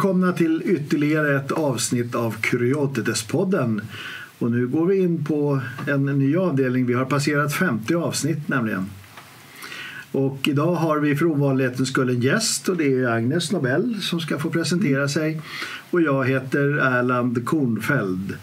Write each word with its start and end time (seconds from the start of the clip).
välkomna 0.00 0.32
till 0.32 0.62
ytterligare 0.64 1.36
ett 1.36 1.52
avsnitt 1.52 2.14
av 2.14 2.34
Kuriotetes-podden. 2.36 3.80
Och 4.38 4.50
nu 4.50 4.66
går 4.66 4.86
vi 4.86 4.98
in 4.98 5.24
på 5.24 5.60
en 5.86 6.06
ny 6.06 6.36
avdelning. 6.36 6.86
Vi 6.86 6.94
har 6.94 7.04
passerat 7.04 7.54
50 7.54 7.94
avsnitt 7.94 8.48
nämligen. 8.48 8.86
Och 10.12 10.48
idag 10.48 10.74
har 10.74 10.98
vi 10.98 11.16
för 11.16 11.26
ovanlighetens 11.26 11.88
skull 11.88 12.08
en 12.08 12.20
gäst 12.20 12.68
och 12.68 12.76
det 12.76 12.94
är 12.94 13.08
Agnes 13.08 13.52
Nobel 13.52 13.96
som 14.00 14.20
ska 14.20 14.38
få 14.38 14.50
presentera 14.50 15.08
sig. 15.08 15.40
Och 15.90 16.02
jag 16.02 16.28
heter 16.28 16.64
Erland 16.98 17.44
Kornfeld. 17.44 18.36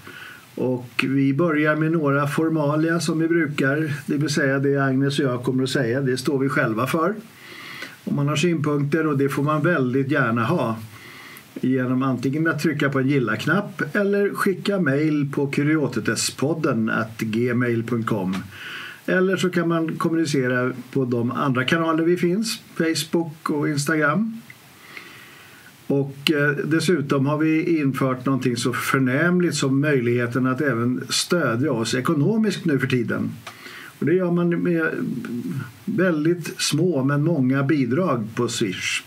Och 0.56 1.06
vi 1.08 1.34
börjar 1.34 1.76
med 1.76 1.92
några 1.92 2.28
formalia 2.28 3.00
som 3.00 3.20
vi 3.20 3.28
brukar. 3.28 3.94
Det 4.06 4.18
vill 4.18 4.30
säga 4.30 4.60
det 4.60 4.78
Agnes 4.78 5.20
och 5.20 5.26
jag 5.26 5.44
kommer 5.44 5.64
att 5.64 5.70
säga, 5.70 6.02
det 6.02 6.18
står 6.18 6.40
vi 6.40 6.50
själva 6.50 6.88
för. 6.88 7.16
Om 8.04 8.16
man 8.16 8.28
har 8.28 8.36
synpunkter 8.36 9.08
och 9.08 9.18
det 9.18 9.30
får 9.30 9.44
man 9.44 9.62
väldigt 9.62 10.12
gärna 10.12 10.46
ha 10.46 10.76
genom 11.62 12.04
antingen 12.04 12.48
att 12.48 12.62
trycka 12.62 12.90
på 12.90 13.00
en 13.00 13.08
gilla-knapp 13.08 13.96
eller 13.96 14.30
skicka 14.34 14.80
mejl 14.80 15.32
på 15.32 15.48
kuriotetespodden 15.48 16.92
gmail.com. 17.18 18.36
Eller 19.06 19.38
så 19.38 19.50
kan 19.50 19.68
man 19.68 19.98
kommunicera 19.98 20.74
på 20.92 21.06
de 21.06 21.32
andra 21.32 21.64
kanaler 21.64 22.04
vi 22.04 22.18
finns, 22.18 22.62
Facebook 22.76 23.50
och 23.50 23.70
Instagram. 23.70 24.42
Och 25.88 26.32
eh, 26.32 26.50
dessutom 26.50 27.26
har 27.26 27.38
vi 27.38 27.80
infört 27.80 28.26
någonting 28.26 28.58
så 28.58 28.74
förnämligt 28.74 29.56
som 29.56 29.82
möjligheten 29.82 30.48
att 30.48 30.62
även 30.62 31.04
stödja 31.10 31.72
oss 31.72 31.96
ekonomiskt 31.96 32.66
nu 32.66 32.80
för 32.80 32.88
tiden. 32.88 33.32
Och 34.00 34.06
det 34.06 34.14
gör 34.14 34.32
man 34.32 34.50
med 34.50 34.90
väldigt 35.86 36.62
små 36.62 37.04
men 37.04 37.24
många 37.24 37.64
bidrag 37.64 38.28
på 38.36 38.48
Swish. 38.48 39.04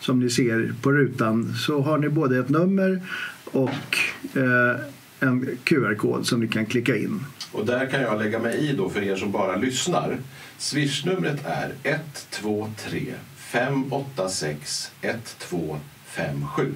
Som 0.00 0.20
ni 0.20 0.30
ser 0.30 0.74
på 0.82 0.92
rutan 0.92 1.54
så 1.54 1.80
har 1.80 1.98
ni 1.98 2.08
både 2.08 2.38
ett 2.38 2.48
nummer 2.48 3.00
och 3.44 3.98
eh, 4.34 4.80
en 5.20 5.58
QR-kod 5.64 6.26
som 6.26 6.40
ni 6.40 6.48
kan 6.48 6.66
klicka 6.66 6.96
in. 6.96 7.24
Och 7.52 7.66
där 7.66 7.86
kan 7.86 8.00
jag 8.00 8.18
lägga 8.18 8.38
mig 8.38 8.58
i 8.58 8.72
då 8.72 8.90
för 8.90 9.02
er 9.02 9.16
som 9.16 9.32
bara 9.32 9.56
lyssnar. 9.56 10.18
Swishnumret 10.58 11.46
är 11.46 11.72
123 11.82 13.14
586 13.36 14.92
1257. 15.00 16.74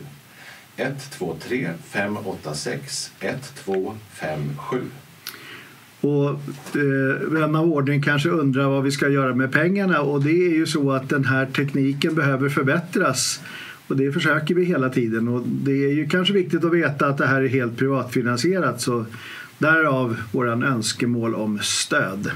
123 0.76 1.70
586 1.84 3.12
1257. 3.20 4.80
Och 6.04 6.30
eh, 6.76 7.28
vän 7.28 7.56
av 7.56 7.72
ordning 7.72 8.02
kanske 8.02 8.28
undrar 8.28 8.68
vad 8.68 8.82
vi 8.82 8.90
ska 8.90 9.08
göra 9.08 9.34
med 9.34 9.52
pengarna. 9.52 10.00
Och 10.00 10.22
det 10.22 10.30
är 10.30 10.54
ju 10.54 10.66
så 10.66 10.92
att 10.92 11.08
den 11.08 11.24
här 11.24 11.46
tekniken 11.46 12.14
behöver 12.14 12.48
förbättras. 12.48 13.40
Och 13.88 13.96
det 13.96 14.12
försöker 14.12 14.54
vi 14.54 14.64
hela 14.64 14.88
tiden. 14.88 15.28
Och 15.28 15.42
det 15.46 15.84
är 15.84 15.92
ju 15.92 16.08
kanske 16.08 16.34
viktigt 16.34 16.64
att 16.64 16.72
veta 16.72 17.06
att 17.06 17.18
det 17.18 17.26
här 17.26 17.42
är 17.42 17.48
helt 17.48 17.76
privatfinansierat. 17.76 18.80
Så 18.80 19.04
därav 19.58 20.16
våran 20.32 20.62
önskemål 20.62 21.34
om 21.34 21.58
stöd. 21.62 22.30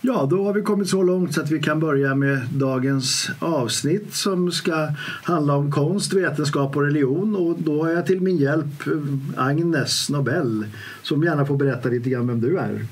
Ja, 0.00 0.26
då 0.30 0.44
har 0.44 0.52
vi 0.52 0.62
kommit 0.62 0.88
så 0.88 1.02
långt 1.02 1.34
så 1.34 1.40
att 1.40 1.50
vi 1.50 1.62
kan 1.62 1.80
börja 1.80 2.14
med 2.14 2.48
dagens 2.52 3.30
avsnitt 3.38 4.14
som 4.14 4.52
ska 4.52 4.88
handla 5.22 5.56
om 5.56 5.72
konst, 5.72 6.12
vetenskap 6.12 6.76
och 6.76 6.82
religion. 6.82 7.36
Och 7.36 7.56
då 7.58 7.84
har 7.84 7.90
jag 7.90 8.06
till 8.06 8.20
min 8.20 8.36
hjälp 8.36 8.86
eh, 8.86 8.92
Agnes 9.36 10.10
Nobel 10.10 10.66
som 11.02 11.24
gärna 11.24 11.46
får 11.46 11.56
berätta 11.56 11.88
lite 11.88 12.10
grann 12.10 12.26
vem 12.26 12.40
du 12.40 12.58
är. 12.58 12.86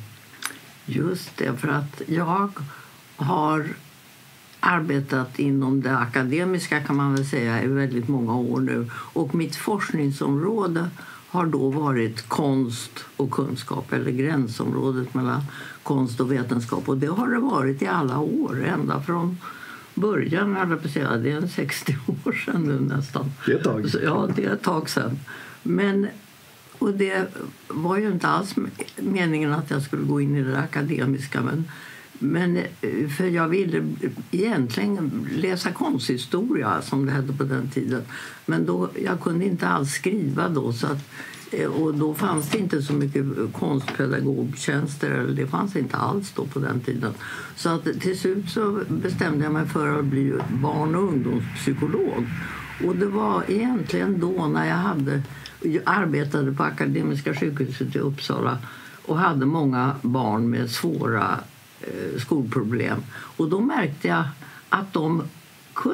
Just 0.86 1.36
det, 1.36 1.56
för 1.56 1.68
att 1.68 2.02
jag 2.06 2.50
har 3.16 3.66
arbetat 4.60 5.38
inom 5.38 5.80
det 5.82 5.96
akademiska 5.96 6.80
kan 6.80 6.96
man 6.96 7.14
väl 7.14 7.26
säga 7.26 7.62
i 7.62 7.66
väldigt 7.66 8.08
många 8.08 8.36
år 8.36 8.60
nu. 8.60 8.90
Och 8.92 9.34
mitt 9.34 9.56
forskningsområde 9.56 10.90
har 11.36 11.46
då 11.46 11.70
varit 11.70 12.28
konst 12.28 13.04
och 13.16 13.30
kunskap 13.30 13.92
eller 13.92 14.10
gränsområdet 14.10 15.14
mellan 15.14 15.42
konst 15.82 16.20
och 16.20 16.32
vetenskap. 16.32 16.88
Och 16.88 16.96
det 16.96 17.06
har 17.06 17.28
det 17.28 17.38
varit 17.38 17.82
i 17.82 17.86
alla 17.86 18.18
år, 18.18 18.64
ända 18.64 19.02
från 19.02 19.38
början. 19.94 20.78
Jag. 20.94 21.22
Det 21.22 21.30
är 21.30 21.46
60 21.46 21.96
år 22.24 22.32
sedan 22.32 22.62
nu 22.62 22.96
nästan. 22.96 23.32
Det 23.46 23.52
är 23.52 23.56
ett 23.56 23.64
tag. 23.64 23.86
Ja, 24.02 24.28
det 24.36 24.44
är 24.44 24.52
ett 24.52 24.62
tag 24.62 24.90
sedan. 24.90 25.18
Men, 25.62 26.06
och 26.78 26.94
det 26.94 27.26
var 27.68 27.96
ju 27.96 28.06
inte 28.06 28.28
alls 28.28 28.54
meningen 28.96 29.52
att 29.52 29.70
jag 29.70 29.82
skulle 29.82 30.02
gå 30.02 30.20
in 30.20 30.36
i 30.36 30.42
det 30.42 30.58
akademiska. 30.58 31.40
Men, 31.40 31.64
men 32.18 32.56
eh, 32.56 33.08
för 33.16 33.24
jag 33.24 33.48
ville 33.48 33.94
egentligen 34.30 35.28
läsa 35.32 35.72
konsthistoria, 35.72 36.82
som 36.82 37.06
det 37.06 37.12
hette 37.12 37.32
på 37.32 37.44
den 37.44 37.70
tiden. 37.70 38.02
Men 38.46 38.66
då, 38.66 38.88
jag 39.04 39.20
kunde 39.20 39.44
inte 39.44 39.68
alls 39.68 39.92
skriva 39.92 40.48
då. 40.48 40.72
så 40.72 40.86
att 40.86 41.08
eh, 41.52 41.66
och 41.66 41.94
då 41.94 42.14
fanns 42.14 42.50
det 42.50 42.58
inte 42.58 42.82
så 42.82 42.92
mycket 42.92 43.24
konstpedagogtjänster. 43.52 45.10
Eller 45.10 45.32
det 45.32 45.46
fanns 45.46 45.76
inte 45.76 45.96
alls 45.96 46.32
då 46.36 46.46
på 46.46 46.58
den 46.58 46.80
tiden. 46.80 47.14
Så 47.56 47.68
att 47.68 48.00
till 48.00 48.18
slut 48.18 48.50
så 48.50 48.80
bestämde 48.88 49.44
jag 49.44 49.52
mig 49.52 49.66
för 49.66 49.98
att 49.98 50.04
bli 50.04 50.32
barn 50.48 50.94
och 50.94 51.02
ungdomspsykolog. 51.02 52.26
Och 52.84 52.96
det 52.96 53.06
var 53.06 53.44
egentligen 53.48 54.20
då 54.20 54.46
när 54.46 54.68
jag 54.68 54.76
hade, 54.76 55.22
jag 55.60 55.82
arbetade 55.86 56.52
på 56.52 56.62
Akademiska 56.62 57.34
sjukhuset 57.34 57.96
i 57.96 57.98
Uppsala 57.98 58.58
och 59.06 59.18
hade 59.18 59.46
många 59.46 59.94
barn 60.02 60.50
med 60.50 60.70
svåra 60.70 61.40
Eh, 61.86 62.20
skolproblem. 62.20 63.02
Och 63.12 63.48
då 63.48 63.60
märkte 63.60 64.08
jag 64.08 64.24
att 64.68 64.92
de 64.92 65.22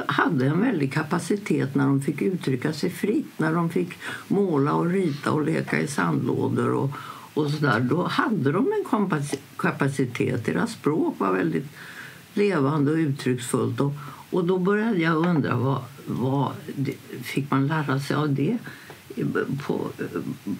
hade 0.07 0.47
en 0.47 0.61
väldig 0.61 0.93
kapacitet 0.93 1.75
när 1.75 1.85
de 1.85 2.01
fick 2.01 2.23
uttrycka 2.23 2.73
sig 2.73 2.91
fritt. 2.91 3.39
När 3.39 3.55
de 3.55 3.71
fick 3.71 3.99
måla 4.29 4.73
och 4.73 4.87
rita 4.87 5.33
och 5.33 5.43
leka 5.43 5.81
i 5.81 5.87
sandlådor 5.87 6.73
och, 6.73 6.91
och 7.35 7.51
så 7.51 7.65
där. 7.65 7.81
Då 7.81 8.07
hade 8.07 8.53
de 8.53 8.73
en 8.73 9.11
kapacitet. 9.57 10.47
Deras 10.47 10.73
språk 10.73 11.15
var 11.19 11.33
väldigt 11.33 11.67
levande 12.35 12.93
och 12.93 12.97
uttrycksfullt. 12.97 13.81
Och, 13.81 13.93
och 14.31 14.45
då 14.45 14.59
började 14.59 14.99
jag 14.99 15.27
undra 15.27 15.57
vad, 15.57 15.83
vad 16.07 16.53
fick 17.23 17.51
man 17.51 17.67
lära 17.67 18.01
sig 18.01 18.17
av 18.17 18.35
det 18.35 18.59
på, 19.67 19.89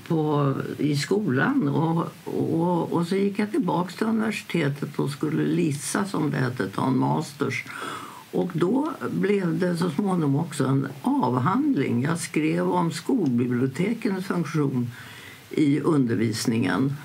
på, 0.09 0.55
i 0.79 0.97
skolan. 0.97 1.69
Och, 1.69 2.13
och, 2.25 2.93
och 2.93 3.07
så 3.07 3.17
gick 3.17 3.39
jag 3.39 3.51
tillbaka 3.51 3.93
till 3.93 4.07
universitetet 4.07 4.99
och 4.99 5.11
skulle 5.11 5.45
lissa, 5.45 6.05
som 6.05 6.31
det 6.31 6.37
hette, 6.37 6.69
ta 6.69 6.87
en 6.87 6.99
masters. 6.99 7.65
Och 8.31 8.51
då 8.53 8.93
blev 9.11 9.59
det 9.59 9.77
så 9.77 9.91
småningom 9.91 10.37
också 10.37 10.67
en 10.67 10.89
avhandling. 11.03 12.03
Jag 12.03 12.19
skrev 12.19 12.71
om 12.71 12.91
skolbibliotekens 12.91 14.27
funktion 14.27 14.91
i 15.51 15.81
undervisningen. 15.81 16.97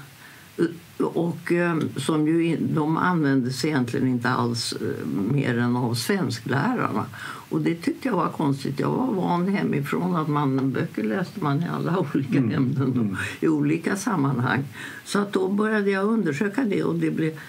Och 0.98 1.52
eh, 1.52 1.78
som 1.96 2.28
ju, 2.28 2.58
de 2.58 2.98
användes 2.98 3.66
egentligen 3.66 4.08
inte 4.08 4.30
alls 4.30 4.74
eh, 4.74 5.08
mer 5.08 5.58
än 5.58 5.76
av 5.76 5.94
svensklärarna. 5.94 7.06
Och 7.50 7.62
det 7.62 7.76
tyckte 7.76 8.08
jag 8.08 8.16
var 8.16 8.30
konstigt. 8.30 8.80
Jag 8.80 8.90
var 8.90 9.14
van 9.14 9.48
hemifrån 9.48 10.16
att 10.16 10.28
man, 10.28 10.72
böcker 10.72 11.04
läste 11.04 11.44
man 11.44 11.64
i 11.64 11.68
alla 11.68 11.98
olika 12.14 12.38
mm. 12.38 12.54
ämnen 12.54 12.94
mm. 12.94 13.18
i 13.40 13.48
olika 13.48 13.96
sammanhang. 13.96 14.64
Så 15.06 15.20
att 15.20 15.34
då 15.34 15.48
började 15.48 15.92
jag 15.92 16.06
undersöka 16.06 16.64
det 16.64 16.84
och 16.84 16.96
det 16.96 17.12
blev 17.12 17.40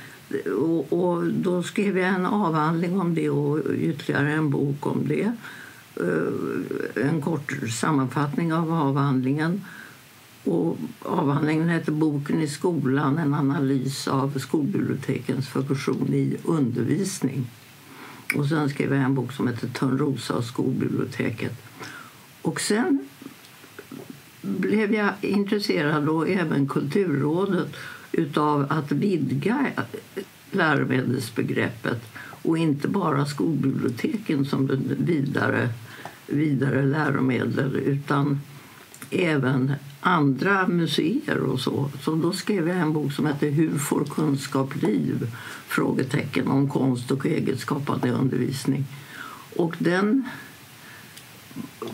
och, 0.58 0.92
och, 0.92 1.24
då 1.26 1.62
skrev 1.62 1.98
jag 1.98 2.08
en 2.08 2.26
avhandling 2.26 3.00
om 3.00 3.14
det 3.14 3.30
och 3.30 3.60
ytterligare 3.74 4.32
en 4.32 4.50
bok 4.50 4.86
om 4.86 5.08
det. 5.08 5.32
Eh, 5.96 7.04
en 7.08 7.22
kort 7.22 7.52
sammanfattning 7.80 8.52
av 8.52 8.72
avhandlingen. 8.72 9.64
Och 10.44 10.78
avhandlingen 11.02 11.68
heter 11.68 11.92
Boken 11.92 12.42
i 12.42 12.48
skolan, 12.48 13.18
en 13.18 13.34
analys 13.34 14.08
av 14.08 14.38
skolbibliotekens 14.38 15.48
funktion 15.48 16.14
i 16.14 16.36
undervisning. 16.44 17.46
Och 18.34 18.46
sen 18.46 18.68
skrev 18.68 18.94
jag 18.94 19.02
en 19.02 19.14
bok 19.14 19.32
som 19.32 19.48
heter 19.48 19.68
Törnrosa 19.68 20.34
och 20.34 20.44
skolbiblioteket. 20.44 21.52
Och 22.42 22.60
sen 22.60 23.08
blev 24.42 24.94
jag 24.94 25.10
intresserad, 25.20 26.08
och 26.08 26.28
även 26.28 26.68
Kulturrådet 26.68 27.76
utav 28.12 28.66
att 28.70 28.92
vidga 28.92 29.66
läromedelsbegreppet 30.50 32.02
och 32.42 32.58
inte 32.58 32.88
bara 32.88 33.26
skolbiblioteken 33.26 34.44
som 34.44 34.66
vidare, 34.98 35.68
vidare 36.26 36.82
läromedel 36.82 37.76
utan 37.76 38.40
även 39.10 39.72
andra 40.08 40.68
museer 40.68 41.38
och 41.38 41.60
så. 41.60 41.90
Så 42.00 42.14
då 42.14 42.32
skrev 42.32 42.68
jag 42.68 42.76
en 42.76 42.92
bok 42.92 43.12
som 43.12 43.26
heter 43.26 43.50
Hur 43.50 43.78
får 43.78 44.04
kunskap 44.04 44.82
liv? 44.82 45.30
Frågetecken 45.66 46.48
om 46.48 46.68
konst 46.68 47.10
och 47.10 47.26
egenskapande 47.26 48.10
undervisning. 48.10 48.84
Och 49.56 49.74
den 49.78 50.28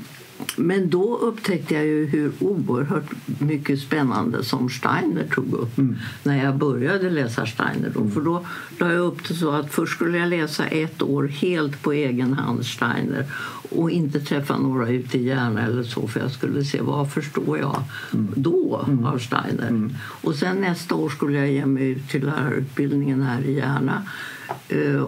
men 0.56 0.90
då 0.90 1.16
upptäckte 1.16 1.74
jag 1.74 1.84
ju 1.84 2.06
hur 2.06 2.32
oerhört 2.40 3.10
mycket 3.38 3.80
spännande 3.80 4.44
som 4.44 4.70
Steiner 4.70 5.26
tog 5.34 5.52
upp 5.52 5.78
mm. 5.78 5.96
när 6.22 6.44
jag 6.44 6.56
började 6.56 7.10
läsa 7.10 7.46
Steiner. 7.46 7.92
Då. 7.94 8.10
För 8.10 8.20
då 8.20 8.46
la 8.78 8.92
jag 8.92 9.00
upp 9.00 9.28
det 9.28 9.34
så 9.34 9.50
att 9.50 9.74
först 9.74 9.94
skulle 9.94 10.18
jag 10.18 10.28
läsa 10.28 10.66
ett 10.66 11.02
år 11.02 11.26
helt 11.26 11.82
på 11.82 11.92
egen 11.92 12.32
hand 12.32 12.66
Steiner 12.66 13.26
och 13.70 13.90
inte 13.90 14.20
träffa 14.20 14.56
några 14.56 14.88
ute 14.88 15.18
i 15.18 15.26
Järna 15.26 15.62
eller 15.62 15.82
så 15.82 16.08
för 16.08 16.20
jag 16.20 16.30
skulle 16.30 16.64
se 16.64 16.80
vad 16.80 17.12
förstår 17.12 17.58
jag 17.58 17.82
mm. 18.12 18.32
då 18.36 18.84
mm. 18.86 19.04
av 19.04 19.18
Steiner. 19.18 19.68
Mm. 19.68 19.92
Och 20.00 20.34
sen 20.34 20.60
nästa 20.60 20.94
år 20.94 21.08
skulle 21.08 21.38
jag 21.38 21.50
ge 21.50 21.66
mig 21.66 21.88
ut 21.88 22.08
till 22.08 22.24
lärarutbildningen 22.24 23.22
här 23.22 23.42
i 23.42 23.54
Järna 23.54 24.02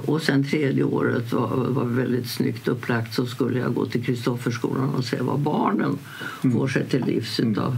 och 0.05 0.23
sen 0.23 0.45
tredje 0.45 0.85
året 0.85 1.33
var, 1.33 1.57
var 1.69 1.85
väldigt 1.85 2.29
snyggt 2.29 2.69
upplagt 2.69 3.15
så 3.15 3.27
skulle 3.27 3.59
jag 3.59 3.75
gå 3.75 3.87
till 3.87 4.05
Kristofferskolan 4.05 4.95
och 4.95 5.05
se 5.05 5.17
vad 5.21 5.41
barnen 5.41 5.99
mm. 6.45 6.57
får 6.57 6.69
sig 6.69 6.87
till 6.87 7.05
livs 7.05 7.41
utav. 7.41 7.77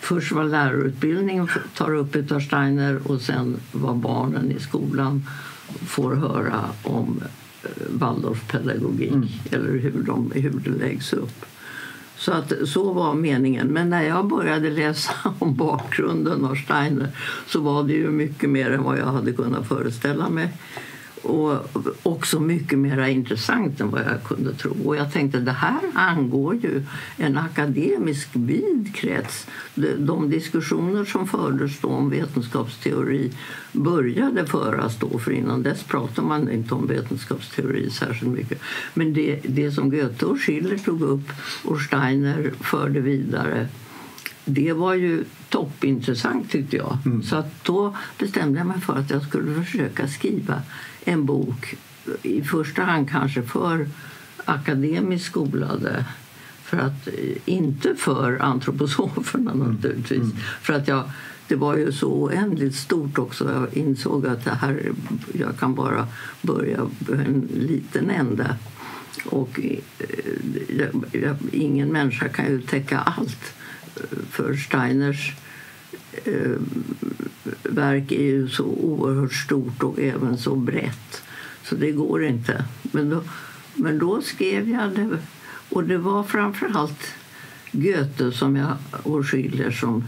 Först 0.00 0.32
var 0.32 0.44
lärarutbildningen 0.44 1.48
tar 1.76 1.94
upp 1.94 2.16
utav 2.16 2.40
Steiner 2.40 3.00
och 3.04 3.20
sen 3.20 3.56
vad 3.72 3.96
barnen 3.96 4.50
i 4.50 4.60
skolan 4.60 5.24
får 5.86 6.14
höra 6.14 6.64
om 6.82 7.22
eh, 7.62 7.70
Waldorfpedagogik 7.90 9.12
mm. 9.12 9.28
eller 9.50 9.78
hur, 9.78 10.02
de, 10.02 10.32
hur 10.34 10.60
det 10.64 10.70
läggs 10.70 11.12
upp. 11.12 11.44
Så, 12.20 12.32
att, 12.32 12.52
så 12.64 12.92
var 12.92 13.14
meningen. 13.14 13.66
Men 13.66 13.90
när 13.90 14.02
jag 14.02 14.28
började 14.28 14.70
läsa 14.70 15.12
om 15.38 15.54
bakgrunden 15.54 16.44
av 16.44 16.54
Steiner 16.54 17.08
så 17.46 17.60
var 17.60 17.82
det 17.82 17.92
ju 17.92 18.10
mycket 18.10 18.50
mer 18.50 18.70
än 18.70 18.82
vad 18.82 18.98
jag 18.98 19.06
hade 19.06 19.32
kunnat 19.32 19.68
föreställa 19.68 20.28
mig 20.28 20.48
och 21.22 21.78
också 22.02 22.40
mycket 22.40 22.78
mer 22.78 23.06
intressant 23.06 23.80
än 23.80 23.90
vad 23.90 24.00
jag 24.00 24.24
kunde 24.24 24.54
tro. 24.54 24.76
Och 24.84 24.96
jag 24.96 25.12
tänkte 25.12 25.40
det 25.40 25.52
här 25.52 25.80
angår 25.94 26.54
ju 26.54 26.82
en 27.16 27.38
akademisk 27.38 28.28
vid 28.32 28.94
krets. 28.94 29.46
De 29.98 30.30
diskussioner 30.30 31.04
som 31.04 31.28
fördes 31.28 31.84
om 31.84 32.10
vetenskapsteori 32.10 33.32
började 33.72 34.46
föras 34.46 34.98
då, 34.98 35.18
för 35.18 35.30
innan 35.30 35.62
dess 35.62 35.82
pratade 35.82 36.28
man 36.28 36.50
inte 36.50 36.74
om 36.74 36.86
vetenskapsteori 36.86 37.90
särskilt 37.90 38.32
mycket. 38.32 38.60
Men 38.94 39.12
det, 39.12 39.40
det 39.44 39.70
som 39.70 39.90
Goethe 39.90 40.26
och 40.26 40.40
Schiller 40.40 40.78
tog 40.78 41.02
upp 41.02 41.32
och 41.64 41.80
Steiner 41.80 42.52
förde 42.60 43.00
vidare 43.00 43.68
det 44.44 44.72
var 44.72 44.94
ju 44.94 45.24
toppintressant 45.48 46.50
tyckte 46.50 46.76
jag. 46.76 46.98
Mm. 47.06 47.22
Så 47.22 47.36
att 47.36 47.64
då 47.64 47.96
bestämde 48.18 48.58
jag 48.58 48.66
mig 48.66 48.80
för 48.80 48.96
att 48.96 49.10
jag 49.10 49.22
skulle 49.22 49.64
försöka 49.64 50.08
skriva 50.08 50.62
en 51.10 51.24
bok 51.24 51.74
i 52.22 52.42
första 52.42 52.82
hand 52.82 53.10
kanske 53.10 53.42
för 53.42 53.88
akademiskt 54.44 55.26
skolade 55.26 56.04
för 56.62 56.76
att, 56.76 57.08
inte 57.44 57.94
för 57.96 58.42
antroposoferna 58.42 59.50
mm. 59.52 59.72
naturligtvis. 59.72 60.22
Mm. 60.22 60.36
För 60.62 60.72
att 60.72 60.88
jag, 60.88 61.10
det 61.48 61.56
var 61.56 61.76
ju 61.76 61.92
så 61.92 62.12
oändligt 62.12 62.74
stort 62.74 63.18
också. 63.18 63.52
Jag 63.52 63.84
insåg 63.84 64.26
att 64.26 64.44
det 64.44 64.54
här, 64.54 64.92
jag 65.32 65.58
kan 65.58 65.74
bara 65.74 66.06
börja 66.42 66.86
en 67.12 67.48
liten 67.54 68.10
ände. 68.10 68.56
Och 69.24 69.60
eh, 69.62 69.78
jag, 71.12 71.36
ingen 71.52 71.88
människa 71.88 72.28
kan 72.28 72.46
ju 72.46 72.62
täcka 72.62 72.98
allt. 72.98 73.54
För 74.30 74.54
Steiners 74.54 75.30
eh, 75.30 75.49
Eh, 76.24 76.56
verk 77.62 78.12
är 78.12 78.22
ju 78.22 78.48
så 78.48 78.64
oerhört 78.64 79.32
stort 79.32 79.82
och 79.82 79.98
även 79.98 80.38
så 80.38 80.56
brett. 80.56 81.22
Så 81.64 81.74
det 81.74 81.92
går 81.92 82.24
inte. 82.24 82.64
Men 82.82 83.10
då, 83.10 83.22
men 83.74 83.98
då 83.98 84.22
skrev 84.22 84.68
jag 84.68 84.90
det. 84.94 85.18
Och 85.68 85.84
det 85.84 85.98
var 85.98 86.22
framför 86.22 86.70
allt 86.74 87.14
Goethe 87.72 88.32
som 88.32 88.56
jag, 88.56 88.76
och 89.02 89.26
Schiller 89.26 89.70
som 89.70 90.04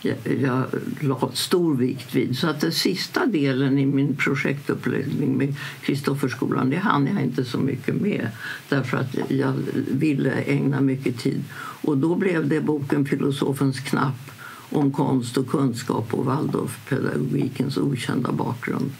jag, 0.00 0.16
jag 0.42 0.64
la 1.00 1.30
stor 1.34 1.76
vikt 1.76 2.14
vid. 2.14 2.38
Så 2.38 2.46
att 2.46 2.60
den 2.60 2.72
sista 2.72 3.26
delen 3.26 3.78
i 3.78 3.86
min 3.86 4.16
projektuppläggning 4.16 5.38
med 5.38 5.54
Kristofferskolan 5.82 6.70
det 6.70 6.76
hann 6.76 7.06
jag 7.06 7.22
inte 7.22 7.44
så 7.44 7.58
mycket 7.58 7.94
med 7.94 8.28
därför 8.68 8.96
att 8.96 9.16
jag 9.28 9.54
ville 9.90 10.30
ägna 10.30 10.80
mycket 10.80 11.18
tid. 11.18 11.44
Och 11.58 11.98
då 11.98 12.14
blev 12.14 12.48
det 12.48 12.60
boken 12.60 13.06
Filosofens 13.06 13.80
knapp 13.80 14.35
om 14.70 14.92
konst 14.92 15.36
och 15.36 15.48
kunskap 15.48 16.14
och 16.14 16.24
Waldorfpedagogikens 16.24 17.76
okända 17.76 18.32
bakgrund. 18.32 18.92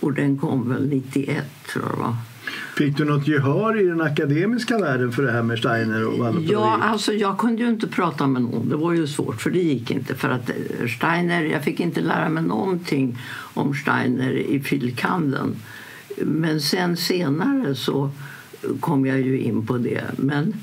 Och 0.00 0.12
den 0.12 0.38
kom 0.38 0.68
väl 0.68 0.88
91 0.88 1.44
tror 1.72 1.84
jag 1.90 1.96
va? 1.96 2.16
Fick 2.76 2.96
du 2.96 3.04
något 3.04 3.28
gehör 3.28 3.80
i 3.80 3.86
den 3.86 4.00
akademiska 4.00 4.78
världen 4.78 5.12
för 5.12 5.22
det 5.22 5.32
här 5.32 5.42
med 5.42 5.58
Steiner 5.58 6.06
och 6.06 6.18
Waldorfpedagogik? 6.18 6.52
Ja, 6.52 6.78
alltså 6.82 7.12
jag 7.12 7.38
kunde 7.38 7.62
ju 7.62 7.68
inte 7.68 7.86
prata 7.86 8.26
med 8.26 8.42
någon. 8.42 8.68
Det 8.68 8.76
var 8.76 8.92
ju 8.92 9.06
svårt 9.06 9.40
för 9.40 9.50
det 9.50 9.58
gick 9.58 9.90
inte. 9.90 10.14
För 10.14 10.28
att 10.28 10.50
eh, 10.50 10.86
Steiner, 10.86 11.42
jag 11.42 11.64
fick 11.64 11.80
inte 11.80 12.00
lära 12.00 12.28
mig 12.28 12.42
någonting 12.42 13.18
om 13.54 13.74
Steiner 13.74 14.32
i 14.32 14.60
filkanden. 14.60 15.56
Men 16.16 16.60
sen 16.60 16.96
senare 16.96 17.74
så 17.74 18.10
kom 18.80 19.06
jag 19.06 19.20
ju 19.20 19.40
in 19.40 19.66
på 19.66 19.78
det. 19.78 20.04
Men 20.16 20.54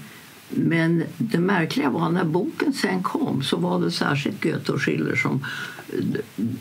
men 0.50 1.03
det 1.18 1.39
märkliga 1.39 1.89
var 1.89 2.10
när 2.10 2.24
boken 2.24 2.74
sen 2.74 3.03
kom 3.03 3.44
så 3.44 3.58
var 3.58 3.82
det 3.82 3.91
särskilt 3.91 4.44
Goethe 4.44 4.72
och 4.72 4.82
Schiller 4.82 5.15
som 5.15 5.44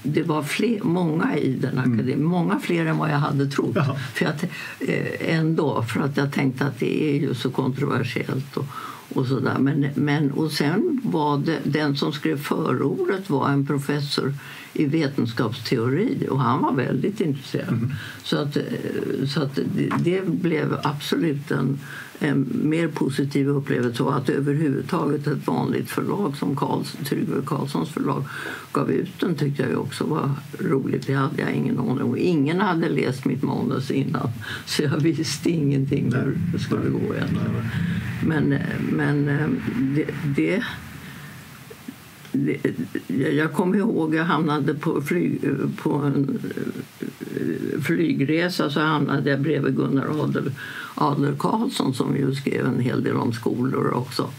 det 0.02 0.22
var 0.22 0.42
fler, 0.42 0.80
många 0.82 1.36
i 1.36 1.52
den 1.52 1.78
akademin, 1.78 2.14
mm. 2.14 2.24
många 2.24 2.58
fler 2.58 2.86
än 2.86 2.98
vad 2.98 3.10
jag 3.10 3.18
hade 3.18 3.46
trott. 3.46 3.72
Ja. 3.74 3.96
För 4.14 4.26
att, 4.26 4.44
eh, 4.80 5.36
ändå, 5.36 5.82
för 5.82 6.00
att 6.00 6.16
jag 6.16 6.32
tänkte 6.32 6.64
att 6.64 6.78
det 6.78 7.10
är 7.10 7.20
ju 7.20 7.34
så 7.34 7.50
kontroversiellt. 7.50 8.56
Och, 8.56 8.66
och, 9.14 9.26
så 9.26 9.40
där. 9.40 9.58
Men, 9.58 9.88
men, 9.94 10.30
och 10.30 10.52
sen 10.52 11.00
var 11.04 11.38
det, 11.38 11.58
den 11.64 11.96
som 11.96 12.12
skrev 12.12 12.38
förordet 12.38 13.30
var 13.30 13.48
en 13.48 13.66
professor 13.66 14.34
i 14.72 14.84
vetenskapsteori 14.84 16.26
och 16.30 16.40
han 16.40 16.62
var 16.62 16.72
väldigt 16.72 17.20
intresserad. 17.20 17.68
Mm. 17.68 17.92
Så, 18.22 18.38
att, 18.38 18.56
eh, 18.56 18.62
så 19.28 19.42
att 19.42 19.54
det, 19.54 19.92
det 19.98 20.28
blev 20.28 20.76
absolut 20.82 21.50
en 21.50 21.78
en 22.20 22.48
mer 22.62 22.88
positiv 22.88 23.48
upplevelse 23.48 24.02
och 24.02 24.16
att 24.16 24.28
överhuvudtaget 24.28 25.26
ett 25.26 25.46
vanligt 25.46 25.90
förlag 25.90 26.36
som 26.36 26.56
Karls, 26.56 26.96
Tryggve 27.08 27.42
Karlssons 27.46 27.90
förlag 27.90 28.24
gav 28.72 28.90
ut 28.90 29.20
den 29.20 29.34
tyckte 29.34 29.62
jag 29.62 29.80
också 29.80 30.04
var 30.04 30.30
roligt. 30.58 31.06
Det 31.06 31.14
hade 31.14 31.42
jag 31.42 31.52
ingen 31.52 31.78
aning 31.78 32.02
om. 32.02 32.16
Ingen 32.18 32.60
hade 32.60 32.88
läst 32.88 33.24
mitt 33.24 33.42
manus 33.42 33.90
innan 33.90 34.30
så 34.66 34.82
jag 34.82 35.00
visste 35.00 35.50
ingenting 35.50 36.12
hur 36.14 36.38
det 36.52 36.58
skulle 36.58 36.90
gå 36.90 37.14
egentligen. 37.14 37.68
Men, 38.26 38.58
men 38.92 39.28
eh, 39.28 39.48
det, 39.80 40.06
det 40.36 40.64
jag 43.36 43.52
kommer 43.52 43.78
ihåg 43.78 44.14
jag 44.14 44.24
hamnade 44.24 44.74
på, 44.74 45.02
flyg, 45.02 45.40
på 45.76 45.92
en 45.92 46.38
eh, 47.00 47.80
flygresa 47.80 48.70
så 48.70 48.80
hamnade 48.80 49.30
jag 49.30 49.40
bredvid 49.40 49.76
Gunnar 49.76 50.22
Adler, 50.22 50.52
Adler 50.94 51.34
Karlsson 51.38 51.94
som 51.94 52.16
ju 52.16 52.34
skrev 52.34 52.66
en 52.66 52.80
hel 52.80 53.02
del 53.02 53.16
om 53.16 53.32
skolor 53.32 53.92
också. 53.94 54.30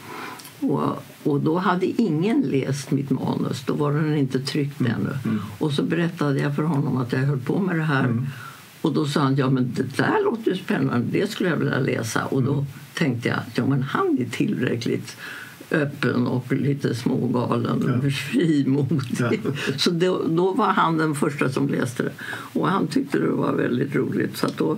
Och, 0.60 1.04
och 1.24 1.42
då 1.42 1.58
hade 1.58 1.86
ingen 1.86 2.42
läst 2.42 2.92
mitt 2.92 3.10
manus, 3.10 3.64
då 3.66 3.74
var 3.74 3.94
den 3.94 4.18
inte 4.18 4.40
tryckt 4.40 4.80
mm. 4.80 4.92
ännu. 4.92 5.14
Mm. 5.26 5.42
Och 5.58 5.72
så 5.72 5.84
berättade 5.84 6.40
jag 6.40 6.56
för 6.56 6.64
honom 6.64 6.98
att 6.98 7.14
jag 7.14 7.20
höll 7.20 7.40
på 7.40 7.60
med 7.60 7.76
det 7.76 7.84
här. 7.84 8.04
Mm. 8.04 8.26
Och 8.82 8.94
då 8.94 9.06
sa 9.06 9.20
han, 9.20 9.36
ja 9.36 9.50
men 9.50 9.74
det 9.76 9.98
där 9.98 10.24
låter 10.24 10.52
ju 10.52 10.58
spännande, 10.58 11.20
det 11.20 11.32
skulle 11.32 11.50
jag 11.50 11.58
vilja 11.58 11.80
läsa. 11.80 12.26
Och 12.26 12.44
då 12.44 12.66
tänkte 12.94 13.30
jag, 13.30 13.40
ja 13.56 13.66
men 13.66 13.84
han 13.84 14.18
är 14.20 14.26
tillräckligt 14.26 15.18
öppen 15.72 16.28
och 16.28 16.52
lite 16.52 16.96
smågalen 16.96 18.02
och 18.06 18.12
frimodig. 18.12 19.02
Ja. 19.20 19.52
Så 19.78 19.90
då, 19.90 20.22
då 20.28 20.54
var 20.54 20.68
han 20.68 20.98
den 20.98 21.16
första 21.16 21.50
som 21.50 21.70
läste 21.70 22.04
det. 22.04 22.12
Och 22.32 22.70
han 22.70 22.88
tyckte 22.88 23.20
det 23.20 23.28
var 23.28 23.54
väldigt 23.54 23.96
roligt. 23.96 24.38
Så 24.38 24.46
att 24.46 24.58
då, 24.58 24.78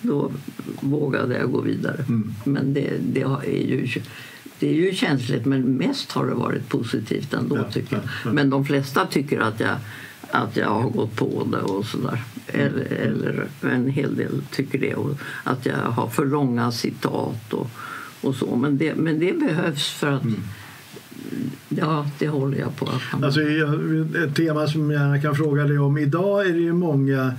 då 0.00 0.32
vågade 0.80 1.38
jag 1.38 1.52
gå 1.52 1.60
vidare. 1.60 2.04
Men 2.44 2.74
det, 2.74 2.92
det 3.00 3.22
är 3.22 3.66
ju 3.66 3.88
det 4.58 4.68
är 4.68 4.74
ju 4.74 4.94
känsligt, 4.94 5.44
men 5.44 5.76
mest 5.76 6.12
har 6.12 6.26
det 6.26 6.34
varit 6.34 6.68
positivt 6.68 7.34
ändå. 7.34 7.56
Ja, 7.56 7.70
tycker 7.70 7.96
jag. 7.96 8.04
ja, 8.04 8.10
ja. 8.24 8.32
Men 8.32 8.50
de 8.50 8.64
flesta 8.64 9.06
tycker 9.06 9.40
att 9.40 9.60
jag, 9.60 9.76
att 10.30 10.56
jag 10.56 10.70
har 10.70 10.90
gått 10.90 11.16
på 11.16 11.48
det 11.52 11.60
och 11.60 11.84
sådär. 11.84 12.22
Eller, 12.46 12.84
eller 12.84 13.48
en 13.62 13.88
hel 13.88 14.16
del 14.16 14.42
tycker 14.50 14.78
det. 14.78 14.94
Och 14.94 15.18
att 15.44 15.66
jag 15.66 15.76
har 15.76 16.08
för 16.08 16.26
långa 16.26 16.72
citat 16.72 17.52
och, 17.52 17.70
och 18.24 18.34
så. 18.34 18.56
Men 18.56 18.78
det, 18.78 18.94
men 18.94 19.20
det 19.20 19.32
behövs 19.32 19.90
för 19.90 20.12
att... 20.12 20.22
Ja, 21.68 22.06
det 22.18 22.28
håller 22.28 22.58
jag 22.58 22.76
på 22.76 22.86
att 22.86 23.24
Alltså, 23.24 23.40
ett 23.40 24.34
tema 24.36 24.66
som 24.66 24.90
jag 24.90 25.00
gärna 25.02 25.20
kan 25.20 25.34
fråga 25.34 25.64
dig 25.64 25.78
om. 25.78 25.98
Idag 25.98 26.46
är 26.46 26.52
det 26.52 26.58
ju 26.60 26.72
många 26.72 27.34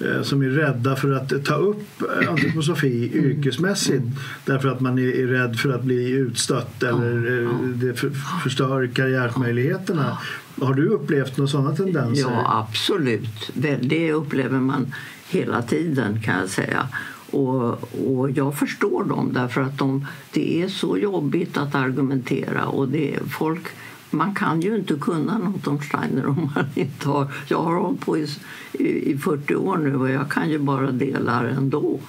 eh, 0.00 0.22
som 0.22 0.42
är 0.42 0.48
rädda 0.48 0.96
för 0.96 1.12
att 1.12 1.44
ta 1.44 1.54
upp 1.54 2.02
eh, 2.02 2.30
antroposofi 2.30 3.10
yrkesmässigt 3.14 4.04
därför 4.44 4.68
att 4.68 4.80
man 4.80 4.98
är 4.98 5.26
rädd 5.26 5.58
för 5.58 5.70
att 5.70 5.82
bli 5.82 6.10
utstött 6.10 6.82
eller 6.82 7.42
eh, 7.42 7.58
det 7.60 7.94
för, 7.94 8.10
förstör 8.42 8.86
karriärmöjligheterna. 8.94 10.18
Har 10.60 10.74
du 10.74 10.88
upplevt 10.88 11.36
några 11.36 11.48
sådana 11.48 11.76
tendenser? 11.76 12.30
Ja, 12.30 12.66
absolut. 12.68 13.50
Det, 13.54 13.76
det 13.76 14.12
upplever 14.12 14.60
man 14.60 14.94
hela 15.28 15.62
tiden 15.62 16.22
kan 16.22 16.38
jag 16.40 16.48
säga. 16.48 16.88
Och, 17.30 17.72
och 18.08 18.30
jag 18.30 18.58
förstår 18.58 19.04
dem 19.04 19.32
därför 19.32 19.60
att 19.60 19.78
de, 19.78 20.06
det 20.32 20.62
är 20.62 20.68
så 20.68 20.98
jobbigt 20.98 21.56
att 21.56 21.74
argumentera 21.74 22.66
och 22.66 22.88
det 22.88 23.18
folk 23.38 23.68
man 24.10 24.34
kan 24.34 24.60
ju 24.60 24.76
inte 24.76 24.94
kunna 24.94 25.38
något 25.38 25.66
om 25.66 25.80
Steiner 25.80 26.26
om 26.26 26.50
man 26.54 26.64
inte 26.74 27.08
har... 27.08 27.32
Jag 27.48 27.62
har 27.62 27.74
hållit 27.74 28.00
på 28.00 28.18
i, 28.18 28.26
i, 28.72 29.10
i 29.10 29.18
40 29.18 29.54
år 29.54 29.76
nu 29.76 29.96
och 29.96 30.10
jag 30.10 30.30
kan 30.30 30.50
ju 30.50 30.58
bara 30.58 30.90
delar 30.90 31.44
ändå. 31.44 32.00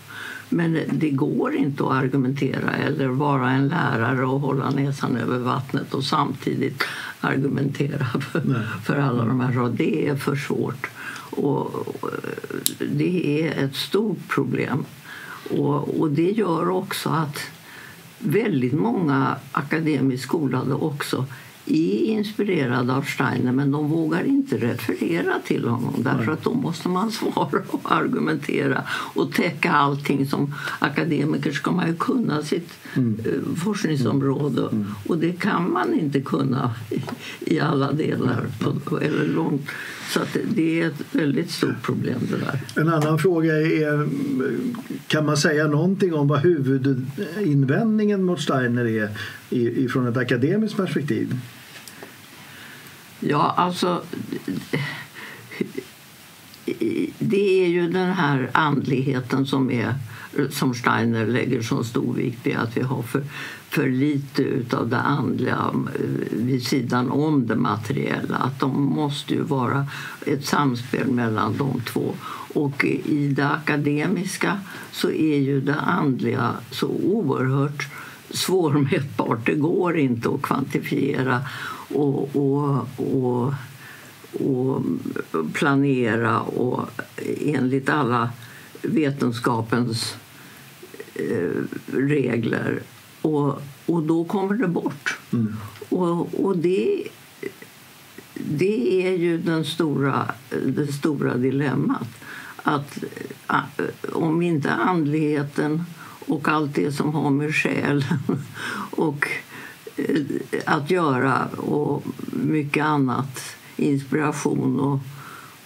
Men 0.50 0.80
det 0.92 1.10
går 1.10 1.56
inte 1.56 1.84
att 1.84 1.92
argumentera 1.92 2.72
eller 2.72 3.08
vara 3.08 3.52
en 3.52 3.68
lärare 3.68 4.26
och 4.26 4.40
hålla 4.40 4.70
näsan 4.70 5.18
över 5.18 5.40
vattnet 5.40 5.94
och 5.94 6.04
samtidigt 6.04 6.84
argumentera 7.22 8.06
för, 8.06 8.68
för 8.84 8.96
alla 8.96 9.26
de 9.26 9.40
här. 9.40 9.74
Det 9.78 10.08
är 10.08 10.16
för 10.16 10.36
svårt. 10.36 10.90
Och, 11.30 11.88
och 11.88 12.12
det 12.92 13.44
är 13.44 13.64
ett 13.66 13.76
stort 13.76 14.28
problem. 14.28 14.86
Och, 15.50 16.00
och 16.00 16.12
det 16.12 16.32
gör 16.32 16.70
också 16.70 17.10
att 17.10 17.40
väldigt 18.20 18.74
många 18.74 19.36
akademiskt 19.52 20.24
skolade 20.24 20.74
också 20.74 21.26
är 21.68 22.04
inspirerade 22.04 22.94
av 22.94 23.02
Steiner 23.02 23.52
men 23.52 23.72
de 23.72 23.88
vågar 23.88 24.24
inte 24.24 24.58
referera 24.58 25.34
till 25.46 25.68
honom 25.68 25.94
därför 25.98 26.32
att 26.32 26.44
då 26.44 26.54
måste 26.54 26.90
man 26.90 27.12
svara 27.12 27.62
och 27.68 27.92
argumentera 27.92 28.84
och 28.90 29.34
täcka 29.34 29.72
allting. 29.72 30.28
Som 30.28 30.54
akademiker 30.80 31.52
ska 31.52 31.72
man 31.72 31.88
ju 31.88 31.96
kunna 31.96 32.42
sitt 32.44 32.70
eh, 32.96 33.56
forskningsområde 33.64 34.70
och 35.08 35.18
det 35.18 35.32
kan 35.32 35.72
man 35.72 35.94
inte 35.94 36.22
kunna 36.22 36.76
i, 37.40 37.60
alla 37.60 37.92
delar 37.92 38.46
på, 38.60 39.00
eller 39.00 39.28
långt. 39.28 39.70
Så 40.14 40.20
det, 40.56 40.82
är 40.82 40.88
ett 40.88 41.02
väldigt 41.12 41.52
stort 41.52 41.82
problem 41.82 42.20
det 42.32 42.38
där. 42.38 42.82
En 42.82 42.94
annan 42.94 43.20
fråga 43.20 43.54
är, 43.54 44.10
kan 45.08 45.26
man 45.26 45.38
säga 45.38 45.68
någonting 45.68 46.14
om 46.14 46.28
vad 46.28 46.40
huvudinvändningen 46.40 48.24
mot 48.24 48.42
Steiner 48.42 48.86
är 48.86 49.10
ifrån 49.50 50.08
ett 50.08 50.18
akademiskt 50.18 50.78
perspektiv? 50.78 51.36
Ja, 53.20 53.54
alltså... 53.58 54.02
Det 57.20 57.64
är 57.64 57.68
ju 57.68 57.90
den 57.90 58.14
här 58.14 58.50
andligheten 58.54 59.46
som, 59.46 59.72
är, 59.72 59.96
som 60.50 60.74
Steiner 60.74 61.28
lägger 61.28 61.62
så 61.62 61.84
stor 61.84 62.14
vikt 62.14 62.46
vid. 62.46 62.56
Att 62.56 62.78
vi 62.78 62.82
har 62.82 63.02
för, 63.02 63.24
för 63.70 63.88
lite 63.88 64.44
av 64.78 64.90
det 64.90 64.98
andliga 64.98 65.70
um, 65.74 65.90
vid 66.32 66.64
sidan 66.64 67.12
om 67.12 67.48
det 67.48 67.56
materiella. 67.56 68.36
Att 68.36 68.60
de 68.60 68.84
måste 68.84 69.34
ju 69.34 69.42
vara 69.42 69.88
ett 70.26 70.46
samspel 70.46 71.08
mellan 71.08 71.58
de 71.58 71.82
två. 71.82 72.14
Och 72.54 72.86
i 73.06 73.28
det 73.28 73.50
akademiska 73.50 74.60
så 74.92 75.10
är 75.10 75.38
ju 75.38 75.62
det 75.62 75.80
andliga 75.80 76.52
så 76.72 76.88
oerhört 76.88 77.88
svårmätbart. 78.30 79.46
Det 79.46 79.56
går 79.56 79.98
inte 79.98 80.30
att 80.30 80.42
kvantifiera 80.42 81.42
och, 81.90 82.36
och, 82.36 82.88
och, 82.98 83.54
och 84.34 84.84
planera 85.54 86.42
och 86.42 86.90
enligt 87.42 87.90
alla 87.90 88.30
vetenskapens 88.82 90.16
eh, 91.14 91.62
regler. 91.94 92.82
Och, 93.22 93.62
och 93.86 94.04
då 94.04 94.26
kommer 94.26 94.54
det 94.56 94.68
bort. 94.68 95.20
Och, 95.90 96.46
och 96.46 96.58
det, 96.58 97.04
det 98.34 99.08
är 99.08 99.18
ju 99.18 99.38
den 99.38 99.66
stora, 99.66 100.32
det 100.66 100.88
stora 100.88 101.36
dilemmat. 101.36 102.08
Att 102.64 103.04
eh, 103.48 103.86
om 104.14 104.42
inte 104.42 104.72
andligheten 104.72 105.84
och 106.28 106.48
allt 106.48 106.76
det 106.76 106.92
som 106.92 107.14
har 107.14 107.30
med 107.30 107.56
själen 107.56 108.20
och 108.92 109.28
Eh, 109.98 110.22
att 110.66 110.92
göra 110.92 111.46
och 111.48 112.04
mycket 112.32 112.86
annat, 112.86 113.56
inspiration 113.76 114.80
och, 114.80 115.00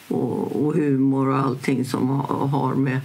och, 0.07 0.65
och 0.65 0.73
humor 0.73 1.27
och 1.27 1.37
allting 1.37 1.85
som 1.85 2.09
har 2.29 2.75
med 2.75 2.99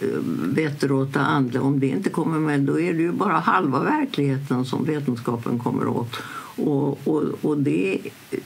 eh, 0.00 0.18
vetter 0.44 0.92
åt 0.92 1.12
det 1.12 1.20
andliga. 1.20 1.62
Om 1.62 1.80
det 1.80 1.86
inte 1.86 2.10
kommer 2.10 2.38
med 2.38 2.60
då 2.60 2.80
är 2.80 2.92
det 2.92 3.02
ju 3.02 3.12
bara 3.12 3.38
halva 3.38 3.82
verkligheten 3.82 4.64
som 4.64 4.84
vetenskapen 4.84 5.58
kommer 5.58 5.88
åt. 5.88 6.16
Och, 6.56 7.08
och, 7.08 7.24
och 7.42 7.58
det, 7.58 7.98
eh, 8.30 8.38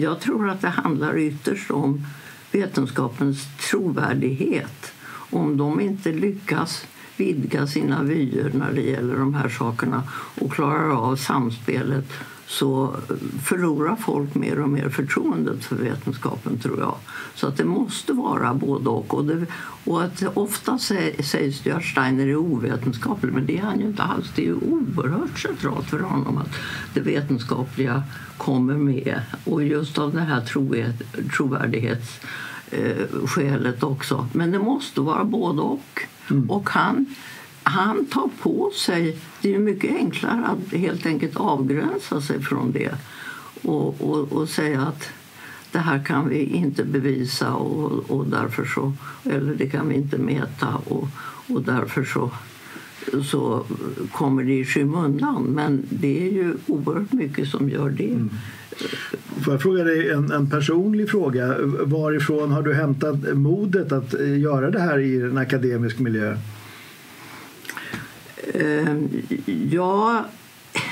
jag 0.00 0.20
tror 0.20 0.50
att 0.50 0.60
det 0.60 0.68
handlar 0.68 1.18
ytterst 1.18 1.70
om 1.70 2.06
vetenskapens 2.52 3.38
trovärdighet. 3.70 4.92
Om 5.30 5.56
de 5.56 5.80
inte 5.80 6.12
lyckas 6.12 6.86
vidga 7.22 7.66
sina 7.66 8.02
vyer 8.02 8.50
när 8.54 8.72
det 8.72 8.82
gäller 8.82 9.16
de 9.16 9.34
här 9.34 9.48
sakerna 9.48 10.02
och 10.40 10.52
klarar 10.52 10.90
av 10.90 11.16
samspelet 11.16 12.12
så 12.46 12.96
förlorar 13.42 13.96
folk 13.96 14.34
mer 14.34 14.60
och 14.60 14.68
mer 14.68 14.88
förtroendet 14.88 15.64
för 15.64 15.76
vetenskapen, 15.76 16.58
tror 16.58 16.80
jag. 16.80 16.94
Så 17.34 17.46
att 17.46 17.56
det 17.56 17.64
måste 17.64 18.12
vara 18.12 18.54
både 18.54 18.88
och. 18.88 19.14
Och, 19.14 19.24
det, 19.24 19.46
och 19.84 20.02
att 20.02 20.22
ofta 20.34 20.78
sägs 20.78 21.60
det 21.64 21.70
att 21.70 21.84
Steiner 21.84 22.26
är 22.26 22.36
ovetenskaplig, 22.36 23.32
men 23.32 23.46
det 23.46 23.58
är 23.58 23.62
han 23.62 23.80
ju 23.80 23.86
inte 23.86 24.02
alls. 24.02 24.32
Det 24.36 24.42
är 24.42 24.46
ju 24.46 24.54
oerhört 24.54 25.38
centralt 25.38 25.86
för 25.86 26.00
honom 26.00 26.38
att 26.38 26.54
det 26.94 27.00
vetenskapliga 27.00 28.02
kommer 28.36 28.74
med. 28.74 29.20
Och 29.44 29.64
just 29.64 29.98
av 29.98 30.14
det 30.14 30.20
här 30.20 30.40
trovärdighetsskälet 31.36 33.82
eh, 33.82 33.88
också. 33.88 34.28
Men 34.32 34.50
det 34.50 34.58
måste 34.58 35.00
vara 35.00 35.24
både 35.24 35.62
och. 35.62 36.06
Och 36.48 36.70
han, 36.70 37.06
han 37.62 38.06
tar 38.06 38.28
på 38.42 38.70
sig... 38.74 39.18
Det 39.42 39.54
är 39.54 39.58
mycket 39.58 39.96
enklare 39.96 40.46
att 40.46 40.72
helt 40.72 41.06
enkelt 41.06 41.36
avgränsa 41.36 42.20
sig 42.20 42.42
från 42.42 42.72
det 42.72 42.94
och, 43.62 44.00
och, 44.00 44.32
och 44.32 44.48
säga 44.48 44.82
att 44.82 45.08
det 45.72 45.78
här 45.78 46.04
kan 46.04 46.28
vi 46.28 46.42
inte 46.42 46.84
bevisa 46.84 47.54
och, 47.54 48.10
och 48.10 48.26
därför 48.26 48.64
så, 48.64 48.92
eller 49.24 49.54
det 49.54 49.66
kan 49.66 49.88
vi 49.88 49.94
inte 49.94 50.18
mäta 50.18 50.74
och, 50.84 51.08
och 51.48 51.62
därför 51.62 52.04
så, 52.04 52.30
så 53.24 53.64
kommer 54.12 54.44
det 54.44 54.58
i 54.58 54.64
skymundan. 54.64 55.42
Men 55.42 55.86
det 55.90 56.26
är 56.26 56.32
ju 56.32 56.56
oerhört 56.66 57.12
mycket 57.12 57.48
som 57.48 57.70
gör 57.70 57.90
det. 57.90 58.28
Får 59.44 59.54
jag 59.54 59.62
fråga 59.62 59.84
dig 59.84 60.10
en, 60.10 60.32
en 60.32 60.50
personlig 60.50 61.10
fråga? 61.10 61.56
Varifrån 61.82 62.50
har 62.50 62.62
du 62.62 62.74
hämtat 62.74 63.16
modet 63.34 63.92
att 63.92 64.14
eh, 64.14 64.38
göra 64.38 64.70
det 64.70 64.80
här 64.80 64.98
i 64.98 65.20
en 65.20 65.38
akademisk 65.38 65.98
miljö? 65.98 66.36
Ehm, 68.54 69.08
ja, 69.70 70.24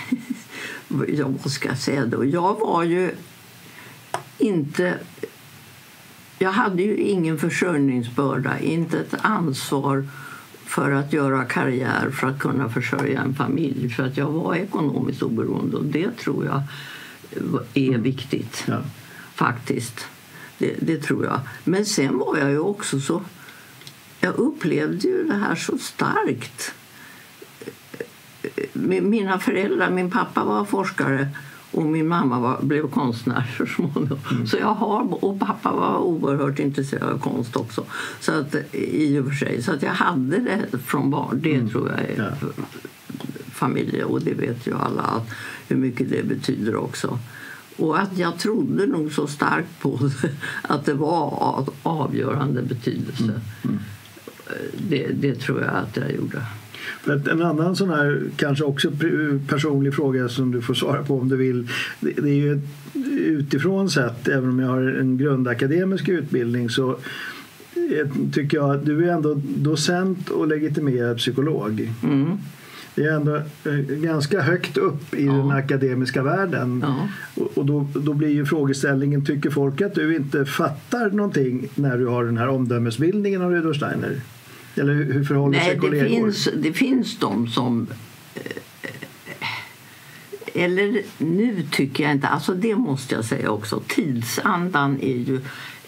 ja, 1.09 1.33
vad 1.43 1.53
ska 1.53 1.69
jag 1.69 1.79
säga 1.79 2.07
då? 2.07 2.25
Jag 2.25 2.61
var 2.61 2.83
ju 2.83 3.11
inte... 4.39 4.99
Jag 6.39 6.53
hade 6.53 6.83
ju 6.83 6.97
ingen 6.97 7.39
försörjningsbörda, 7.39 8.59
inte 8.59 8.99
ett 8.99 9.15
ansvar 9.23 10.09
för 10.67 10.91
att 10.91 11.13
göra 11.13 11.45
karriär 11.45 12.11
för 12.11 12.27
att 12.27 12.39
kunna 12.39 12.69
försörja 12.69 13.21
en 13.21 13.35
familj. 13.35 13.89
För 13.89 14.03
att 14.03 14.17
jag 14.17 14.31
var 14.31 14.55
ekonomiskt 14.55 15.23
oberoende 15.23 15.77
och 15.77 15.85
det 15.85 16.11
tror 16.11 16.47
jag 16.47 16.63
är 17.75 17.99
viktigt. 17.99 18.65
Ja. 18.67 18.79
Faktiskt. 19.35 20.07
Det, 20.59 20.75
det 20.81 20.97
tror 20.97 21.25
jag. 21.25 21.41
Men 21.65 21.87
sen 21.87 22.19
var 22.19 22.37
jag 22.37 22.51
ju 22.51 22.59
också 22.59 23.01
så 23.01 23.23
jag 24.21 24.35
upplevde 24.35 25.09
ju 25.09 25.25
det 25.25 25.35
här 25.35 25.55
så 25.55 25.79
starkt. 25.79 26.75
Mina 28.73 29.39
föräldrar, 29.39 29.91
min 29.91 30.11
pappa 30.11 30.45
var 30.45 30.65
forskare 30.65 31.29
och 31.71 31.83
min 31.83 32.09
mamma 32.09 32.41
var, 32.41 32.59
blev 32.63 32.91
konstnär 32.91 33.55
så 33.59 33.67
småningom. 33.67 34.19
Mm. 34.31 34.47
Så 34.47 34.57
jag 34.57 34.75
har, 34.75 35.25
och 35.25 35.41
pappa 35.41 35.73
var 35.73 35.99
oerhört 35.99 36.59
intresserad 36.59 37.11
av 37.11 37.19
konst 37.19 37.57
också. 37.57 37.85
Så 38.21 38.33
att, 38.33 38.55
i 38.73 39.19
och 39.19 39.27
för 39.27 39.35
sig. 39.35 39.63
Så 39.63 39.73
att 39.73 39.83
jag 39.83 39.93
hade 39.93 40.39
det 40.39 40.79
från 40.79 41.11
barn. 41.11 41.41
Det 41.43 41.55
mm. 41.55 41.71
tror 41.71 41.91
jag 41.91 42.01
är 42.01 42.37
ja. 42.41 42.49
familj 43.53 44.05
och 44.05 44.21
det 44.21 44.35
vet 44.35 44.67
ju 44.67 44.75
alla 44.75 45.03
att, 45.03 45.31
hur 45.71 45.77
mycket 45.77 46.11
det 46.11 46.23
betyder 46.23 46.77
också. 46.77 47.19
Och 47.77 48.01
att 48.01 48.19
jag 48.19 48.39
trodde 48.39 48.87
nog 48.87 49.13
så 49.13 49.27
starkt 49.27 49.81
på 49.81 49.99
det, 50.23 50.31
att 50.63 50.85
det 50.85 50.95
var 50.95 51.35
av 51.43 51.75
avgörande 51.83 52.63
betydelse. 52.63 53.23
Mm. 53.23 53.41
Mm. 53.65 53.79
Det, 54.89 55.07
det 55.07 55.35
tror 55.35 55.61
jag 55.61 55.75
att 55.75 55.97
jag 55.97 56.13
gjorde. 56.13 56.43
En 57.31 57.43
annan 57.43 57.77
sån 57.77 57.89
här, 57.89 58.23
kanske 58.37 58.65
också 58.65 58.91
personlig 59.49 59.95
fråga 59.95 60.29
som 60.29 60.51
du 60.51 60.63
får 60.63 60.75
svara 60.75 61.03
på 61.03 61.21
om 61.21 61.29
du 61.29 61.37
vill. 61.37 61.69
Det 62.01 62.19
är 62.19 62.27
ju 62.27 62.61
utifrån 63.17 63.91
sett, 63.91 64.29
även 64.29 64.51
om 64.51 64.61
jag 64.61 64.69
har 64.69 64.83
en 64.83 65.19
grundakademisk 65.19 66.09
utbildning 66.09 66.71
så 66.71 66.99
tycker 68.33 68.57
jag 68.57 68.75
att 68.75 68.87
du 68.87 69.09
är 69.09 69.13
ändå 69.13 69.41
docent 69.45 70.31
och 70.31 70.49
legitimerad 70.49 71.17
psykolog. 71.17 71.93
Mm. 72.03 72.39
Det 72.95 73.03
är 73.03 73.13
ändå 73.13 73.37
eh, 73.37 73.73
ganska 73.89 74.41
högt 74.41 74.77
upp 74.77 75.15
i 75.15 75.27
ja. 75.27 75.33
den 75.33 75.51
akademiska 75.51 76.23
världen. 76.23 76.85
Ja. 76.87 77.09
Och 77.55 77.67
då, 77.67 77.89
då 77.95 78.13
blir 78.15 78.29
ju 78.29 78.47
frågeställningen, 78.47 79.25
tycker 79.25 79.51
folk 79.51 79.81
att 79.81 79.95
du 79.95 80.17
inte 80.17 80.45
fattar 80.45 81.11
någonting 81.11 81.69
när 81.75 81.99
du 81.99 82.07
har 82.07 82.25
den 82.25 82.39
här 82.39 82.49
omdömesbildningen 82.49 83.43
av 83.43 83.51
Rudolf? 83.51 83.83
Eller 84.75 84.95
hur 84.95 85.25
förhåller 85.25 85.59
Nej, 85.59 85.69
sig 85.69 85.79
kollegor? 85.79 86.05
Det 86.05 86.09
finns, 86.11 86.49
det 86.57 86.73
finns 86.73 87.19
de 87.19 87.49
som... 87.49 87.87
Eh, 88.35 88.43
eller 90.55 91.03
nu 91.19 91.63
tycker 91.71 92.05
jag 92.05 92.13
inte... 92.13 92.29
Alltså 92.29 92.55
det 92.55 92.75
måste 92.75 93.15
jag 93.15 93.25
säga 93.25 93.51
också. 93.51 93.83
Tidsandan 93.87 94.99
är 95.01 95.17
ju 95.17 95.41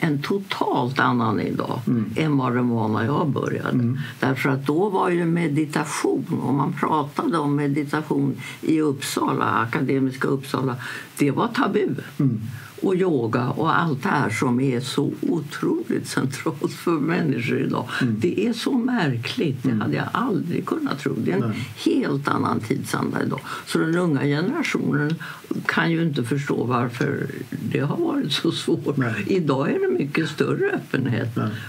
en 0.03 0.23
totalt 0.23 0.99
annan 0.99 1.41
idag 1.41 1.81
mm. 1.87 2.11
än 2.17 2.37
vad 2.37 2.55
den 2.55 2.69
var 2.69 2.89
när 2.89 3.05
jag 3.05 3.29
började. 3.29 3.69
Mm. 3.69 3.99
Därför 4.21 4.49
att 4.49 4.67
då 4.67 4.89
var 4.89 5.11
ju 5.11 5.25
meditation, 5.25 6.41
och 6.43 6.55
man 6.55 6.73
pratade 6.73 7.39
om 7.39 7.57
meditation 7.57 8.37
i 8.61 8.81
Uppsala, 8.81 9.45
Akademiska 9.45 10.29
Uppsala, 10.29 10.77
det 11.19 11.31
var 11.31 11.49
tabu. 11.49 11.95
Mm 12.19 12.41
och 12.83 12.97
yoga 12.97 13.49
och 13.49 13.79
allt 13.79 14.03
det 14.03 14.09
här 14.09 14.31
som 14.31 14.61
är 14.61 14.81
så 14.81 15.13
otroligt 15.21 16.09
centralt 16.09 16.73
för 16.73 16.91
människor 16.91 17.59
idag. 17.59 17.89
Mm. 18.03 18.17
Det 18.21 18.47
är 18.47 18.53
så 18.53 18.73
märkligt. 18.73 19.63
Det 19.63 19.69
mm. 19.69 19.81
hade 19.81 19.97
jag 19.97 20.09
aldrig 20.13 20.67
kunnat 20.67 20.99
tro. 20.99 21.15
Det 21.17 21.33
är 21.33 21.37
en 21.37 21.49
Nej. 21.49 21.69
helt 21.85 22.29
annan 22.29 22.61
tidsanda 22.61 23.23
idag. 23.23 23.41
Så 23.67 23.79
den 23.79 23.97
unga 23.97 24.23
generationen 24.23 25.15
kan 25.67 25.91
ju 25.91 26.03
inte 26.03 26.25
förstå 26.25 26.65
varför 26.65 27.27
det 27.51 27.81
har 27.81 27.97
varit 27.97 28.33
så 28.33 28.53
svårt. 28.53 28.97
Nej. 28.97 29.25
Idag 29.27 29.71
är 29.71 29.79
det 29.81 29.99
mycket 29.99 30.29
större 30.29 30.71
öppenhet, 30.71 31.29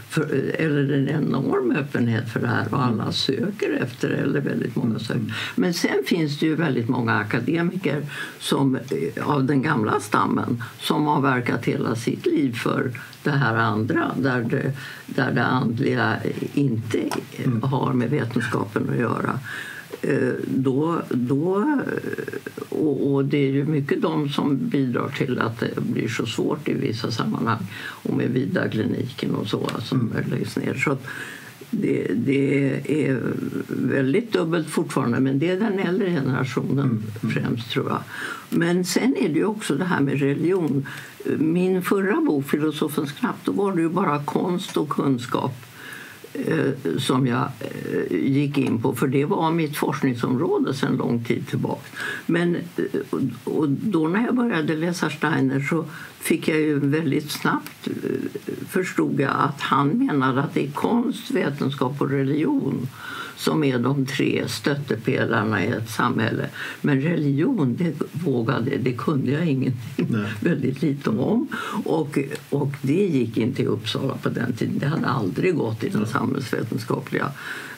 för, 0.09 0.21
eller 0.59 0.93
en 0.93 1.09
enorm 1.09 1.71
öppenhet 1.71 2.29
för 2.29 2.39
det 2.39 2.47
här 2.47 2.67
och 2.71 2.83
alla 2.83 3.03
mm. 3.03 3.13
söker 3.13 3.79
efter 3.81 4.09
det, 4.09 4.15
eller 4.15 4.41
väldigt 4.41 4.75
många 4.75 4.99
söker. 4.99 5.13
Mm. 5.19 5.31
Men 5.55 5.73
sen 5.73 6.03
finns 6.05 6.39
det 6.39 6.45
ju 6.45 6.55
väldigt 6.55 6.89
många 6.89 7.13
akademiker 7.13 8.05
som, 8.39 8.75
eh, 8.75 9.29
av 9.29 9.45
den 9.45 9.61
gamla 9.61 9.99
stammen 9.99 10.63
som 10.79 11.02
som 11.03 11.07
har 11.07 11.21
verkat 11.21 11.65
hela 11.65 11.95
sitt 11.95 12.25
liv 12.25 12.55
för 12.55 12.91
det 13.23 13.31
här 13.31 13.55
andra 13.55 14.11
där 14.17 14.41
det, 14.41 14.71
där 15.05 15.31
det 15.31 15.43
andliga 15.43 16.17
inte 16.53 16.99
mm. 17.37 17.61
har 17.61 17.93
med 17.93 18.09
vetenskapen 18.09 18.89
att 18.89 18.99
göra. 18.99 19.39
Eh, 20.01 20.33
då, 20.47 21.01
då, 21.09 21.79
och, 22.69 23.13
och, 23.13 23.25
det 23.25 23.37
är 23.37 23.51
ju 23.51 23.65
mycket 23.65 24.01
de 24.01 24.29
som 24.29 24.57
bidrar 24.57 25.09
till 25.09 25.39
att 25.39 25.59
det 25.59 25.81
blir 25.81 26.07
så 26.07 26.25
svårt 26.25 26.67
i 26.67 26.73
vissa 26.73 27.11
sammanhang 27.11 27.67
och 27.83 28.13
med 28.13 28.29
Vida-kliniken 28.29 29.35
och 29.35 29.47
så 29.47 29.69
som 29.79 29.99
mm. 29.99 30.29
läggs 30.31 30.57
ner. 30.57 30.73
Så 30.73 30.97
det, 31.81 32.07
det, 32.13 32.81
är 33.07 33.21
väldigt 33.67 34.33
dubbelt 34.33 34.69
fortfarande, 34.69 35.19
men 35.19 35.39
det 35.39 35.49
är 35.49 35.59
den 35.59 35.79
äldre 35.79 36.09
generationen 36.09 36.79
mm. 36.79 37.03
mm. 37.23 37.33
främst 37.33 37.71
tror 37.71 37.89
jag. 37.89 37.99
Men 38.49 38.85
sen 38.85 39.15
är 39.19 39.29
det 39.29 39.39
ju 39.39 39.45
också 39.45 39.75
det 39.75 39.85
här 39.85 40.01
med 40.01 40.19
religion. 40.19 40.87
Min 41.37 41.81
förra 41.81 42.21
bok, 42.21 42.45
Filosofens 42.49 43.11
knapp, 43.11 43.35
då 43.43 43.51
var 43.51 43.75
det 43.75 43.81
ju 43.81 43.89
bara 43.89 44.23
konst 44.23 44.77
och 44.77 44.89
kunskap 44.89 45.53
Eh, 46.33 46.97
som 46.97 47.27
jag 47.27 47.49
eh, 47.59 48.17
gick 48.17 48.57
in 48.57 48.81
på, 48.81 48.95
för 48.95 49.07
det 49.07 49.25
var 49.25 49.51
mitt 49.51 49.77
forskningsområde 49.77 50.73
sedan 50.73 50.97
lång 50.97 51.23
tid 51.23 51.47
tillbaka. 51.47 51.81
Men 52.25 52.55
eh, 52.55 53.19
och 53.43 53.69
då 53.69 54.07
när 54.07 54.25
jag 54.25 54.35
började 54.35 54.75
läsa 54.75 55.09
Steiner 55.09 55.59
så 55.59 55.85
fick 56.19 56.47
jag 56.47 56.59
ju 56.59 56.79
väldigt 56.79 57.31
snabbt 57.31 57.87
förstod 58.69 59.19
jag 59.19 59.31
att 59.37 59.61
han 59.61 59.87
menade 59.89 60.41
att 60.41 60.53
det 60.53 60.65
är 60.65 60.71
konst, 60.71 61.31
vetenskap 61.31 62.01
och 62.01 62.09
religion 62.09 62.87
som 63.35 63.63
är 63.63 63.79
de 63.79 64.05
tre 64.05 64.43
stöttepelarna 64.47 65.65
i 65.65 65.67
ett 65.67 65.89
samhälle. 65.89 66.49
Men 66.81 67.01
religion, 67.01 67.75
det 67.75 67.93
vågade, 68.11 68.77
det 68.77 68.93
kunde 68.93 69.31
jag 69.31 69.45
ingenting 69.45 70.17
väldigt 70.39 70.81
lite 70.81 71.09
om. 71.09 71.47
Och, 71.85 72.17
och 72.49 72.71
det 72.81 73.05
gick 73.05 73.37
inte 73.37 73.61
i 73.61 73.65
Uppsala 73.65 74.15
på 74.15 74.29
den 74.29 74.53
tiden. 74.53 74.79
Det 74.79 74.87
hade 74.87 75.07
aldrig 75.07 75.55
gått 75.55 75.83
i 75.83 75.89
den 75.89 76.07
samhällsvetenskapliga 76.07 77.31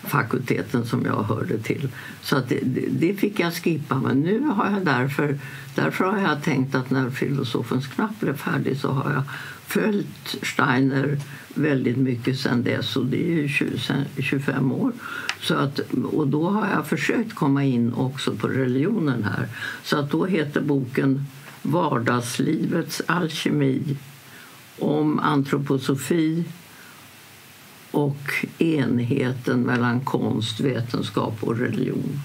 fakulteten 0.04 0.86
som 0.86 1.06
jag 1.06 1.24
hörde 1.24 1.58
till. 1.58 1.90
Så 2.22 2.42
det, 2.48 2.60
det, 2.90 3.14
fick 3.14 3.40
jag 3.40 3.54
skippa. 3.54 3.96
Men 3.96 4.20
nu 4.20 4.40
har 4.40 4.72
jag 4.72 4.86
därför, 4.86 5.40
därför 5.76 6.06
har 6.06 6.20
jag 6.20 6.44
tänkt 6.44 6.76
att 6.76 6.90
när 6.90 7.10
filosofens 7.10 7.88
knapp 7.88 8.20
blev 8.20 8.38
färdig 8.38 8.78
så 8.78 8.92
har 8.92 9.12
jag 9.12 9.24
följt 9.68 10.38
Steiner 10.44 11.18
väldigt 11.54 11.98
mycket 11.98 12.40
sen 12.40 12.64
dess 12.64 12.96
och 12.96 13.06
det 13.06 13.28
är 13.28 13.36
ju 13.36 13.48
20, 13.48 13.78
25 14.18 14.72
år. 14.72 14.92
Så 15.42 15.56
att, 15.56 15.80
och 16.14 16.28
då 16.28 16.50
har 16.50 16.68
jag 16.76 16.88
försökt 16.88 17.36
komma 17.36 17.64
in 17.64 17.94
också 17.94 18.36
på 18.36 18.48
religionen 18.48 19.24
här. 19.24 19.48
Så 19.84 20.00
att 20.00 20.12
då 20.12 20.26
heter 20.26 20.62
boken 20.62 21.26
Vardagslivets 21.62 23.02
alkemi 23.06 23.98
om 24.80 25.20
antroposofi 25.20 26.44
och 27.92 28.46
enheten 28.58 29.62
mellan 29.62 30.02
konst, 30.02 30.60
vetenskap 30.60 31.38
och 31.42 31.60
religion. 31.60 32.20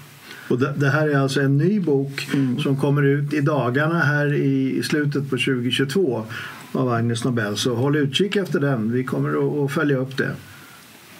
Och 0.49 0.59
det, 0.59 0.89
här 0.89 1.07
är 1.07 1.17
alltså 1.17 1.41
en 1.41 1.57
ny 1.57 1.79
bok 1.79 2.29
mm. 2.33 2.59
som 2.59 2.77
kommer 2.77 3.03
ut 3.03 3.33
i 3.33 3.41
dagarna 3.41 3.99
här 3.99 4.33
i 4.33 4.83
slutet 4.83 5.29
på 5.29 5.37
2022 5.37 6.25
av 6.71 6.89
Agnes 6.89 7.23
Nobel. 7.23 7.57
Så 7.57 7.75
håll 7.75 7.95
utkik 7.95 8.35
efter 8.35 8.59
den. 8.59 8.91
Vi 8.91 9.03
kommer 9.03 9.63
att 9.65 9.71
följa 9.71 9.97
upp 9.97 10.17
det. 10.17 10.31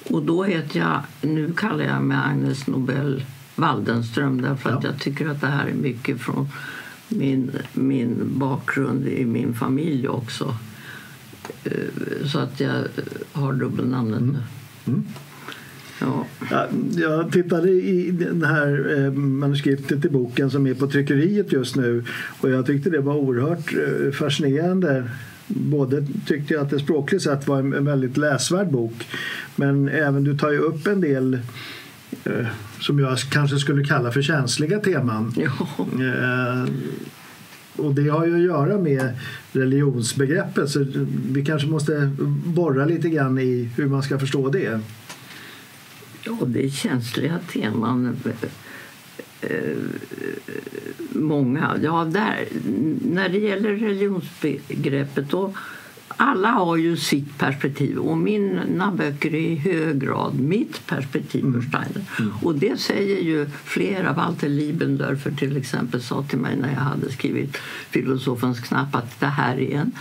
Och 0.09 0.23
då 0.23 0.43
heter 0.43 0.79
jag, 0.79 1.01
nu 1.21 1.53
kallar 1.57 1.83
jag 1.83 2.03
mig 2.03 2.17
Agnes 2.17 2.67
Nobel 2.67 3.25
Waldenström 3.55 4.41
därför 4.41 4.69
att 4.69 4.83
ja. 4.83 4.89
jag 4.89 4.99
tycker 4.99 5.29
att 5.29 5.41
det 5.41 5.47
här 5.47 5.67
är 5.67 5.73
mycket 5.73 6.21
från 6.21 6.47
min, 7.09 7.51
min 7.73 8.39
bakgrund 8.39 9.07
i 9.07 9.25
min 9.25 9.53
familj 9.53 10.07
också. 10.07 10.55
Eh, 11.63 12.25
så 12.25 12.39
att 12.39 12.59
jag 12.59 12.83
har 13.31 13.53
dubbelnamnet 13.53 14.19
mm. 14.19 14.35
nu. 14.85 14.93
Mm. 14.93 15.05
Ja. 15.99 16.25
Jag 16.97 17.31
tittade 17.31 17.71
i 17.71 18.11
det 18.11 18.47
här 18.47 18.97
eh, 18.97 19.11
manuskriptet 19.11 20.01
till 20.01 20.11
boken 20.11 20.51
som 20.51 20.67
är 20.67 20.73
på 20.73 20.87
tryckeriet 20.87 21.53
just 21.53 21.75
nu 21.75 22.03
och 22.39 22.49
jag 22.49 22.65
tyckte 22.65 22.89
det 22.89 22.99
var 22.99 23.15
oerhört 23.15 23.73
eh, 23.73 24.11
fascinerande 24.11 25.09
både 25.55 26.07
tyckte 26.27 26.53
jag 26.53 26.63
att 26.63 26.69
det 26.69 26.79
språkligt 26.79 27.23
sett 27.23 27.47
var 27.47 27.59
en 27.59 27.85
väldigt 27.85 28.17
läsvärd 28.17 28.71
bok 28.71 29.07
men 29.55 29.89
även 29.89 30.23
du 30.23 30.37
tar 30.37 30.51
ju 30.51 30.57
upp 30.57 30.87
en 30.87 31.01
del 31.01 31.39
eh, 32.23 32.45
som 32.79 32.99
jag 32.99 33.17
kanske 33.19 33.57
skulle 33.57 33.83
kalla 33.83 34.11
för 34.11 34.21
känsliga 34.21 34.79
teman. 34.79 35.33
Eh, 35.77 36.73
och 37.75 37.95
det 37.95 38.09
har 38.09 38.25
ju 38.25 38.35
att 38.35 38.41
göra 38.41 38.77
med 38.77 39.09
religionsbegreppet 39.51 40.69
så 40.69 40.85
vi 41.31 41.45
kanske 41.45 41.67
måste 41.67 42.11
borra 42.45 42.85
lite 42.85 43.09
grann 43.09 43.39
i 43.39 43.69
hur 43.75 43.85
man 43.85 44.03
ska 44.03 44.19
förstå 44.19 44.49
det. 44.49 44.79
Ja, 46.23 46.37
det 46.45 46.65
är 46.65 46.69
känsliga 46.69 47.39
teman 47.51 48.17
många. 51.09 51.79
Ja, 51.83 52.05
där, 52.05 52.47
när 53.11 53.29
det 53.29 53.37
gäller 53.37 53.75
religionsbegreppet 53.75 55.29
då 55.29 55.53
alla 56.17 56.49
har 56.49 56.77
ju 56.77 56.97
sitt 56.97 57.37
perspektiv 57.37 57.97
och 57.97 58.17
mina 58.17 58.91
böcker 58.91 59.35
är 59.35 59.39
i 59.39 59.55
hög 59.55 59.99
grad 59.99 60.39
mitt 60.39 60.87
perspektiv 60.87 61.43
mm. 61.43 61.63
Mm. 62.19 62.31
Och 62.41 62.55
det 62.55 62.79
säger 62.79 63.21
ju 63.21 63.49
flera. 63.63 64.13
Walter 64.13 64.49
Liebendörfer 64.49 65.31
till 65.31 65.57
exempel 65.57 66.01
sa 66.01 66.23
till 66.23 66.39
mig 66.39 66.55
när 66.55 66.69
jag 66.73 66.79
hade 66.79 67.11
skrivit 67.11 67.57
Filosofens 67.89 68.59
knapp 68.59 68.95
att 68.95 69.19
det 69.19 69.25
här 69.25 69.59
är 69.59 69.77
en 69.77 69.91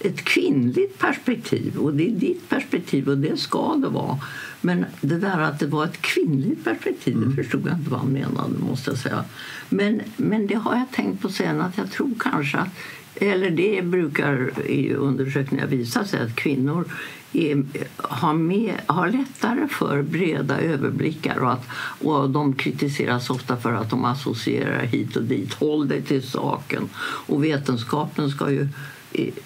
ett 0.00 0.24
kvinnligt 0.24 0.98
perspektiv. 0.98 1.76
Och 1.76 1.94
det 1.94 2.08
är 2.08 2.12
ditt 2.12 2.48
perspektiv 2.48 3.08
och 3.08 3.18
det 3.18 3.40
ska 3.40 3.74
det 3.74 3.88
vara. 3.88 4.18
Men 4.60 4.84
det 5.00 5.18
där 5.18 5.38
att 5.38 5.58
det 5.58 5.66
var 5.66 5.84
ett 5.84 6.02
kvinnligt 6.02 6.64
perspektiv 6.64 7.16
mm. 7.16 7.30
det 7.30 7.36
förstod 7.42 7.66
jag 7.66 7.78
inte 7.78 7.90
vad 7.90 8.00
han 8.00 8.08
menade. 8.08 8.58
måste 8.58 8.90
jag 8.90 8.98
säga. 8.98 9.24
Men, 9.68 10.00
men 10.16 10.46
det 10.46 10.54
har 10.54 10.76
jag 10.76 10.90
tänkt 10.92 11.22
på 11.22 11.28
sen 11.28 11.60
att 11.60 11.78
jag 11.78 11.90
tror 11.90 12.10
kanske 12.18 12.58
att 12.58 12.68
eller 13.14 13.50
det 13.50 13.84
brukar 13.84 14.52
i 14.66 14.94
undersökningar 14.94 15.66
visa 15.66 16.04
sig 16.04 16.20
att 16.20 16.36
kvinnor 16.36 16.84
är, 17.32 17.64
har, 17.96 18.34
med, 18.34 18.74
har 18.86 19.08
lättare 19.08 19.68
för 19.68 20.02
breda 20.02 20.60
överblickar 20.60 21.38
och, 21.38 21.52
att, 21.52 21.66
och 22.00 22.30
de 22.30 22.52
kritiseras 22.52 23.30
ofta 23.30 23.56
för 23.56 23.72
att 23.72 23.90
de 23.90 24.04
associerar 24.04 24.82
hit 24.82 25.16
och 25.16 25.22
dit. 25.22 25.54
Håll 25.54 25.88
dig 25.88 26.02
till 26.02 26.22
saken. 26.22 26.88
Och 27.26 27.44
vetenskapen 27.44 28.30
ska 28.30 28.50
ju 28.50 28.68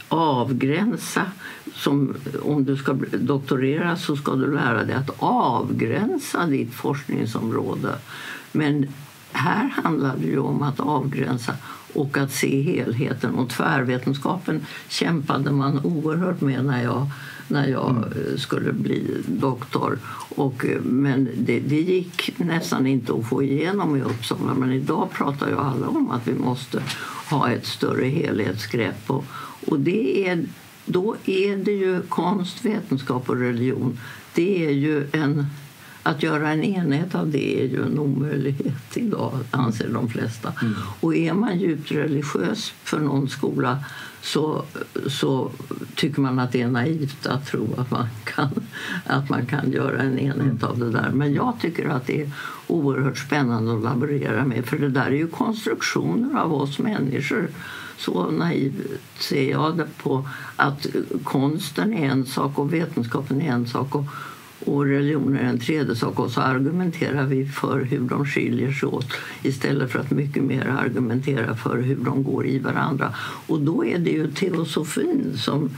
avgränsa. 0.09 1.27
Som, 1.75 2.15
om 2.43 2.65
du 2.65 2.77
ska 2.77 2.93
doktorera 3.13 3.97
så 3.97 4.17
ska 4.17 4.35
du 4.35 4.55
lära 4.55 4.85
dig 4.85 4.95
att 4.95 5.11
avgränsa 5.19 6.47
ditt 6.47 6.75
forskningsområde. 6.75 7.99
Men 8.53 8.87
här 9.33 9.69
handlar 9.69 10.17
det 10.17 10.27
ju 10.27 10.39
om 10.39 10.63
att 10.63 10.81
avgränsa 10.81 11.57
och 11.95 12.19
att 12.19 12.33
se 12.33 12.63
helheten. 12.63 13.35
Och 13.35 13.49
tvärvetenskapen 13.49 14.67
kämpade 14.89 15.51
man 15.51 15.85
oerhört 15.85 16.41
med 16.41 16.65
när 16.65 16.83
jag, 16.83 17.07
när 17.49 17.69
jag 17.69 17.91
mm. 17.91 18.39
skulle 18.39 18.73
bli 18.73 19.23
doktor. 19.27 19.99
Och, 20.37 20.65
men 20.83 21.29
det, 21.39 21.61
det, 21.61 21.81
gick 21.81 22.39
nästan 22.39 22.87
inte 22.87 23.13
att 23.13 23.29
få 23.29 23.43
igenom 23.43 23.97
i 23.97 24.03
Uppsala. 24.03 24.55
Men 24.55 24.73
idag 24.73 25.09
pratar 25.13 25.49
ju 25.49 25.59
alla 25.59 25.89
om 25.89 26.11
att 26.11 26.29
vi 26.29 26.35
måste 26.35 26.83
ha 27.31 27.51
ett 27.51 27.67
större 27.67 28.07
helhetsgrepp. 28.07 29.11
Och, 29.11 29.25
och 29.67 29.81
det 29.81 30.29
är, 30.29 30.45
då 30.85 31.17
är 31.25 31.57
det 31.57 31.73
ju 31.73 32.03
konst, 32.03 32.65
vetenskap 32.65 33.29
och 33.31 33.37
religion. 33.37 33.99
Det 34.35 34.67
är 34.67 34.71
ju 34.71 35.07
en 35.13 35.47
att 36.07 36.23
göra 36.23 36.51
en 36.51 36.65
enhet 36.65 37.15
av 37.15 37.31
det 37.31 37.61
är 37.61 37.69
ju 37.69 37.83
en 37.83 37.99
omöjlighet 37.99 38.83
idag, 38.97 39.33
anser 39.51 39.89
de 39.89 40.09
flesta. 40.09 40.53
Mm. 40.63 40.75
Och 41.01 41.17
är 41.17 41.33
man 41.33 41.59
djupt 41.59 41.93
religiös 41.93 42.73
för 42.83 43.01
någon 43.01 43.29
skola 43.29 43.85
så, 44.23 44.65
så 45.07 45.51
tycker 45.95 46.21
man 46.21 46.39
att 46.39 46.53
det 46.53 46.63
är 46.63 46.69
naivt 46.69 47.27
att 47.27 47.47
tro 47.47 47.75
att 47.77 47.91
man 47.91 48.07
kan, 48.25 48.51
att 49.07 49.31
man 49.31 49.47
kan 49.47 49.73
göra 49.73 50.03
en 50.03 50.19
enhet 50.19 50.63
av 50.63 50.79
det 50.79 50.91
där. 50.91 51.11
Men 51.15 51.35
jag 51.35 51.55
tycker 51.61 51.89
att 51.89 52.07
det 52.07 52.23
är 52.23 52.31
oerhört 52.67 53.19
spännande 53.19 53.77
att 53.77 53.83
laborera 53.83 54.45
med 54.45 54.67
för 54.67 54.79
det 54.79 54.89
där 54.89 55.07
är 55.07 55.11
ju 55.11 55.29
konstruktioner 55.29 56.41
av 56.41 56.55
oss 56.55 56.79
människor 56.79 57.49
så 58.05 58.31
naivt 58.31 59.01
ser 59.19 59.51
jag 59.51 59.77
det 59.77 59.87
på 60.03 60.29
att 60.57 60.87
konsten 61.25 61.95
är 61.95 62.09
en 62.09 62.27
sak 62.27 62.59
och 62.59 62.73
vetenskapen 62.73 63.43
är 63.43 63.53
en 63.53 63.67
sak. 63.67 63.95
Och, 63.95 64.05
och 64.65 64.85
religionen 64.85 65.37
är 65.37 65.49
en 65.49 65.59
tredje 65.59 65.97
sak. 65.97 66.19
Och 66.19 66.31
så 66.31 66.41
argumenterar 66.41 67.27
vi 67.27 67.47
för 67.47 67.81
hur 67.81 68.01
de 68.01 68.27
skiljer 68.27 68.73
sig 68.73 68.89
åt 68.89 69.13
istället 69.43 69.93
för 69.93 69.99
att 69.99 70.11
mycket 70.11 70.43
mer 70.43 70.67
argumentera 70.67 71.57
för 71.57 71.79
hur 71.79 71.97
de 71.97 72.23
går 72.25 72.47
i 72.47 72.59
varandra. 72.59 73.15
Och 73.47 73.61
då 73.61 73.85
är 73.85 73.99
det 73.99 74.11
ju 74.11 74.31
teosofin 74.31 75.33
som, 75.37 75.71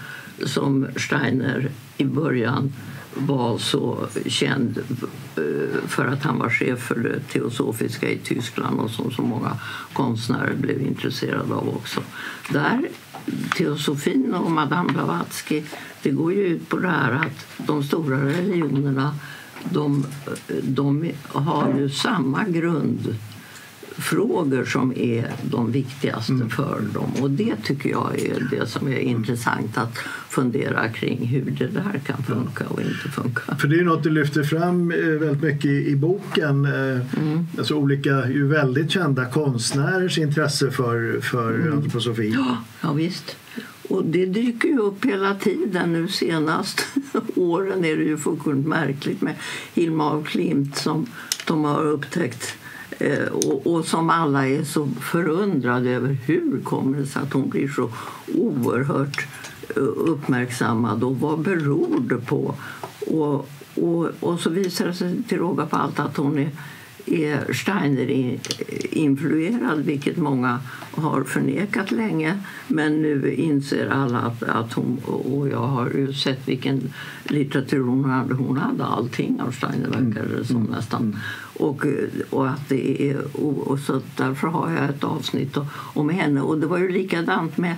som 0.44 0.86
Steiner 0.96 1.70
i 1.96 2.04
början 2.04 2.72
var 3.16 3.58
så 3.58 4.06
känd 4.26 4.78
eh, 5.36 5.88
för 5.88 6.06
att 6.06 6.22
han 6.22 6.38
var 6.38 6.50
chef 6.50 6.78
för 6.78 6.94
det 6.94 7.20
teosofiska 7.20 8.10
i 8.10 8.18
Tyskland 8.18 8.80
och 8.80 8.90
som 8.90 9.10
så 9.10 9.22
många 9.22 9.56
konstnärer 9.92 10.54
blev 10.54 10.82
intresserade 10.82 11.54
av 11.54 11.68
också. 11.68 12.00
Där, 12.52 12.88
teosofin 13.56 14.34
och 14.34 14.50
Madame 14.50 14.92
Blavatsky 14.92 15.62
det 16.02 16.10
går 16.10 16.32
ju 16.32 16.46
ut 16.46 16.68
på 16.68 16.78
det 16.78 16.88
här 16.88 17.12
att 17.12 17.66
de 17.66 17.82
stora 17.82 18.26
religionerna 18.26 19.14
de, 19.70 20.06
eh, 20.48 20.56
de 20.62 21.12
har 21.28 21.74
ju 21.78 21.90
samma 21.90 22.44
grundfrågor 23.96 24.64
som 24.64 24.92
är 24.96 25.30
de 25.42 25.72
viktigaste 25.72 26.32
mm. 26.32 26.50
för 26.50 26.80
dem. 26.94 27.12
Och 27.20 27.30
Det 27.30 27.56
tycker 27.64 27.90
jag 27.90 28.20
är 28.20 28.48
det 28.50 28.66
som 28.66 28.88
är 28.88 28.98
intressant 28.98 29.78
att 29.78 29.98
fundera 30.28 30.88
kring 30.88 31.26
hur 31.26 31.50
det 31.50 31.66
där 31.66 32.00
kan 32.06 32.22
funka 32.22 32.64
och 32.68 32.80
inte 32.80 33.08
funka. 33.08 33.56
För 33.56 33.68
det 33.68 33.78
är 33.78 33.84
något 33.84 34.02
du 34.02 34.10
lyfter 34.10 34.42
fram 34.42 34.90
eh, 34.90 34.98
väldigt 34.98 35.42
mycket 35.42 35.70
i 35.70 35.96
boken. 35.96 36.64
Eh, 36.64 37.20
mm. 37.20 37.46
Alltså 37.58 37.74
olika 37.74 38.28
ju 38.28 38.46
väldigt 38.46 38.90
kända 38.90 39.24
konstnärers 39.24 40.18
intresse 40.18 40.70
för, 40.70 41.20
för 41.20 41.54
mm. 41.54 41.72
antroposofi. 41.72 42.32
Ja, 42.34 42.56
ja, 42.80 42.92
visst. 42.92 43.36
Och 43.88 44.04
det 44.04 44.26
dyker 44.26 44.68
ju 44.68 44.78
upp 44.78 45.04
hela 45.04 45.34
tiden. 45.34 45.92
Nu 45.92 46.08
senast 46.08 46.86
åren 47.34 47.84
är 47.84 47.96
det 47.96 48.04
ju 48.04 48.16
fullkomligt 48.16 48.66
märkligt 48.66 49.22
med 49.22 49.34
Hilma 49.74 50.12
af 50.12 50.26
Klint 50.26 50.76
som 50.76 51.06
de 51.46 51.64
har 51.64 51.86
upptäckt 51.86 52.56
och, 53.32 53.66
och, 53.66 53.84
som 53.84 54.10
alla 54.10 54.48
är 54.48 54.64
så 54.64 54.88
förundrade 55.00 55.90
över. 55.90 56.16
Hur 56.26 56.60
kommer 56.64 56.98
det 56.98 57.06
sig 57.06 57.22
att 57.22 57.32
hon 57.32 57.48
blir 57.48 57.68
så 57.68 57.90
oerhört 58.34 59.26
eh, 59.76 59.82
uppmärksammad 59.82 61.04
och 61.04 61.20
vad 61.20 61.40
beror 61.40 62.00
det 62.00 62.26
på? 62.26 62.54
Och, 63.06 63.48
och, 63.74 64.10
och 64.20 64.40
så 64.40 64.50
visar 64.50 64.86
det 64.86 64.94
sig 64.94 65.22
till 65.22 65.38
råga 65.38 65.66
på 65.66 65.76
allt 65.76 65.98
att 65.98 66.16
hon 66.16 66.38
är 66.38 66.50
är 67.06 67.52
Steiner-influerad, 67.52 69.84
vilket 69.84 70.16
många 70.16 70.60
har 70.90 71.24
förnekat 71.24 71.90
länge. 71.90 72.42
Men 72.68 73.02
nu 73.02 73.34
inser 73.34 73.88
alla 73.88 74.18
att, 74.18 74.42
att 74.42 74.72
hon, 74.72 74.98
och 75.04 75.48
jag 75.48 75.66
har 75.66 75.90
ju 75.90 76.12
sett 76.12 76.48
vilken 76.48 76.92
litteratur 77.24 77.82
hon 77.82 78.04
hade. 78.04 78.34
Hon 78.34 78.56
hade 78.56 78.84
allting 78.84 79.40
av 79.40 79.50
Steiner, 79.50 79.88
verkar 79.88 80.24
det 80.36 80.44
som 80.44 80.56
mm. 80.56 80.70
nästan. 80.70 81.16
Och, 81.58 81.86
och 82.30 82.48
att 82.48 82.68
det 82.68 83.10
är, 83.10 83.36
och, 83.36 83.58
och, 83.58 83.78
så 83.78 84.00
därför 84.16 84.48
har 84.48 84.72
jag 84.72 84.84
ett 84.84 85.04
avsnitt 85.04 85.56
om 85.94 86.08
henne. 86.08 86.40
Och 86.40 86.58
det 86.58 86.66
var 86.66 86.78
ju 86.78 86.88
likadant 86.88 87.56
med 87.56 87.74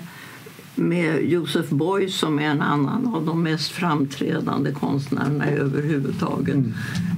med 0.78 1.24
Joseph 1.24 1.74
Beuys 1.74 2.18
som 2.18 2.38
är 2.38 2.44
en 2.44 2.62
annan 2.62 3.14
av 3.14 3.26
de 3.26 3.42
mest 3.42 3.70
framträdande 3.70 4.72
konstnärerna 4.72 5.46
överhuvudtaget. 5.50 6.54
Mm. 6.54 6.74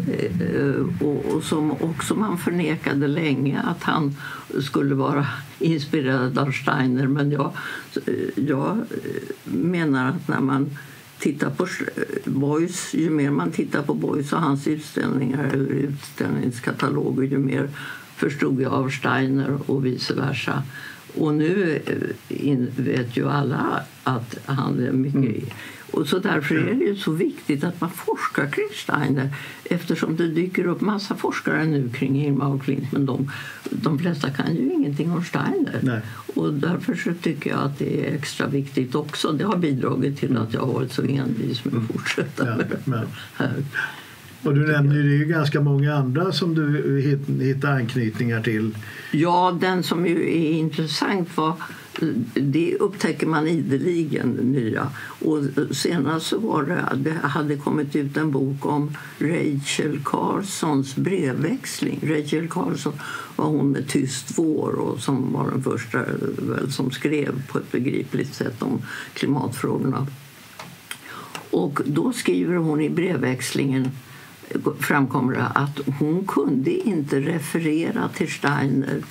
Eh, 0.08 1.06
och, 1.06 1.34
och, 1.34 1.44
som 1.44 1.72
också 1.72 2.14
man 2.14 2.38
förnekade 2.38 3.06
länge 3.06 3.60
att 3.60 3.82
han 3.82 4.16
skulle 4.60 4.94
vara 4.94 5.26
inspirerad 5.58 6.38
av 6.38 6.52
Steiner. 6.52 7.06
Men 7.06 7.30
jag, 7.30 7.52
jag 8.34 8.76
menar 9.44 10.08
att 10.08 10.28
när 10.28 10.40
man 10.40 10.70
titta 11.20 11.50
på 11.50 11.64
eh, 11.64 12.02
Boys, 12.24 12.94
ju 12.94 13.10
mer 13.10 13.30
man 13.30 13.50
tittar 13.50 13.82
på 13.82 13.94
Boys 13.94 14.32
och 14.32 14.40
hans 14.40 14.66
utställningar 14.66 15.44
eller 15.52 15.70
utställningskataloger 15.70 17.22
ju 17.22 17.38
mer 17.38 17.68
förstod 18.16 18.60
jag 18.60 18.72
av 18.72 18.88
Steiner 18.88 19.58
och 19.66 19.86
vice 19.86 20.14
versa. 20.14 20.62
Och 21.14 21.34
nu 21.34 21.80
eh, 22.28 22.56
vet 22.76 23.16
ju 23.16 23.28
alla 23.28 23.80
att 24.04 24.38
han 24.44 24.82
är 24.82 24.92
mycket... 24.92 25.14
Mm. 25.16 25.44
Och 25.90 26.06
så 26.06 26.18
därför 26.18 26.54
är 26.54 26.74
det 26.74 26.84
ju 26.84 26.96
så 26.96 27.12
viktigt 27.12 27.64
att 27.64 27.80
man 27.80 27.90
forskar 27.90 28.50
kring 28.50 28.68
Steiner 28.74 29.28
eftersom 29.64 30.16
det 30.16 30.28
dyker 30.28 30.66
upp 30.66 30.80
massa 30.80 31.16
forskare 31.16 31.64
nu 31.64 31.88
kring 31.88 32.14
Hilma 32.14 32.46
och 32.46 32.62
Klint 32.62 32.92
men 32.92 33.06
de, 33.06 33.30
de 33.70 33.98
flesta 33.98 34.30
kan 34.30 34.54
ju 34.54 34.72
ingenting 34.72 35.12
om 35.12 35.24
Steiner. 35.24 35.80
Nej. 35.82 36.00
Och 36.34 36.54
därför 36.54 36.94
så 36.94 37.14
tycker 37.22 37.50
jag 37.50 37.60
att 37.60 37.78
det 37.78 38.06
är 38.06 38.14
extra 38.14 38.46
viktigt 38.46 38.94
också. 38.94 39.32
Det 39.32 39.44
har 39.44 39.56
bidragit 39.56 40.18
till 40.18 40.36
att 40.36 40.54
jag 40.54 40.60
har 40.60 40.72
varit 40.72 40.92
så 40.92 41.02
envis 41.02 41.64
med 41.64 41.74
att 41.74 41.80
mm. 41.80 41.88
fortsätta 41.88 42.44
med 42.44 42.66
det 42.84 43.06
här. 43.34 43.64
Och 44.42 44.54
du 44.54 44.66
nämner 44.66 44.94
ju 44.94 45.18
det 45.18 45.24
är 45.24 45.28
ganska 45.28 45.60
många 45.60 45.94
andra 45.94 46.32
som 46.32 46.54
du 46.54 47.00
hittar 47.40 47.70
anknytningar 47.70 48.42
till. 48.42 48.76
Ja, 49.12 49.58
den 49.60 49.82
som 49.82 50.06
ju 50.06 50.20
är 50.20 50.52
intressant 50.52 51.36
var 51.36 51.56
det 52.34 52.76
upptäcker 52.80 53.26
man 53.26 53.48
ideligen 53.48 54.30
nya. 54.30 54.90
Och 55.02 55.38
senast 55.70 56.26
så 56.26 56.38
var 56.38 56.62
det, 56.62 56.96
det 56.96 57.28
hade 57.28 57.56
kommit 57.56 57.96
ut 57.96 58.16
en 58.16 58.30
bok 58.30 58.66
om 58.66 58.96
Rachel 59.18 60.00
Carsons 60.04 60.96
brevväxling. 60.96 62.00
Rachel 62.02 62.48
Carson 62.48 62.92
var 63.36 63.46
hon 63.46 63.70
med 63.70 63.88
Tyst 63.88 64.38
vår 64.38 64.72
och 64.72 65.00
som 65.00 65.32
var 65.32 65.50
den 65.50 65.62
första 65.62 65.98
väl, 66.38 66.72
som 66.72 66.90
skrev 66.90 67.46
på 67.48 67.58
ett 67.58 67.72
begripligt 67.72 68.34
sätt 68.34 68.62
om 68.62 68.82
klimatfrågorna. 69.14 70.06
Och 71.50 71.80
då 71.84 72.12
skriver 72.12 72.56
hon 72.56 72.80
i 72.80 72.90
brevväxlingen 72.90 73.90
framkommer 74.78 75.32
det 75.32 75.46
att 75.46 75.80
hon 75.98 76.24
kunde 76.26 76.70
inte 76.70 77.20
referera 77.20 78.08
till 78.08 78.30
Steiner 78.30 79.02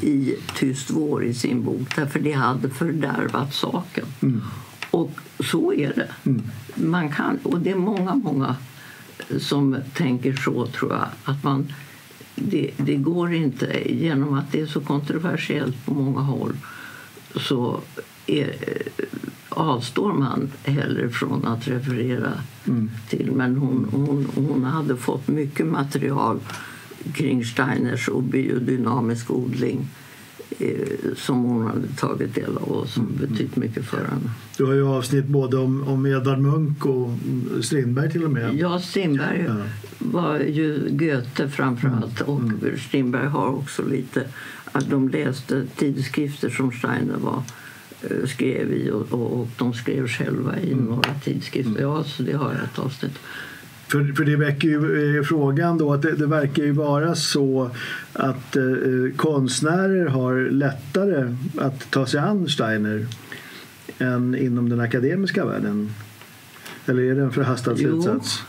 i 0.00 0.36
Tyst 0.56 0.90
vår 0.90 1.24
i 1.24 1.34
sin 1.34 1.64
bok 1.64 1.96
därför 1.96 2.20
det 2.20 2.32
hade 2.32 2.70
fördärvat 2.70 3.54
saken. 3.54 4.06
Mm. 4.22 4.40
Och 4.90 5.10
så 5.50 5.72
är 5.72 5.92
det. 5.94 6.30
Mm. 6.30 6.42
Man 6.74 7.10
kan, 7.10 7.38
och 7.42 7.60
det 7.60 7.70
är 7.70 7.76
många, 7.76 8.14
många 8.14 8.56
som 9.38 9.76
tänker 9.94 10.32
så, 10.32 10.66
tror 10.66 10.92
jag. 10.92 11.06
Att 11.24 11.44
man, 11.44 11.72
det, 12.34 12.70
det 12.76 12.96
går 12.96 13.32
inte, 13.32 13.92
genom 13.94 14.34
att 14.34 14.52
det 14.52 14.60
är 14.60 14.66
så 14.66 14.80
kontroversiellt 14.80 15.86
på 15.86 15.94
många 15.94 16.20
håll 16.20 16.52
så 17.36 17.80
är, 18.26 18.54
avstår 19.48 20.12
man 20.12 20.50
hellre 20.64 21.08
från 21.08 21.46
att 21.46 21.68
referera 21.68 22.32
mm. 22.66 22.90
till. 23.08 23.32
Men 23.32 23.56
hon, 23.56 23.88
hon, 23.92 24.28
hon 24.34 24.64
hade 24.64 24.96
fått 24.96 25.28
mycket 25.28 25.66
material 25.66 26.40
kring 27.14 27.44
Steiners 27.44 28.08
och 28.08 28.22
biodynamisk 28.22 29.30
odling 29.30 29.88
eh, 30.58 31.14
som 31.16 31.42
hon 31.44 31.66
hade 31.66 31.88
tagit 31.88 32.34
del 32.34 32.56
av 32.56 32.62
och 32.62 32.88
som 32.88 33.08
betytt 33.20 33.56
mycket 33.56 33.84
för 33.84 34.04
henne. 34.04 34.30
Du 34.56 34.64
har 34.64 34.72
ju 34.72 34.86
avsnitt 34.86 35.26
både 35.26 35.56
om, 35.56 35.88
om 35.88 36.06
Edvard 36.06 36.38
Munch 36.38 36.86
och 36.86 37.10
Strindberg 37.64 38.10
till 38.10 38.24
och 38.24 38.30
med. 38.30 38.54
Ja, 38.54 38.80
Strindberg 38.80 39.44
ja. 39.48 39.56
var 39.98 40.38
ju 40.38 40.88
Goethe 40.90 41.48
framför 41.48 41.88
mm. 41.88 42.02
och 42.26 42.40
mm. 42.40 42.78
Strindberg 42.78 43.26
har 43.26 43.46
också 43.46 43.82
lite 43.86 44.24
att 44.72 44.90
de 44.90 45.08
läste 45.08 45.66
tidskrifter 45.76 46.50
som 46.50 46.72
Steiner 46.72 47.16
var 47.16 47.42
eh, 48.02 48.26
skrev 48.26 48.72
i 48.72 48.90
och, 48.90 49.12
och, 49.12 49.40
och 49.40 49.48
de 49.58 49.74
skrev 49.74 50.08
själva 50.08 50.58
i 50.58 50.72
mm. 50.72 50.84
några 50.84 51.14
tidskrifter. 51.14 51.82
Ja, 51.82 52.04
så 52.04 52.22
det 52.22 52.32
har 52.32 52.52
jag 52.52 52.64
ett 52.64 52.78
avsnitt. 52.78 53.18
För, 53.92 54.12
för 54.12 54.24
det 54.24 54.36
väcker 54.36 54.68
ju 54.68 55.16
eh, 55.18 55.22
frågan 55.22 55.78
då 55.78 55.92
att 55.92 56.02
det, 56.02 56.12
det, 56.12 56.26
verkar 56.26 56.62
ju 56.62 56.72
vara 56.72 57.14
så 57.14 57.70
att 58.12 58.56
eh, 58.56 58.62
konstnärer 59.16 60.06
har 60.06 60.50
lättare 60.50 61.36
att 61.58 61.90
ta 61.90 62.06
sig 62.06 62.20
an 62.20 62.48
Steiner 62.48 63.06
än 63.98 64.34
inom 64.34 64.68
den 64.68 64.80
akademiska 64.80 65.44
världen. 65.44 65.90
Eller 66.86 67.02
är 67.02 67.14
det 67.14 67.22
en 67.22 67.32
förhastad 67.32 67.76
slutsats? 67.76 68.42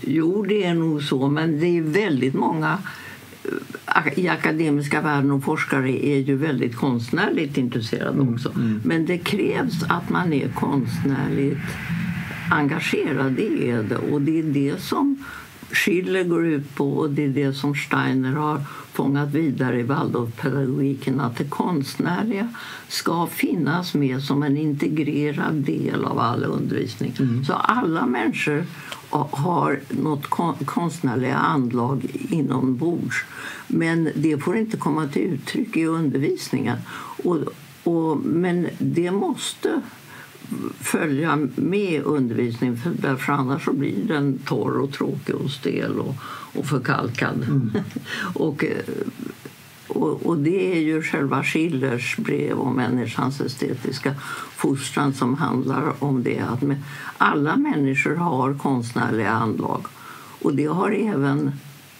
Jo, 0.00 0.44
det 0.48 0.64
är 0.64 0.74
nog 0.74 1.02
så, 1.02 1.28
men 1.28 1.60
det 1.60 1.66
är 1.66 1.82
väldigt 1.82 2.34
många 2.34 2.78
eh, 3.44 4.18
i 4.18 4.28
akademiska 4.28 5.00
världen 5.00 5.30
och 5.30 5.44
forskare 5.44 6.06
är 6.06 6.18
ju 6.18 6.36
väldigt 6.36 6.76
konstnärligt 6.76 7.58
intresserade 7.58 8.20
mm, 8.20 8.34
också. 8.34 8.48
Mm, 8.48 8.66
mm. 8.66 8.80
Men 8.84 9.06
det 9.06 9.18
krävs 9.18 9.82
att 9.88 10.10
man 10.10 10.32
är 10.32 10.48
konstnärligt 10.48 11.58
engagerad, 12.52 13.32
det 13.32 13.70
är 13.70 13.82
det. 13.82 13.96
Och 13.96 14.22
det 14.22 14.38
är 14.38 14.42
det 14.42 14.82
som 14.82 15.24
Schiller 15.70 16.24
går 16.24 16.46
ut 16.46 16.74
på 16.74 16.92
och 16.92 17.10
det 17.10 17.24
är 17.24 17.28
det 17.28 17.52
som 17.52 17.74
Steiner 17.74 18.32
har 18.32 18.60
fångat 18.92 19.34
vidare 19.34 19.80
i 19.80 19.82
Waldorfpedagogiken 19.82 21.20
att 21.20 21.36
det 21.36 21.44
konstnärliga 21.44 22.48
ska 22.88 23.26
finnas 23.26 23.94
med 23.94 24.22
som 24.22 24.42
en 24.42 24.56
integrerad 24.56 25.54
del 25.54 26.04
av 26.04 26.18
all 26.18 26.44
undervisning. 26.44 27.14
Mm. 27.18 27.44
Så 27.44 27.52
alla 27.52 28.06
människor 28.06 28.64
har 29.30 29.80
något 29.88 30.26
konstnärliga 30.64 31.36
anlag 31.36 32.06
inombords. 32.30 33.24
Men 33.66 34.10
det 34.14 34.38
får 34.38 34.56
inte 34.56 34.76
komma 34.76 35.08
till 35.08 35.22
uttryck 35.22 35.76
i 35.76 35.84
undervisningen. 35.84 36.78
Och, 37.24 37.38
och, 37.84 38.16
men 38.16 38.68
det 38.78 39.10
måste 39.10 39.80
följa 40.80 41.48
med 41.54 42.02
undervisningen 42.04 42.76
för 42.76 42.90
därför 42.90 43.32
annars 43.32 43.64
så 43.64 43.72
blir 43.72 44.04
den 44.08 44.38
torr 44.38 44.80
och 44.80 44.92
tråkig 44.92 45.34
och 45.34 45.50
stel 45.50 45.98
och, 45.98 46.14
och 46.58 46.66
förkalkad. 46.66 47.44
Mm. 47.48 47.70
och, 48.34 48.64
och, 49.88 50.26
och, 50.26 50.38
det 50.38 50.76
är 50.76 50.80
ju 50.80 51.02
själva 51.02 51.44
Schillers 51.44 52.16
brev 52.16 52.58
om 52.58 52.76
människans 52.76 53.40
estetiska 53.40 54.14
fostran 54.56 55.14
som 55.14 55.34
handlar 55.34 55.92
om 55.98 56.22
det 56.22 56.38
att 56.38 56.62
alla 57.18 57.56
människor 57.56 58.14
har 58.14 58.54
konstnärliga 58.54 59.30
anlag 59.30 59.86
och 60.42 60.54
det 60.54 60.66
har 60.66 60.90
även 60.90 61.52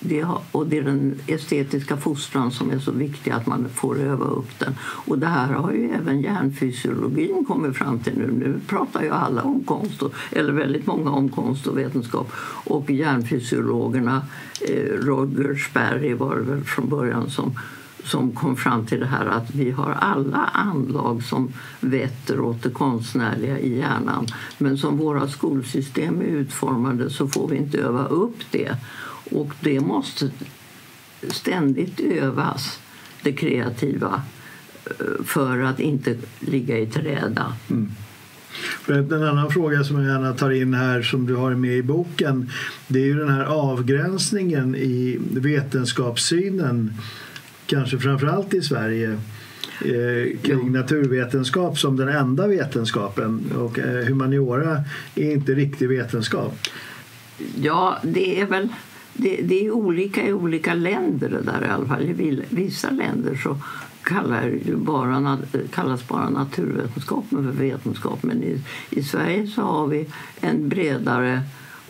det, 0.03 0.27
och 0.53 0.67
det 0.67 0.79
är 0.79 0.83
den 0.83 1.15
estetiska 1.27 1.97
fostran 1.97 2.51
som 2.51 2.71
är 2.71 2.79
så 2.79 2.93
viktig 2.93 3.31
att 3.31 3.47
man 3.47 3.69
får 3.75 4.01
öva 4.01 4.25
upp 4.25 4.59
den. 4.59 4.75
Och 4.81 5.19
det 5.19 5.27
här 5.27 5.53
har 5.53 5.73
ju 5.73 5.91
även 5.91 6.21
hjärnfysiologin 6.21 7.45
kommit 7.45 7.77
fram 7.77 7.99
till 7.99 8.19
nu. 8.19 8.33
Nu 8.33 8.61
pratar 8.67 9.03
ju 9.03 9.11
alla 9.11 9.43
om 9.43 9.65
konst, 9.65 10.03
och, 10.03 10.15
eller 10.31 10.53
väldigt 10.53 10.87
många 10.87 11.11
om 11.11 11.29
konst 11.29 11.67
och 11.67 11.79
vetenskap. 11.79 12.33
Och 12.65 12.91
hjärnfysiologerna, 12.91 14.23
eh, 14.61 15.07
Roger 15.07 15.55
Sperry 15.71 16.15
var 16.15 16.37
det 16.37 16.43
väl 16.43 16.65
från 16.65 16.89
början 16.89 17.31
som 17.31 17.55
som 18.05 18.33
kom 18.33 18.57
fram 18.57 18.87
till 18.87 19.01
det 19.01 19.07
här 19.07 19.27
att 19.27 19.55
vi 19.55 19.71
har 19.71 19.93
alla 19.93 20.51
anlag 20.53 21.23
som 21.23 21.53
vetter 21.81 22.41
åt 22.41 22.63
det 22.63 22.71
konstnärliga 22.71 23.59
i 23.59 23.79
hjärnan. 23.79 24.27
Men 24.59 24.79
som 24.79 24.97
våra 24.97 25.29
skolsystem 25.29 26.21
är 26.21 26.25
utformade 26.25 27.11
så 27.11 27.29
får 27.29 27.49
vi 27.49 27.57
inte 27.57 27.79
öva 27.79 28.07
upp 28.07 28.39
det. 28.51 28.77
Och 29.35 29.53
det 29.61 29.81
måste 29.81 30.31
ständigt 31.31 32.01
övas, 32.01 32.81
det 33.23 33.33
kreativa, 33.33 34.23
eh, 34.85 35.25
för 35.25 35.59
att 35.59 35.81
inte 35.81 36.17
ligga 36.41 36.79
i 36.79 36.87
träda. 36.87 37.53
Mm. 37.71 37.91
en 38.89 39.23
annan 39.23 39.51
fråga 39.51 39.85
som 39.85 39.97
jag 39.97 40.13
gärna 40.13 40.33
tar 40.33 40.51
in 40.51 40.75
här 40.75 41.03
som 41.03 41.27
du 41.27 41.35
har 41.35 41.55
med 41.55 41.77
i 41.77 41.83
boken 41.83 42.51
det 42.87 42.99
är 42.99 43.05
ju 43.05 43.19
den 43.19 43.29
här 43.29 43.45
avgränsningen 43.45 44.75
i 44.75 45.19
vetenskapssynen 45.31 46.95
kanske 47.67 47.99
framförallt 47.99 48.55
i 48.55 48.63
Sverige 48.63 49.11
eh, 49.81 50.39
kring 50.43 50.67
ja. 50.75 50.81
naturvetenskap 50.81 51.79
som 51.79 51.97
den 51.97 52.09
enda 52.09 52.47
vetenskapen 52.47 53.53
och 53.57 53.79
eh, 53.79 54.07
humaniora 54.07 54.85
är 55.15 55.33
inte 55.33 55.53
riktig 55.53 55.89
vetenskap. 55.89 56.59
Ja, 57.55 57.99
det 58.03 58.41
är 58.41 58.47
väl 58.47 58.69
det, 59.15 59.37
det, 59.43 59.67
är 59.67 59.71
olika 59.71 60.27
i 60.27 60.33
olika 60.33 60.75
länder 60.75 61.29
det 61.29 61.43
där 61.43 61.67
i 61.67 61.71
alla 61.71 61.87
fall. 61.87 62.03
I 62.03 62.45
vissa 62.51 62.91
länder 62.91 63.35
så 63.43 63.57
kallar 64.03 64.59
bara, 64.77 65.39
kallas 65.71 66.09
bara 66.09 66.31
naturvetenskapen 66.31 67.45
för 67.45 67.63
vetenskap 67.63 68.23
men 68.23 68.43
i, 68.43 68.61
i 68.91 69.03
Sverige 69.03 69.47
så 69.47 69.63
har 69.63 69.87
vi 69.87 70.07
en 70.41 70.69
bredare 70.69 71.43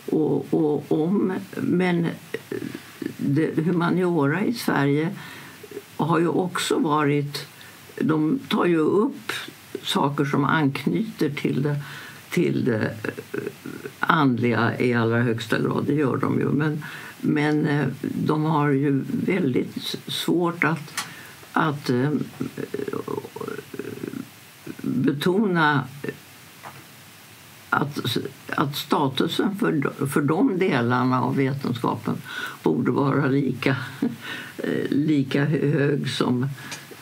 och, 0.05 0.53
och 0.53 0.91
om... 0.91 1.33
Men 1.55 2.05
eh, 2.05 2.11
det, 3.17 3.57
humaniora 3.57 4.45
i 4.45 4.53
Sverige 4.53 5.09
har 5.97 6.19
ju 6.19 6.27
också 6.27 6.79
varit... 6.79 7.47
De 7.99 8.39
tar 8.49 8.65
ju 8.65 8.77
upp 8.77 9.31
saker 9.83 10.25
som 10.25 10.45
anknyter 10.45 11.29
till 11.29 11.61
det, 11.61 11.75
till 12.29 12.65
det 12.65 12.95
eh, 13.03 13.39
andliga 13.99 14.79
i 14.79 14.93
allra 14.93 15.21
högsta 15.21 15.59
grad. 15.59 15.83
Det 15.87 15.93
gör 15.93 16.17
de 16.17 16.39
ju. 16.39 16.49
Men, 16.49 16.83
men 17.23 17.67
eh, 17.67 17.87
de 18.01 18.45
har 18.45 18.69
ju 18.69 19.03
väldigt 19.07 19.97
svårt 20.07 20.63
att, 20.63 21.05
att 21.53 21.89
eh, 21.89 22.11
betona 24.81 25.83
att, 27.69 28.17
att 28.49 28.75
statusen 28.75 29.55
för, 29.55 30.05
för 30.07 30.21
de 30.21 30.57
delarna 30.57 31.21
av 31.21 31.35
vetenskapen 31.35 32.15
borde 32.63 32.91
vara 32.91 33.27
lika, 33.27 33.75
eh, 34.57 34.89
lika 34.89 35.45
hög 35.45 36.09
som 36.09 36.49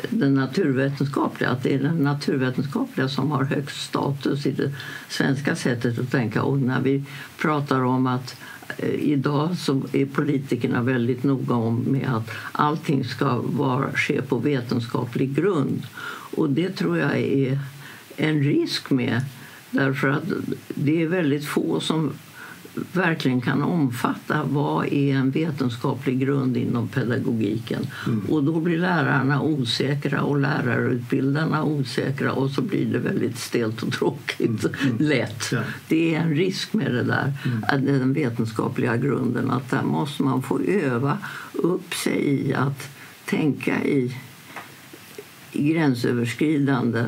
den 0.09 0.33
naturvetenskapliga. 0.33 1.49
Att 1.49 1.63
det 1.63 1.73
är 1.73 1.79
den 1.79 1.97
naturvetenskapliga 1.97 3.09
som 3.09 3.31
har 3.31 3.43
högst 3.43 3.81
status 3.81 4.45
i 4.45 4.51
det 4.51 4.71
svenska 5.09 5.55
sättet 5.55 5.99
att 5.99 6.11
tänka. 6.11 6.43
Och 6.43 6.57
när 6.57 6.81
vi 6.81 7.03
pratar 7.37 7.83
om 7.83 8.07
att 8.07 8.35
Eh, 8.77 8.89
idag 8.89 9.57
så 9.57 9.81
är 9.91 10.05
politikerna 10.05 10.81
väldigt 10.81 11.23
noga 11.23 11.55
om 11.55 11.83
med 11.87 12.15
att 12.15 12.29
allting 12.51 13.03
ska 13.03 13.41
vara, 13.41 13.91
ske 13.91 14.21
på 14.21 14.37
vetenskaplig 14.37 15.35
grund. 15.35 15.83
Och 16.37 16.49
det 16.49 16.69
tror 16.69 16.97
jag 16.97 17.17
är 17.17 17.59
en 18.17 18.43
risk 18.43 18.89
med 18.89 19.21
Därför 19.71 20.07
att 20.07 20.23
det 20.67 21.01
är 21.01 21.07
väldigt 21.07 21.45
få 21.45 21.79
som 21.79 22.13
verkligen 22.73 23.41
kan 23.41 23.61
omfatta 23.61 24.43
vad 24.43 24.85
är 24.85 25.15
en 25.15 25.31
vetenskaplig 25.31 26.19
grund 26.19 26.57
inom 26.57 26.87
pedagogiken. 26.87 27.87
Mm. 28.07 28.25
Och 28.29 28.43
då 28.43 28.59
blir 28.59 28.77
lärarna 28.77 29.41
osäkra 29.41 30.21
och 30.21 30.39
lärarutbildarna 30.39 31.63
osäkra 31.63 32.31
och 32.31 32.49
så 32.49 32.61
blir 32.61 32.85
det 32.85 32.99
väldigt 32.99 33.37
stelt 33.37 33.83
och 33.83 33.93
tråkigt 33.93 34.63
mm. 34.63 34.75
Mm. 34.81 34.97
lätt. 34.99 35.51
Ja. 35.51 35.59
Det 35.87 36.15
är 36.15 36.19
en 36.19 36.35
risk 36.35 36.73
med 36.73 36.93
det 36.93 37.03
där, 37.03 37.33
mm. 37.45 37.85
den 37.85 38.13
vetenskapliga 38.13 38.97
grunden. 38.97 39.51
Att 39.51 39.69
där 39.69 39.83
måste 39.83 40.23
man 40.23 40.41
få 40.41 40.59
öva 40.59 41.17
upp 41.53 41.93
sig 41.93 42.23
i 42.23 42.53
att 42.53 42.89
tänka 43.25 43.83
i, 43.83 44.15
i 45.51 45.73
gränsöverskridande 45.73 47.03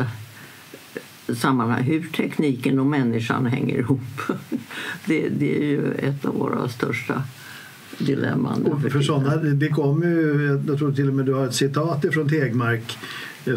sammanhang, 1.35 1.83
hur 1.83 2.03
tekniken 2.03 2.79
och 2.79 2.85
människan 2.85 3.45
hänger 3.45 3.77
ihop. 3.77 4.21
Det, 5.05 5.29
det 5.29 5.57
är 5.57 5.65
ju 5.65 5.91
ett 5.93 6.25
av 6.25 6.35
våra 6.35 6.69
största 6.69 7.23
dilemman. 7.97 8.65
Och 8.65 8.91
för 8.91 9.01
sådana, 9.01 9.35
det 9.35 9.69
kom 9.69 10.03
ju, 10.03 10.59
jag 10.67 10.77
tror 10.77 10.91
till 10.91 11.07
och 11.07 11.13
med 11.13 11.25
du 11.25 11.33
har 11.33 11.45
ett 11.45 11.55
citat 11.55 12.05
ifrån 12.05 12.29
Tegmark 12.29 12.97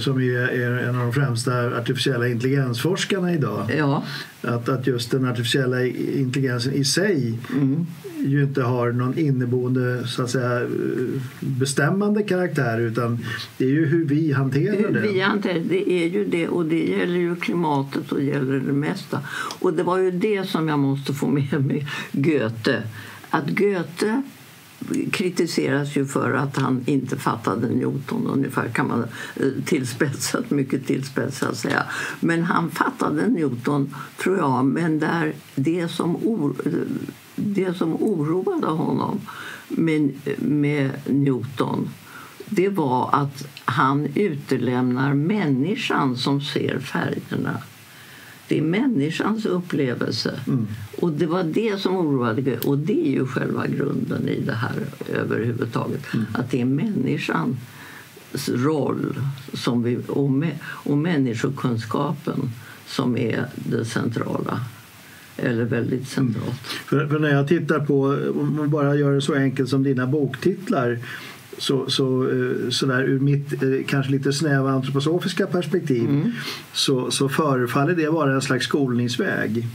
som 0.00 0.18
är, 0.20 0.48
är 0.48 0.70
en 0.88 0.94
av 0.96 1.00
de 1.00 1.12
främsta 1.12 1.78
artificiella 1.78 2.28
intelligensforskarna 2.28 3.32
idag. 3.34 3.70
Ja. 3.78 4.04
Att, 4.42 4.68
att 4.68 4.86
just 4.86 5.10
den 5.10 5.24
artificiella 5.28 5.84
intelligensen 5.86 6.72
i 6.72 6.84
sig 6.84 7.38
Mm. 7.56 7.86
ju 8.26 8.42
inte 8.42 8.62
har 8.62 8.92
någon 8.92 9.18
inneboende 9.18 10.06
så 10.06 10.22
att 10.22 10.30
säga, 10.30 10.60
eh, 10.62 10.68
bestämmande 11.40 12.22
karaktär 12.22 12.78
utan 12.80 13.18
det 13.58 13.64
är 13.64 13.68
ju 13.68 13.86
hur 13.86 14.04
vi 14.04 14.32
hanterar 14.32 14.76
Hur 14.76 14.90
det. 14.92 15.00
vi 15.00 15.20
hanterar 15.20 15.60
det 15.68 15.90
är 15.92 16.06
ju 16.08 16.24
det 16.24 16.48
och 16.48 16.66
det 16.66 16.84
gäller 16.88 17.16
ju 17.18 17.36
klimatet 17.36 18.12
och 18.12 18.22
gäller 18.22 18.60
det 18.66 18.72
mesta. 18.72 19.20
Och 19.58 19.72
det 19.74 19.82
var 19.82 19.98
ju 19.98 20.10
det 20.10 20.48
som 20.48 20.68
jag 20.68 20.78
måste 20.78 21.12
få 21.12 21.26
med 21.28 21.64
mig 21.66 21.86
Goethe. 22.12 22.82
Att 23.30 23.50
Goethe 23.50 24.22
kritiseras 25.12 25.96
ju 25.96 26.06
för 26.06 26.32
att 26.32 26.56
han 26.56 26.82
inte 26.86 27.16
fattade 27.16 27.68
Newton 27.68 28.26
ungefär 28.26 28.68
kan 28.68 28.88
man 28.88 29.04
eh, 29.36 29.64
tillspetsat, 29.64 30.50
mycket 30.50 30.86
tillspetsat 30.86 31.56
säga. 31.56 31.82
Men 32.20 32.42
han 32.42 32.70
fattade 32.70 33.26
Newton 33.26 33.94
tror 34.16 34.36
jag, 34.36 34.64
men 34.64 34.98
där 34.98 35.34
det 35.54 35.88
som, 35.88 36.16
or, 36.16 36.54
det 37.34 37.74
som 37.74 37.94
oroade 37.94 38.66
honom 38.66 39.20
med, 39.68 40.12
med 40.38 40.90
Newton 41.06 41.88
det 42.48 42.68
var 42.68 43.10
att 43.12 43.46
han 43.64 44.06
utelämnar 44.14 45.14
människan 45.14 46.16
som 46.16 46.40
ser 46.40 46.78
färgerna. 46.78 47.58
Det 48.48 48.58
är 48.58 48.62
människans 48.62 49.46
upplevelse. 49.46 50.40
Och 51.00 51.12
det 51.12 51.26
var 51.26 51.42
det 51.44 51.80
som 51.80 51.96
oroade 51.96 52.42
Goethe. 52.42 52.68
Och 52.68 52.78
det 52.78 53.08
är 53.08 53.12
ju 53.12 53.26
själva 53.26 53.66
grunden 53.66 54.28
i 54.28 54.40
det 54.40 54.52
här 54.52 54.74
överhuvudtaget. 55.12 56.02
Att 56.32 56.50
det 56.50 56.60
är 56.60 56.64
människans 56.64 57.58
roll 58.48 59.14
som 59.52 59.82
vi, 59.82 59.98
och, 60.06 60.30
mä, 60.30 60.50
och 60.64 60.98
människokunskapen 60.98 62.50
som 62.86 63.16
är 63.16 63.46
det 63.54 63.84
centrala. 63.84 64.60
Eller 65.36 65.64
väldigt 65.64 66.08
centralt. 66.08 66.66
För, 66.66 67.06
för 67.06 67.18
när 67.18 67.30
jag 67.30 67.48
tittar 67.48 67.80
på, 67.80 68.18
om 68.40 68.56
man 68.56 68.70
bara 68.70 68.94
gör 68.94 69.14
det 69.14 69.22
så 69.22 69.34
enkelt 69.34 69.68
som 69.68 69.82
dina 69.82 70.06
boktitlar 70.06 70.98
så, 71.58 71.90
så, 71.90 72.30
eh, 72.30 72.70
så 72.70 72.86
där, 72.86 73.02
ur 73.02 73.20
mitt 73.20 73.62
eh, 73.62 73.68
kanske 73.88 74.12
lite 74.12 74.32
snäva 74.32 74.70
antroposofiska 74.70 75.46
perspektiv 75.46 76.32
så, 76.72 77.10
så 77.10 77.28
förefaller 77.28 77.94
det 77.94 78.08
vara 78.08 78.34
en 78.34 78.42
slags 78.42 78.64
skolningsväg. 78.64 79.66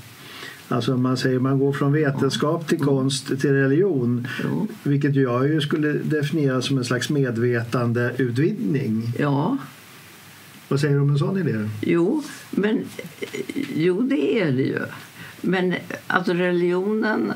Alltså 0.67 0.97
man 0.97 1.17
säger 1.17 1.39
man 1.39 1.59
går 1.59 1.73
från 1.73 1.91
vetenskap 1.93 2.67
till 2.67 2.79
konst 2.79 3.27
till 3.27 3.51
religion 3.51 4.27
Jo. 4.43 4.67
vilket 4.83 5.15
jag 5.15 5.47
ju 5.47 5.61
skulle 5.61 5.93
definiera 5.93 6.61
som 6.61 6.77
en 6.77 6.85
slags 6.85 7.09
medvetandeutvidgning. 7.09 9.13
Ja, 9.19 9.57
Vad 10.67 10.79
säger 10.79 10.95
du 10.95 11.01
om 11.01 11.09
en 11.09 11.17
sån 11.17 11.37
idé? 11.37 11.69
Jo, 11.81 12.23
men, 12.51 12.79
jo, 13.75 14.01
det 14.01 14.41
är 14.41 14.51
det 14.51 14.63
ju. 14.63 14.79
Men 15.41 15.73
alltså 16.07 16.33
religionen, 16.33 17.33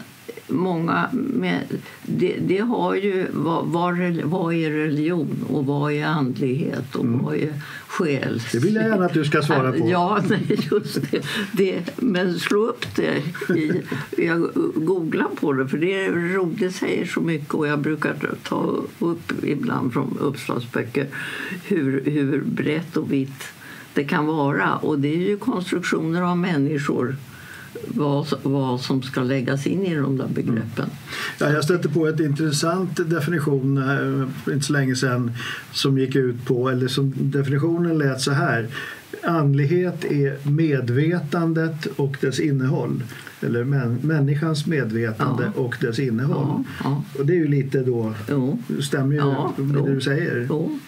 många 0.48 1.10
med, 1.12 1.62
det, 2.04 2.36
det 2.40 2.58
har 2.58 2.96
ju... 2.96 3.28
Vad, 3.32 3.66
vad, 3.66 4.54
är 4.54 4.72
religion 4.72 5.46
och 5.50 5.66
vad 5.66 5.94
är 5.94 6.06
andlighet 6.06 6.96
och 6.96 7.06
vad 7.06 7.36
är 7.36 7.54
själ? 7.88 8.24
Mm. 8.24 8.40
Det 8.52 8.60
vill 8.60 8.76
jag 8.76 8.84
gärna 8.84 9.06
att 9.06 9.14
du 9.14 9.26
ska 9.26 9.42
svara 9.42 9.72
på. 9.72 9.90
Ja, 9.90 10.22
nej, 10.30 10.60
just 10.72 11.12
det. 11.12 11.26
det. 11.52 12.02
Men 12.02 12.40
slå 12.40 12.68
upp 12.68 12.86
det. 12.96 13.24
I, 13.56 13.82
jag 14.18 14.50
googlar 14.76 15.30
på 15.36 15.54
det, 15.54 15.68
för 15.68 15.78
det 15.78 16.06
är 16.06 16.12
roligt. 16.12 16.60
Det 16.60 16.72
säger 16.72 17.06
så 17.06 17.22
mycket 17.22 17.54
och 17.54 17.68
jag 17.68 17.80
brukar 17.80 18.16
ta 18.44 18.84
upp 19.00 19.44
ibland 19.44 19.94
från 19.94 20.18
uppslagsböcker 20.20 21.08
hur, 21.64 22.04
hur 22.06 22.42
brett 22.42 22.98
och 22.98 23.12
vitt 23.12 23.44
det 23.94 24.04
kan 24.04 24.26
vara. 24.26 24.76
Och 24.76 25.00
det 25.00 25.14
är 25.14 25.30
ju 25.30 25.38
konstruktioner 25.38 26.22
av 26.22 26.38
människor 26.38 27.16
vad, 27.88 28.28
vad 28.44 28.82
som 28.82 29.02
ska 29.04 29.24
läggas 29.24 29.68
in 29.68 29.86
i 29.86 29.96
de 29.96 30.18
där 30.18 30.28
begreppen. 30.28 30.90
Ja, 31.40 31.52
jag 31.52 31.64
stötte 31.64 31.90
på 31.90 32.08
ett 32.08 32.20
intressant 32.20 33.10
definition 33.10 33.78
eh, 33.78 34.30
för 34.44 34.54
inte 34.54 34.66
så 34.66 34.74
länge 34.74 34.96
sedan 34.96 35.32
som 35.72 35.98
gick 35.98 36.16
ut 36.16 36.46
på, 36.46 36.70
eller 36.70 36.88
som 36.88 37.14
definitionen 37.16 37.98
lät 37.98 38.22
så 38.22 38.32
här. 38.32 38.68
Andlighet 39.24 40.06
är 40.06 40.50
medvetandet 40.50 41.86
och 41.96 42.18
dess 42.22 42.40
innehåll. 42.40 43.04
Eller 43.42 43.64
män, 43.64 44.00
människans 44.04 44.66
medvetande 44.68 45.52
Ja. 45.56 45.62
och 45.62 45.76
dess 45.82 46.00
innehåll. 46.00 46.64
Ja. 46.84 47.04
Och 47.20 47.26
det 47.26 47.34
är 47.34 47.38
ju 47.38 47.48
lite 47.48 47.80
då, 47.84 48.14
Jo. 48.30 48.60
stämmer 48.82 49.12
ju 49.14 49.18
Ja, 49.20 49.54
med 49.58 49.76
jo. 49.78 49.86
det 49.86 49.94
du 49.94 50.02
säger. 50.02 50.48
Jo, 50.50 50.80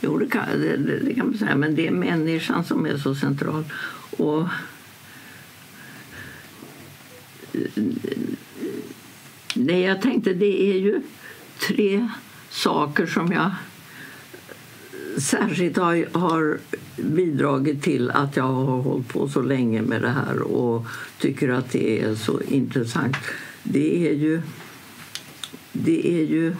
jo 0.00 0.18
det, 0.18 0.26
kan, 0.26 0.42
det 0.60 0.76
det 1.04 1.14
kan 1.14 1.26
man 1.26 1.38
säga. 1.38 1.56
Men 1.56 1.74
det 1.74 1.86
är 1.86 1.90
människan 1.92 2.64
som 2.64 2.86
är 2.86 2.96
så 2.96 3.14
central. 3.14 3.64
Och 4.16 4.46
Nej, 9.54 9.80
jag 9.80 10.02
tänkte, 10.02 10.34
det 10.34 10.62
är 10.62 10.78
ju 10.78 11.02
tre 11.58 12.08
saker 12.50 13.06
som 13.06 13.32
jag 13.32 13.50
särskilt 15.20 15.76
har, 15.76 16.18
har 16.18 16.58
bidragit 16.96 17.82
till 17.82 18.10
att 18.10 18.36
jag 18.36 18.44
har 18.44 18.82
hållit 18.82 19.08
på 19.08 19.28
så 19.28 19.42
länge 19.42 19.82
med 19.82 20.02
det 20.02 20.10
här 20.10 20.42
och 20.42 20.86
tycker 21.18 21.48
att 21.48 21.72
det 21.72 22.02
är 22.02 22.14
så 22.14 22.40
intressant. 22.40 23.16
Det 23.62 24.08
är 24.08 24.14
ju, 24.14 24.42
det 25.72 26.08
är 26.08 26.24
ju 26.24 26.54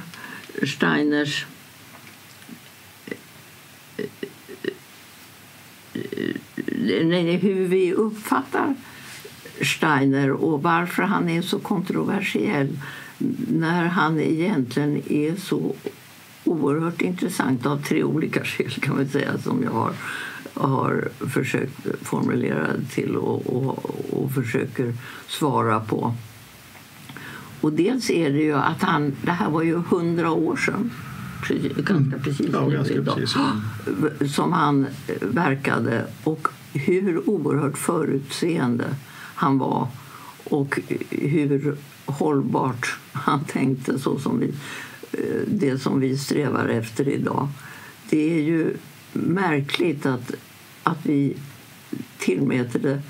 Steiners 0.63 1.47
eh, 3.07 3.17
eh, 3.97 4.71
eh, 5.95 7.07
nej, 7.07 7.37
hur 7.37 7.69
vi 7.69 7.93
uppfattar 7.93 8.75
Steiner 9.63 10.31
och 10.31 10.63
varför 10.63 11.03
han 11.03 11.29
är 11.29 11.43
så 11.43 11.59
kontroversiell 11.59 12.69
när 13.49 13.85
han 13.85 14.21
egentligen 14.21 15.03
är 15.13 15.37
så 15.37 15.75
oerhört 16.45 17.03
intressant 17.03 17.67
av 17.67 17.83
tre 17.83 18.05
olika 18.05 18.45
skäl 18.45 18.71
kan 18.71 18.97
man 18.97 19.09
säga 19.09 19.39
som 19.39 19.63
jag 19.63 19.71
har, 19.71 19.93
har 20.55 21.09
försökt 21.29 21.87
formulera 22.03 22.67
till 22.91 23.17
och, 23.17 23.47
och, 23.47 23.85
och 24.11 24.33
försöker 24.33 24.95
svara 25.29 25.81
på. 25.81 26.15
Och 27.61 27.73
dels 27.73 28.11
är 28.11 28.31
det 28.31 28.43
ju 28.43 28.55
att 28.55 28.83
han, 28.83 29.13
det 29.23 29.31
här 29.31 29.51
var 29.51 29.63
ju 29.63 29.75
hundra 29.77 30.31
år 30.31 30.57
sedan, 30.57 30.91
precis, 31.43 31.73
ganska 31.73 32.19
precis 32.19 32.49
Ja, 32.53 32.69
ganska 32.69 32.95
idag, 32.95 33.15
precis. 33.17 34.35
som 34.35 34.53
han 34.53 34.87
verkade 35.21 36.07
och 36.25 36.49
hur 36.73 37.31
oerhört 37.31 37.79
förutseende 37.79 38.85
han 39.39 39.59
var 39.59 39.89
och 40.45 40.81
hur 41.11 41.77
hållbart 42.05 42.99
han 43.13 43.45
tänkte 43.45 43.99
så 43.99 44.19
som 44.19 44.39
vi, 44.39 44.49
eh, 45.13 45.43
det 45.47 45.79
som 45.79 46.01
vi 46.01 46.19
strävar 46.19 46.69
efter 46.69 47.09
idag. 47.09 47.49
Det 48.11 48.39
är 48.39 48.43
ju 48.43 48.77
märkligt 49.13 50.07
att, 50.07 50.33
att 50.83 50.99
vi 51.03 51.37
tillmäter 52.19 52.79
det 52.79 53.03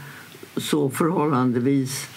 så 0.57 0.91
förhållandevis 0.91 2.09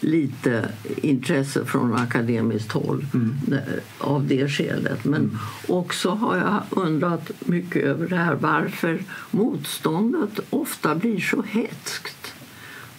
lite 0.00 0.68
intresse 0.96 1.64
från 1.64 1.94
akademiskt 1.94 2.72
håll 2.72 3.06
eh, 3.52 3.58
av 3.98 4.26
det 4.26 4.48
skälet. 4.48 5.04
Men 5.04 5.38
också 5.68 6.10
har 6.10 6.36
jag 6.36 6.62
undrat 6.70 7.30
mycket 7.40 7.82
över 7.82 8.08
det 8.08 8.16
här 8.16 8.34
varför 8.34 9.02
motståndet 9.30 10.40
ofta 10.50 10.94
blir 10.94 11.20
så 11.20 11.42
hetskt. 11.42 12.25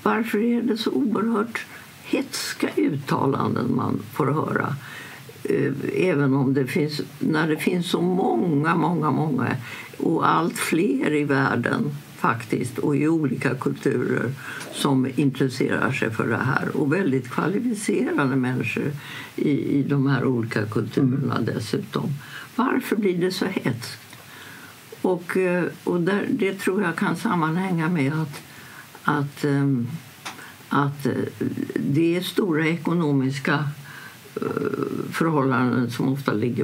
Varför 0.07 0.43
är 0.43 0.61
det 0.61 0.77
så 0.77 0.91
oerhört 0.91 1.65
hetska 2.03 2.69
uttalanden 2.75 3.75
man 3.75 3.99
får 4.13 4.25
höra? 4.25 4.75
Eh, 5.43 5.73
Även 5.93 6.33
om 6.33 6.53
det 6.53 6.67
finns, 6.67 7.01
när 7.19 7.47
det 7.47 7.57
finns 7.57 7.89
så 7.89 8.01
många, 8.01 8.75
många, 8.75 9.11
många 9.11 9.55
och 9.97 10.29
allt 10.29 10.57
fler 10.57 11.13
i 11.13 11.23
världen 11.23 11.91
faktiskt 12.17 12.77
och 12.77 12.95
i 12.95 13.07
olika 13.07 13.55
kulturer 13.55 14.31
som 14.73 15.07
intresserar 15.15 15.91
sig 15.91 16.11
för 16.11 16.27
det 16.27 16.37
här 16.37 16.77
och 16.77 16.93
väldigt 16.93 17.29
kvalificerade 17.29 18.35
människor 18.35 18.91
i, 19.35 19.51
i 19.79 19.83
de 19.83 20.07
här 20.07 20.25
olika 20.25 20.65
kulturerna 20.65 21.41
dessutom. 21.41 22.09
Varför 22.55 22.95
blir 22.95 23.17
det 23.17 23.31
så 23.31 23.45
hetskt? 23.45 24.17
Och, 25.01 25.37
eh, 25.37 25.63
och 25.83 26.01
där, 26.01 26.25
det 26.29 26.53
tror 26.53 26.81
jag 26.81 26.95
kan 26.95 27.15
sammanhänga 27.15 27.89
med 27.89 28.13
att, 28.13 28.41
att, 29.03 29.43
ehm, 29.43 29.87
att 30.69 31.05
eh, 31.05 31.11
det 31.75 32.17
är 32.17 32.21
stora 32.21 32.67
ekonomiska 32.67 33.53
eh, 34.35 34.41
förhållanden 35.11 35.91
som 35.91 36.09
ofta 36.09 36.33
ligger 36.33 36.63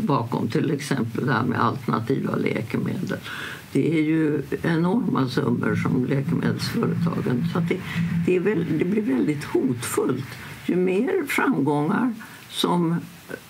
bakom, 0.00 0.48
till 0.48 0.70
exempel 0.70 1.26
det 1.26 1.32
här 1.32 1.44
med 1.44 1.64
alternativa 1.64 2.36
läkemedel. 2.36 3.18
Det 3.72 3.98
är 3.98 4.02
ju 4.02 4.42
enorma 4.62 5.28
summor 5.28 5.76
som 5.76 6.04
läkemedelsföretagen... 6.04 7.44
Så 7.52 7.60
det, 7.60 7.78
det, 8.26 8.38
väl, 8.38 8.64
det 8.78 8.84
blir 8.84 9.02
väldigt 9.02 9.44
hotfullt. 9.44 10.26
Ju 10.66 10.76
mer 10.76 11.26
framgångar 11.28 12.14
som, 12.50 12.96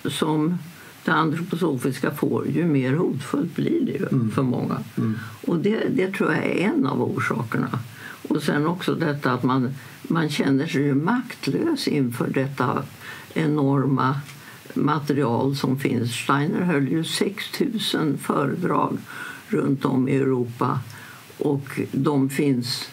som 0.05 0.57
det 1.05 1.11
antroposofiska 1.11 2.11
får, 2.11 2.47
ju 2.47 2.65
mer 2.65 2.93
hotfullt 2.93 3.55
blir 3.55 3.85
det 3.85 3.91
ju 3.91 4.07
Mm. 4.11 4.31
för 4.31 4.43
många. 4.43 4.77
Och 5.47 5.59
det, 5.59 5.83
det 5.95 6.11
tror 6.11 6.33
jag 6.33 6.45
är 6.45 6.71
en 6.73 6.85
av 6.85 7.01
orsakerna. 7.03 7.79
Och 8.27 8.43
sen 8.43 8.67
också 8.67 8.95
detta 8.95 9.31
att 9.31 9.43
man, 9.43 9.73
man 10.03 10.29
känner 10.29 10.67
sig 10.67 10.93
maktlös 10.93 11.87
inför 11.87 12.27
detta 12.27 12.83
enorma 13.33 14.19
material 14.73 15.55
som 15.55 15.79
finns. 15.79 16.11
Steiner 16.11 16.61
höll 16.61 16.87
ju 16.87 17.03
6 17.03 17.59
000 17.93 18.17
föredrag 18.17 18.97
runt 19.47 19.85
om 19.85 20.07
i 20.07 20.15
Europa 20.15 20.79
och 21.37 21.79
de 21.91 22.29
finns 22.29 22.89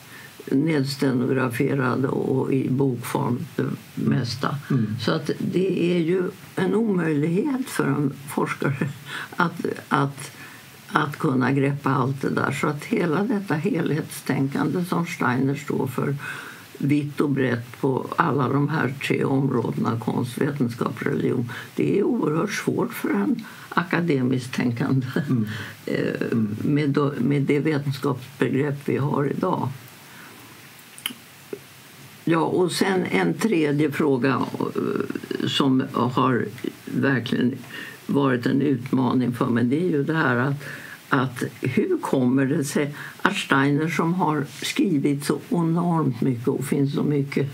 nedstenograferade 0.51 2.09
och 2.09 2.53
i 2.53 2.70
bokform 2.70 3.39
det 3.57 3.70
mesta. 3.95 4.57
Så 5.01 5.12
att 5.12 5.30
det 5.39 5.95
är 5.95 5.99
ju 5.99 6.22
en 6.57 6.74
omöjlighet 6.74 7.66
för 7.66 7.85
en 7.85 8.12
forskare 8.28 8.89
att, 9.37 9.66
att, 9.89 10.37
att 10.93 11.18
kunna 11.18 11.53
greppa 11.53 11.90
allt 11.90 12.22
det 12.22 12.30
där. 12.30 12.53
Så 12.53 12.66
att 12.66 12.84
hela 12.84 13.22
detta 13.22 13.55
helhetstänkande 13.55 14.84
som 14.84 15.07
Steiner 15.07 15.55
står 15.55 15.86
för 15.86 16.16
vitt 16.78 17.20
och 17.20 17.30
brett 17.30 17.80
på 17.80 18.07
alla 18.16 18.49
de 18.49 18.68
här 18.68 18.95
tre 19.07 19.24
områdena 19.24 20.01
konst, 20.01 20.38
vetenskap, 20.38 21.03
religion. 21.03 21.53
Det 21.76 21.99
är 21.99 22.03
oerhört 22.03 22.53
svårt 22.53 22.93
för 22.93 23.11
en 23.11 23.45
akademiskt 23.68 24.55
tänkande 24.55 25.07
eh, 25.86 26.36
med, 26.62 26.90
då- 26.90 27.12
med 27.18 27.43
det 27.43 27.59
vetenskapsbegrepp 27.59 28.88
vi 28.88 28.97
har 28.97 29.24
idag. 29.30 29.68
Ja, 32.24 32.38
och 32.40 32.72
sen 32.72 33.05
en 33.11 33.34
tredje 33.34 33.90
fråga 33.90 34.43
eh, 34.61 35.47
som 35.47 35.82
har 35.93 36.45
verkligen 36.84 37.59
varit 38.07 38.47
en 38.47 38.62
utmaning 38.62 39.32
för 39.32 39.47
mig. 39.47 39.64
Det 39.64 39.76
är 39.84 39.90
ju 39.90 40.05
det 40.05 40.14
här 40.14 40.36
att, 40.36 40.64
att 41.12 41.42
hur 41.60 41.98
kommer 42.00 42.46
det 42.46 42.64
sig 42.64 42.94
att 43.22 43.36
Steiner 43.36 43.88
som 43.88 44.14
har 44.14 44.44
skrivit 44.62 45.24
så 45.24 45.38
enormt 45.50 46.20
mycket 46.20 46.48
och 46.48 46.64
finns 46.64 46.94
så 46.94 47.02
mycket, 47.02 47.48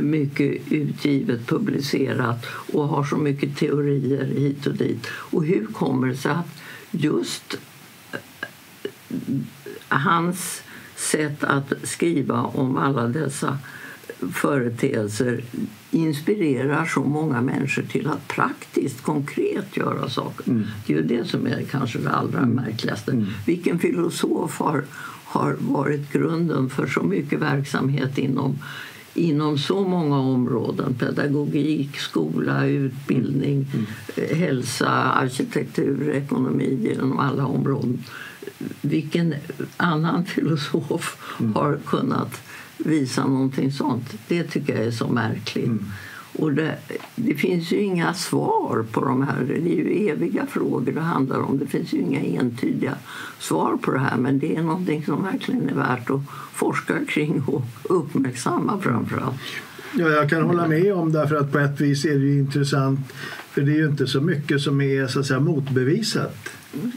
mycket 0.00 0.72
utgivet, 0.72 1.46
publicerat 1.46 2.46
och 2.72 2.88
har 2.88 3.04
så 3.04 3.16
mycket 3.16 3.56
teorier 3.56 4.24
hit 4.24 4.66
och 4.66 4.74
dit. 4.74 5.06
Och 5.10 5.44
hur 5.44 5.66
kommer 5.66 6.06
det 6.06 6.16
sig 6.16 6.30
att 6.30 6.62
just 6.90 7.58
eh, 8.12 8.18
hans 9.88 10.62
sätt 10.96 11.44
att 11.44 11.72
skriva 11.82 12.42
om 12.42 12.76
alla 12.76 13.08
dessa 13.08 13.58
företeelser 14.32 15.44
inspirerar 15.96 16.86
så 16.86 17.00
många 17.00 17.40
människor 17.40 17.82
till 17.82 18.06
att 18.06 18.28
praktiskt, 18.28 19.02
konkret 19.02 19.76
göra 19.76 20.08
saker. 20.08 20.64
Det 20.86 20.92
är 20.92 20.96
ju 20.96 21.02
det 21.02 21.24
som 21.24 21.46
är 21.46 21.62
kanske 21.70 21.98
det 21.98 22.10
allra 22.10 22.46
märkligaste. 22.46 23.26
Vilken 23.46 23.78
filosof 23.78 24.58
har, 24.58 24.84
har 25.24 25.56
varit 25.58 26.12
grunden 26.12 26.70
för 26.70 26.86
så 26.86 27.02
mycket 27.02 27.40
verksamhet 27.40 28.18
inom 28.18 28.58
inom 29.16 29.58
så 29.58 29.84
många 29.84 30.18
områden. 30.18 30.94
Pedagogik, 30.94 31.96
skola, 31.96 32.66
utbildning, 32.66 33.66
eh, 34.16 34.36
hälsa, 34.36 34.88
arkitektur, 34.90 36.10
ekonomi 36.10 36.92
inom 36.94 37.18
alla 37.18 37.46
områden. 37.46 38.04
Vilken 38.80 39.34
annan 39.76 40.24
filosof 40.24 41.16
har 41.54 41.78
kunnat 41.86 42.42
visa 42.78 43.26
någonting 43.26 43.72
sånt? 43.72 44.14
Det 44.28 44.42
tycker 44.42 44.76
jag 44.76 44.86
är 44.86 44.90
så 44.90 45.08
märkligt. 45.08 45.70
Och 46.38 46.52
det, 46.52 46.78
det 47.14 47.34
finns 47.34 47.72
ju 47.72 47.76
inga 47.76 48.14
svar 48.14 48.84
på 48.92 49.04
de 49.04 49.22
här. 49.22 49.44
Det 49.48 49.54
är 49.54 49.76
ju 49.76 50.08
eviga 50.08 50.46
frågor 50.46 50.92
det 50.92 51.00
handlar 51.00 51.40
om. 51.40 51.58
Det 51.58 51.66
finns 51.66 51.92
ju 51.92 51.98
inga 51.98 52.20
entydiga 52.20 52.94
svar 53.38 53.76
på 53.76 53.90
det 53.90 53.98
här. 53.98 54.16
Men 54.16 54.38
det 54.38 54.56
är 54.56 54.62
någonting 54.62 55.04
som 55.04 55.22
verkligen 55.22 55.68
är 55.68 55.74
värt 55.74 56.10
att 56.10 56.20
forska 56.52 57.04
kring 57.08 57.42
och 57.46 57.62
uppmärksamma 57.82 58.78
framför 58.80 59.18
allt. 59.18 59.40
Ja, 59.98 60.08
jag 60.10 60.30
kan 60.30 60.42
hålla 60.42 60.68
med 60.68 60.92
om 60.94 61.12
därför 61.12 61.36
att 61.36 61.52
på 61.52 61.58
ett 61.58 61.80
vis 61.80 62.04
är 62.04 62.10
det 62.14 62.24
ju 62.26 62.38
intressant 62.38 63.00
för 63.50 63.62
det 63.62 63.72
är 63.72 63.76
ju 63.76 63.86
inte 63.86 64.06
så 64.06 64.20
mycket 64.20 64.60
som 64.60 64.80
är 64.80 65.06
så 65.06 65.20
att 65.20 65.26
säga 65.26 65.40
motbevisat 65.40 66.36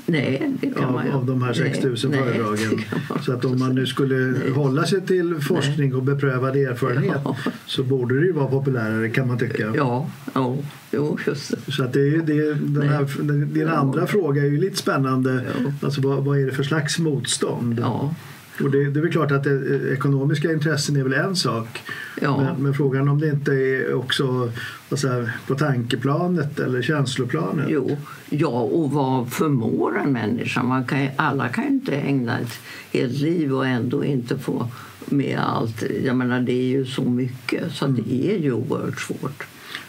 Nej, 0.05 0.51
av, 0.77 1.01
av 1.13 1.25
de 1.25 1.43
här 1.43 1.53
6 1.53 1.83
000 1.83 1.95
Nej, 2.03 2.09
nej, 2.09 2.19
föredragen. 2.19 2.81
Så 3.25 3.33
att 3.33 3.45
om 3.45 3.59
man 3.59 3.75
nu 3.75 3.85
skulle 3.85 4.15
Nej. 4.15 4.51
hålla 4.51 4.85
sig 4.85 5.01
till 5.01 5.35
forskning 5.41 5.95
och 5.95 6.03
beprövad 6.03 6.55
erfarenhet 6.55 7.17
Ja. 7.23 7.35
så 7.65 7.83
borde 7.83 8.19
det 8.19 8.25
ju 8.25 8.31
vara 8.31 8.47
populärare 8.47 9.09
kan 9.09 9.27
man 9.27 9.37
tycka. 9.39 9.73
Ja, 9.75 10.09
ja, 10.33 10.57
jo, 10.91 11.17
just 11.27 11.53
det. 11.65 11.71
Så 11.71 11.83
att 11.83 11.93
det 11.93 11.99
är, 11.99 12.05
ju- 12.05 12.21
det 12.21 12.33
är, 12.37 12.53
den 12.61 12.89
här, 12.89 13.21
din 13.45 13.67
Ja. 13.67 13.73
andra 13.73 14.07
fråga 14.07 14.41
är 14.41 14.47
ju 14.47 14.57
lite 14.57 14.77
spännande. 14.77 15.45
Ja. 15.63 15.71
Alltså, 15.81 16.01
vad, 16.01 16.23
vad 16.25 16.39
är 16.39 16.45
det 16.45 16.51
för 16.51 16.63
slags 16.63 16.99
motstånd? 16.99 17.79
Ja, 17.81 18.15
Och 18.61 18.71
det, 18.71 18.89
det 18.89 18.99
är 18.99 19.01
väl 19.01 19.11
klart 19.11 19.31
att 19.31 19.43
det, 19.43 19.93
ekonomiska 19.93 20.51
intressen 20.51 20.95
är 20.95 21.03
väl 21.03 21.13
en 21.13 21.35
sak. 21.35 21.81
ja. 22.21 22.37
Men, 22.37 22.63
men 22.63 22.73
frågan 22.73 23.09
om 23.09 23.19
det 23.19 23.27
inte 23.27 23.51
är 23.51 23.93
också 23.93 24.51
säger, 24.97 25.31
på 25.47 25.55
tankeplanet 25.55 26.59
eller 26.59 26.81
känsloplanet. 26.81 27.65
Jo, 27.69 27.97
ja, 28.29 28.47
och 28.61 28.91
vad 28.91 29.31
förmår 29.31 29.99
en 30.05 30.11
människa? 30.11 30.63
Man 30.63 30.85
kan, 30.85 31.07
alla 31.15 31.47
kan 31.49 31.63
ju 31.63 31.69
inte 31.69 31.95
ägna 31.95 32.39
ett 32.39 32.59
helt 32.91 33.13
liv 33.13 33.55
och 33.55 33.67
ändå 33.67 34.03
inte 34.03 34.37
få 34.37 34.67
med 35.05 35.39
allt. 35.39 35.83
Jag 36.03 36.15
menar, 36.15 36.39
det 36.39 36.53
är 36.53 36.67
ju 36.67 36.85
så 36.85 37.03
mycket, 37.03 37.71
så 37.71 37.85
Mm. 37.85 38.03
det 38.03 38.31
är 38.31 38.37
ju 38.37 38.53
oerhört 38.53 38.99
svårt. 38.99 39.43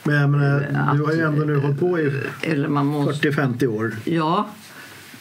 Men 0.05 0.14
jag 0.14 0.31
menar, 0.31 0.95
du 0.95 1.05
har 1.05 1.12
ju 1.12 1.21
ändå 1.21 1.45
nu 1.45 1.57
hållit 1.57 1.81
på 1.81 1.99
i 2.01 2.12
Eller 2.43 2.68
man 2.68 2.87
måste... 2.87 3.31
40-50 3.31 3.66
år. 3.66 3.95
Ja, 4.05 4.49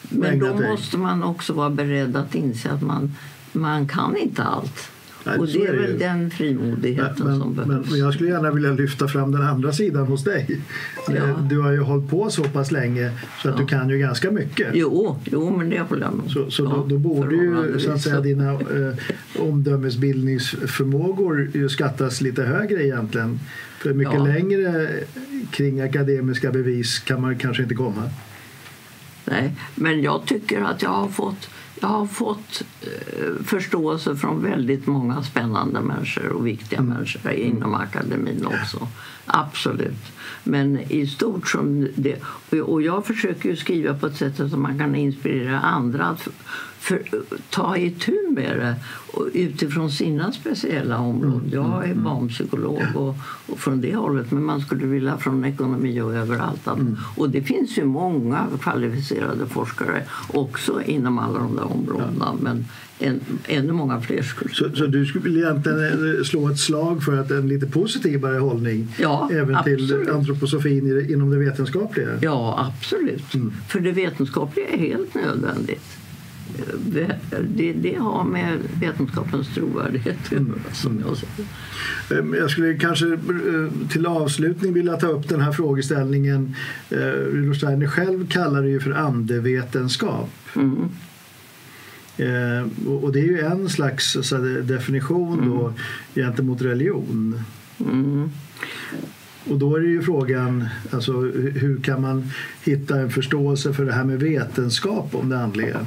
men 0.10 0.40
då 0.40 0.56
måste 0.56 0.98
man 0.98 1.24
också 1.24 1.54
vara 1.54 1.70
beredd 1.70 2.16
att 2.16 2.36
inse 2.36 2.72
att 2.72 2.82
man, 2.82 3.16
man 3.52 3.88
kan 3.88 4.18
inte 4.18 4.44
allt. 4.44 4.90
Nej, 5.26 5.38
och 5.38 5.48
det 5.48 5.66
är 5.68 5.72
det 5.74 5.80
väl 5.80 5.92
ju. 5.92 5.98
den 5.98 6.32
frimodigheten 6.32 7.28
Men, 7.28 7.40
som 7.40 7.56
behövs. 7.56 7.90
men 7.92 8.00
jag 8.00 8.14
skulle 8.14 8.30
gärna 8.30 8.52
vilja 8.52 8.72
lyfta 8.72 9.08
fram 9.08 9.32
den 9.32 9.42
andra 9.42 9.74
sidan 9.74 10.08
hos 10.08 10.24
dig. 10.24 10.62
Ja. 11.08 11.14
Du 11.50 11.60
har 11.60 11.72
ju 11.72 11.80
hållit 11.80 12.10
på 12.10 12.30
så 12.30 12.44
pass 12.44 12.72
länge 12.72 13.12
så 13.42 13.50
att 13.50 13.56
Ja. 13.56 13.62
du 13.62 13.68
kan 13.68 13.90
ju 13.90 13.98
ganska 13.98 14.32
mycket. 14.32 14.68
Jo, 14.74 15.20
jo, 15.26 15.58
men 15.58 15.70
det 15.70 15.80
håller 15.80 16.02
jag 16.02 16.14
med. 16.14 16.32
Så, 16.32 16.52
så 16.52 16.64
Ja, 16.64 16.70
då, 16.70 16.86
då 16.86 16.98
borde 16.98 17.36
ju 17.36 17.80
så 17.80 17.92
att 17.92 18.02
säga, 18.02 18.22
dina 18.22 18.52
eh, 18.54 18.60
omdömesbildningsförmågor 19.40 21.52
ju 21.54 21.70
skattas 21.70 22.22
lite 22.22 22.44
högre 22.44 22.86
egentligen. 22.86 23.40
För 23.80 23.94
mycket 23.94 24.24
längre 24.24 24.90
kring 25.52 25.82
akademiska 25.82 26.52
bevis 26.52 27.00
kan 27.00 27.22
man 27.22 27.38
kanske 27.38 27.64
inte 27.64 27.76
komma. 27.76 28.04
Nej, 29.26 29.56
men 29.76 30.02
jag 30.02 30.26
tycker 30.26 30.62
att 30.62 30.82
jag 30.82 30.90
har 30.90 31.08
fått, 31.08 31.50
jag 31.82 31.90
har 31.90 32.06
fått 32.06 32.64
eh, 32.82 33.44
förståelse 33.46 34.16
från 34.16 34.44
väldigt 34.44 34.88
många 34.88 35.24
spännande 35.24 35.82
människor 35.82 36.30
och 36.30 36.48
viktiga 36.48 36.82
människor 36.82 37.32
inom 37.32 37.74
akademin 37.74 38.46
också. 38.46 38.88
Absolut. 39.30 40.12
Men 40.44 40.80
i 40.80 41.08
stort 41.08 41.48
som 41.48 41.88
det... 41.96 42.22
Och 42.62 42.82
jag 42.82 43.06
försöker 43.06 43.56
skriva 43.56 43.94
på 43.94 44.08
ett 44.08 44.18
sätt 44.18 44.38
så 44.38 44.44
att 44.44 44.60
man 44.60 44.80
kan 44.80 44.96
inspirera 44.96 45.60
andra 45.60 46.06
att 46.06 46.28
för, 46.80 47.04
för, 47.10 47.24
ta 47.50 47.78
itu 47.78 48.30
med 48.32 48.58
det 48.58 48.76
och 49.14 49.28
utifrån 49.34 49.92
sina 49.92 50.32
speciella 50.32 51.00
områden. 51.00 51.50
Jag 51.52 51.90
är 51.90 51.96
barnpsykolog 51.96 52.82
och, 52.96 53.16
och 53.48 53.60
från 53.60 53.82
det 53.82 53.96
hållet 53.96 54.32
men 54.32 54.44
man 54.44 54.62
skulle 54.62 54.86
vilja 54.86 55.18
från 55.18 55.46
ekonomi 55.46 56.02
och 56.02 56.16
överallt. 56.16 56.68
Att, 56.68 56.80
Och 57.16 57.30
det 57.30 57.42
finns 57.42 57.78
ju 57.78 57.86
många 57.86 58.48
kvalificerade 58.62 59.46
forskare 59.46 60.04
också 60.34 60.82
inom 60.82 61.20
alla 61.20 61.40
de 61.40 61.56
där 61.56 61.72
områdena 61.72 62.34
men 62.42 62.66
en, 63.00 63.20
ännu 63.48 63.74
många 63.74 64.02
fler 64.02 64.22
skulle 64.22 64.54
Så, 64.56 64.70
så 64.76 64.86
du 64.86 65.06
skulle 65.06 65.40
egentligen 65.40 66.18
eh, 66.18 66.24
slå 66.24 66.50
ett 66.50 66.60
slag 66.60 67.04
för 67.04 67.18
att 67.18 67.32
en 67.32 67.48
lite 67.48 67.66
positivare 67.66 68.38
hållning 68.38 68.88
Ja, 69.00 69.30
även 69.34 69.64
till 69.64 69.74
absolut. 69.84 70.10
antroposofin 70.10 70.88
i 70.88 70.94
det- 70.94 71.12
inom 71.14 71.30
det 71.30 71.38
vetenskapliga? 71.38 72.08
Ja, 72.22 72.72
absolut. 72.78 73.24
För 73.68 73.80
det 73.80 73.92
vetenskapliga 73.92 74.68
är 74.68 74.78
helt 74.78 75.16
nödvändigt. 75.16 75.96
Det, 76.86 77.16
det, 77.56 77.74
det 77.74 77.96
har 77.96 78.24
med 78.24 78.58
vetenskapens 78.82 79.48
trovärdighet 79.56 80.18
göra, 80.32 80.44
som 80.74 81.04
jag 81.08 81.18
säger. 81.18 82.24
Eh, 82.34 82.38
Jag 82.40 82.50
skulle 82.52 82.74
kanske 82.74 83.08
eh, 83.14 83.88
till 83.90 84.06
avslutning 84.06 84.74
vilja 84.74 84.98
ta 84.98 85.08
upp 85.08 85.30
den 85.30 85.42
här 85.42 85.52
frågeställningen. 85.52 86.56
Eh, 86.90 86.98
Rudolf 87.34 87.58
Steiner 87.58 87.88
själv 87.88 88.28
kallar 88.28 88.62
det 88.62 88.70
ju 88.70 88.80
för 88.80 88.92
andevetenskap. 88.92 90.30
Mm. 90.56 90.90
Eh, 92.20 92.88
och 92.88 93.12
det 93.12 93.20
är 93.20 93.24
ju 93.24 93.40
en 93.40 93.70
slags 93.70 94.18
så 94.22 94.38
definition 94.64 95.50
då 95.50 95.74
gentemot 96.16 96.62
religion. 96.62 97.44
Mm. 97.80 98.32
Och 99.50 99.60
då 99.60 99.76
är 99.76 99.80
det 99.80 99.88
ju 99.88 100.02
frågan, 100.02 100.68
alltså, 100.92 101.12
hur 101.12 101.82
kan 101.82 102.02
man 102.02 102.32
hitta 102.64 103.00
en 103.00 103.10
förståelse 103.10 103.74
för 103.74 103.86
det 103.86 103.94
här 103.94 104.04
med 104.04 104.20
vetenskap 104.20 105.16
om 105.16 105.30
det 105.30 105.40
andliga? 105.40 105.86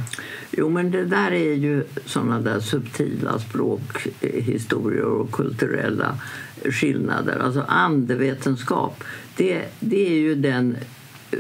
Jo, 0.51 0.69
men 0.69 0.91
det 0.91 1.05
där 1.05 1.31
är 1.31 1.55
ju 1.55 1.85
såna 2.05 2.41
där 2.41 2.61
subtila 2.61 3.39
språkhistorier 3.39 5.05
och 5.05 5.33
kulturella 5.33 6.19
skillnader. 6.65 7.39
Alltså 7.39 7.61
andevetenskap, 7.61 9.05
det, 9.37 9.65
det 9.81 10.07
är 10.07 10.19
ju 10.19 10.35
den 10.35 10.77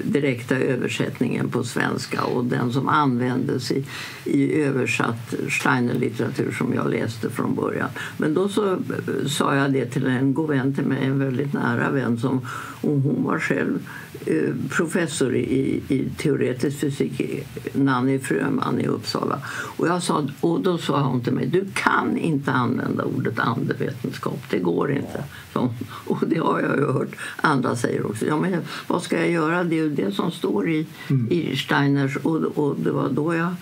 direkta 0.05 0.57
översättningen 0.57 1.49
på 1.49 1.65
svenska 1.65 2.25
och 2.25 2.45
den 2.45 2.73
som 2.73 2.89
användes 2.89 3.71
i, 3.71 3.85
i 4.25 4.63
översatt 4.63 5.35
Steiner-litteratur 5.49 6.53
som 6.53 6.75
jag 6.75 6.91
läste 6.91 7.31
från 7.31 7.55
början. 7.55 7.89
Men 8.17 8.35
då 8.35 8.49
så 8.49 8.79
sa 9.27 9.55
jag 9.55 9.73
det 9.73 9.87
till 9.87 10.07
en 10.07 10.35
god 10.35 10.49
vän 10.49 10.75
till 10.75 10.85
mig, 10.85 11.05
en 11.05 11.19
väldigt 11.19 11.53
nära 11.53 11.91
vän 11.91 12.19
som 12.19 12.41
och 12.83 13.01
hon 13.01 13.25
var 13.25 13.39
själv 13.39 13.79
eh, 14.27 14.55
professor 14.71 15.37
i, 15.37 15.83
i 15.89 16.09
teoretisk 16.17 16.79
fysik, 16.79 17.47
Nanny 17.73 18.19
Fröman 18.19 18.81
i 18.81 18.87
Uppsala. 18.87 19.39
Och, 19.77 19.89
jag 19.89 20.03
sa, 20.03 20.27
och 20.41 20.61
då 20.61 20.79
sa 20.79 21.03
hon 21.03 21.21
till 21.21 21.33
mig, 21.33 21.47
du 21.47 21.65
kan 21.75 22.17
inte 22.17 22.53
använda 22.53 23.05
ordet 23.05 23.39
andevetenskap, 23.39 24.39
det 24.51 24.59
går 24.59 24.93
inte. 24.93 25.25
Så, 25.53 25.75
och 26.07 26.23
det 26.27 26.39
har 26.39 26.61
jag 26.61 26.77
ju 26.79 26.93
hört 26.93 27.17
andra 27.37 27.77
säger 27.77 28.07
också. 28.07 28.27
Ja, 28.27 28.37
men 28.37 28.61
vad 28.87 29.03
ska 29.03 29.19
jag 29.19 29.31
göra? 29.31 29.65
Det 29.65 29.79
ju 29.83 29.91
det 29.91 30.13
som 30.13 30.31
står 30.31 30.71
i, 30.71 30.87
mm. 31.11 31.29
i 31.31 31.57
Steiners 31.57 32.17
och, 32.17 32.37
och 32.37 32.77
det 32.77 32.91
var 32.91 33.09
då 33.09 33.35
jag 33.35 33.55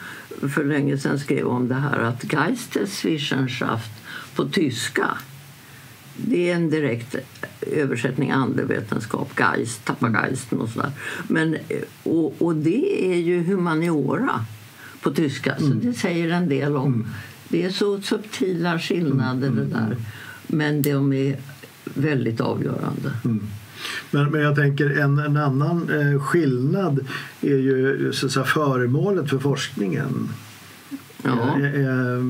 för 0.50 0.64
länge 0.64 0.98
sedan 0.98 1.18
skrev 1.18 1.46
om 1.46 1.68
det 1.68 1.74
här 1.74 1.98
att 1.98 2.32
Geisteswissenschaft 2.32 3.90
på 4.34 4.44
tyska 4.44 5.18
det 6.26 6.50
är 6.50 6.54
en 6.54 6.70
direkt 6.70 7.16
översättning 7.60 8.30
andevetenskap, 8.30 9.32
Geist, 9.38 9.84
Tappageisten 9.84 10.60
och 10.60 10.68
sådär. 10.68 10.92
Men, 11.28 11.56
och, 12.02 12.42
och 12.42 12.56
det 12.56 13.12
är 13.12 13.16
ju 13.16 13.42
humaniora 13.42 14.44
på 15.02 15.10
tyska, 15.10 15.56
så 15.58 15.64
mm. 15.64 15.80
det 15.82 15.92
säger 15.92 16.30
en 16.30 16.48
del 16.48 16.76
om. 16.76 16.94
Mm. 16.94 17.06
Det 17.48 17.64
är 17.64 17.70
så 17.70 18.00
subtila 18.00 18.78
skillnader 18.78 19.48
mm. 19.48 19.56
det 19.56 19.62
mm, 19.62 19.70
där, 19.70 19.86
mm. 19.86 20.02
men 20.46 20.82
de 20.82 21.12
är 21.12 21.36
väldigt 21.84 22.40
avgörande. 22.40 23.12
Men, 24.10 24.30
men 24.30 24.40
jag 24.40 24.56
tänker 24.56 25.00
en, 25.00 25.18
en 25.18 25.36
annan 25.36 25.90
eh, 25.90 26.22
skillnad 26.22 27.06
är 27.40 27.56
ju 27.56 28.12
så 28.12 28.26
att 28.26 28.32
säga, 28.32 28.44
föremålet 28.44 29.30
för 29.30 29.38
forskningen. 29.38 30.28
Ja. 31.22 31.58
Eh, 31.58 31.74
eh, 31.74 32.24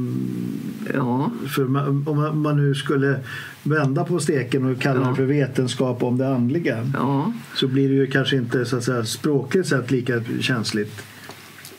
ja. 0.94 1.30
För 1.48 1.64
man, 1.64 2.04
om 2.08 2.42
man 2.42 2.56
nu 2.56 2.74
skulle 2.74 3.20
vända 3.62 4.04
på 4.04 4.20
steken 4.20 4.64
och 4.64 4.80
kalla 4.80 5.00
ja. 5.00 5.08
det 5.08 5.14
för 5.14 5.24
vetenskap 5.24 6.02
om 6.02 6.18
det 6.18 6.28
andliga 6.28 6.90
ja. 6.94 7.32
så 7.54 7.68
blir 7.68 7.88
det 7.88 7.94
ju 7.94 8.06
kanske 8.06 8.36
inte 8.36 8.64
så 8.64 8.76
att 8.76 8.84
säga, 8.84 9.04
språkligt 9.04 9.68
sett 9.68 9.90
lika 9.90 10.22
känsligt. 10.40 11.02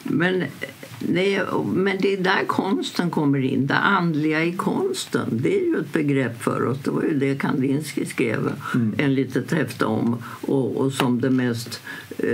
Men 0.03 0.43
Nej, 1.07 1.41
men 1.73 1.97
det 2.01 2.13
är 2.13 2.17
där 2.17 2.45
konsten 2.47 3.09
kommer 3.09 3.45
in. 3.45 3.67
Det 3.67 3.75
andliga 3.75 4.43
i 4.43 4.53
konsten. 4.53 5.29
Det 5.31 5.59
är 5.59 5.65
ju 5.65 5.79
ett 5.79 5.93
begrepp 5.93 6.43
för 6.43 6.65
oss. 6.65 6.77
Det 6.83 6.91
var 6.91 7.03
ju 7.03 7.19
det 7.19 7.35
Kandinsky 7.35 8.05
skrev 8.05 8.51
mm. 8.75 8.93
en 8.97 9.13
litet 9.13 9.51
häfte 9.51 9.85
om 9.85 10.23
och, 10.41 10.77
och 10.77 10.93
som 10.93 11.21
det 11.21 11.29
mest 11.29 11.81
uh, 12.23 12.29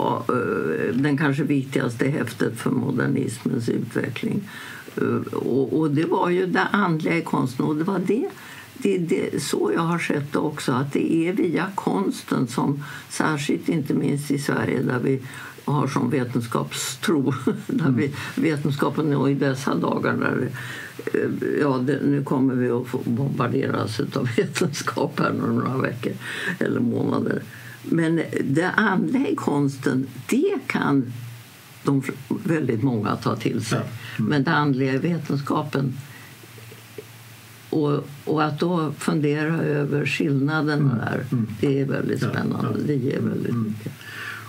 uh, 0.00 0.94
den 0.94 1.18
kanske 1.18 1.42
viktigaste 1.42 2.08
häftet 2.08 2.60
för 2.60 2.70
modernismens 2.70 3.68
utveckling. 3.68 4.48
Uh, 5.02 5.20
och, 5.32 5.78
och, 5.78 5.90
det 5.90 6.04
var 6.04 6.30
ju 6.30 6.46
det 6.46 6.66
andliga 6.72 7.16
i 7.16 7.22
konsten 7.22 7.66
och 7.66 7.76
det 7.76 7.84
var 7.84 7.98
det 7.98 8.28
det 8.82 9.34
är 9.34 9.38
så 9.38 9.72
jag 9.74 9.80
har 9.80 9.98
sett 9.98 10.32
det 10.32 10.38
också, 10.38 10.72
att 10.72 10.92
det 10.92 11.14
är 11.14 11.32
via 11.32 11.66
konsten 11.74 12.46
som 12.46 12.84
särskilt 13.10 13.68
inte 13.68 13.94
minst 13.94 14.30
i 14.30 14.38
Sverige 14.38 14.82
där 14.82 14.98
vi 14.98 15.20
har 15.64 15.86
som 15.86 16.10
vetenskapstro. 16.10 17.34
Där 17.66 17.90
vi, 17.90 18.14
vetenskapen 18.34 19.12
är 19.12 19.28
i 19.28 19.34
dessa 19.34 19.74
dagar 19.74 20.16
där 20.16 20.48
eh, 21.14 21.60
ja, 21.60 21.78
det, 21.78 22.00
nu 22.02 22.22
kommer 22.24 22.54
vi 22.54 22.70
att 22.70 22.86
få 22.86 23.00
bombarderas 23.04 24.00
av 24.00 24.28
vetenskap 24.36 25.20
här 25.20 25.32
några 25.32 25.76
veckor 25.76 26.12
eller 26.58 26.80
månader. 26.80 27.42
Men 27.82 28.22
det 28.44 28.70
andliga 28.70 29.28
i 29.28 29.34
konsten, 29.34 30.06
det 30.26 30.58
kan 30.66 31.12
de 31.84 32.02
väldigt 32.28 32.82
många 32.82 33.16
ta 33.16 33.36
till 33.36 33.64
sig. 33.64 33.78
Mm. 33.78 34.30
Men 34.30 34.44
det 34.44 34.50
andliga 34.50 34.94
i 34.94 34.98
vetenskapen 34.98 35.92
och, 37.70 38.08
och, 38.24 38.44
att 38.44 38.60
då 38.60 38.92
fundera 38.98 39.60
över 39.60 40.06
skillnaderna 40.06 40.74
mm. 40.74 40.98
där, 40.98 41.24
mm. 41.32 41.46
det 41.60 41.80
är 41.80 41.84
väldigt 41.84 42.18
spännande. 42.18 42.78
Det 42.86 42.94
ger 42.94 43.20
väldigt 43.20 43.50
mm. 43.50 43.62
mycket. 43.62 43.92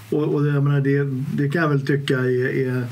Och, 0.09 0.23
och 0.23 0.47
jag 0.47 0.63
menar, 0.63 0.81
det, 0.81 1.03
det 1.43 1.49
kan 1.49 1.61
jag 1.61 1.69
väl 1.69 1.87
tycka 1.87 2.19
är, 2.19 2.67
är 2.67 2.87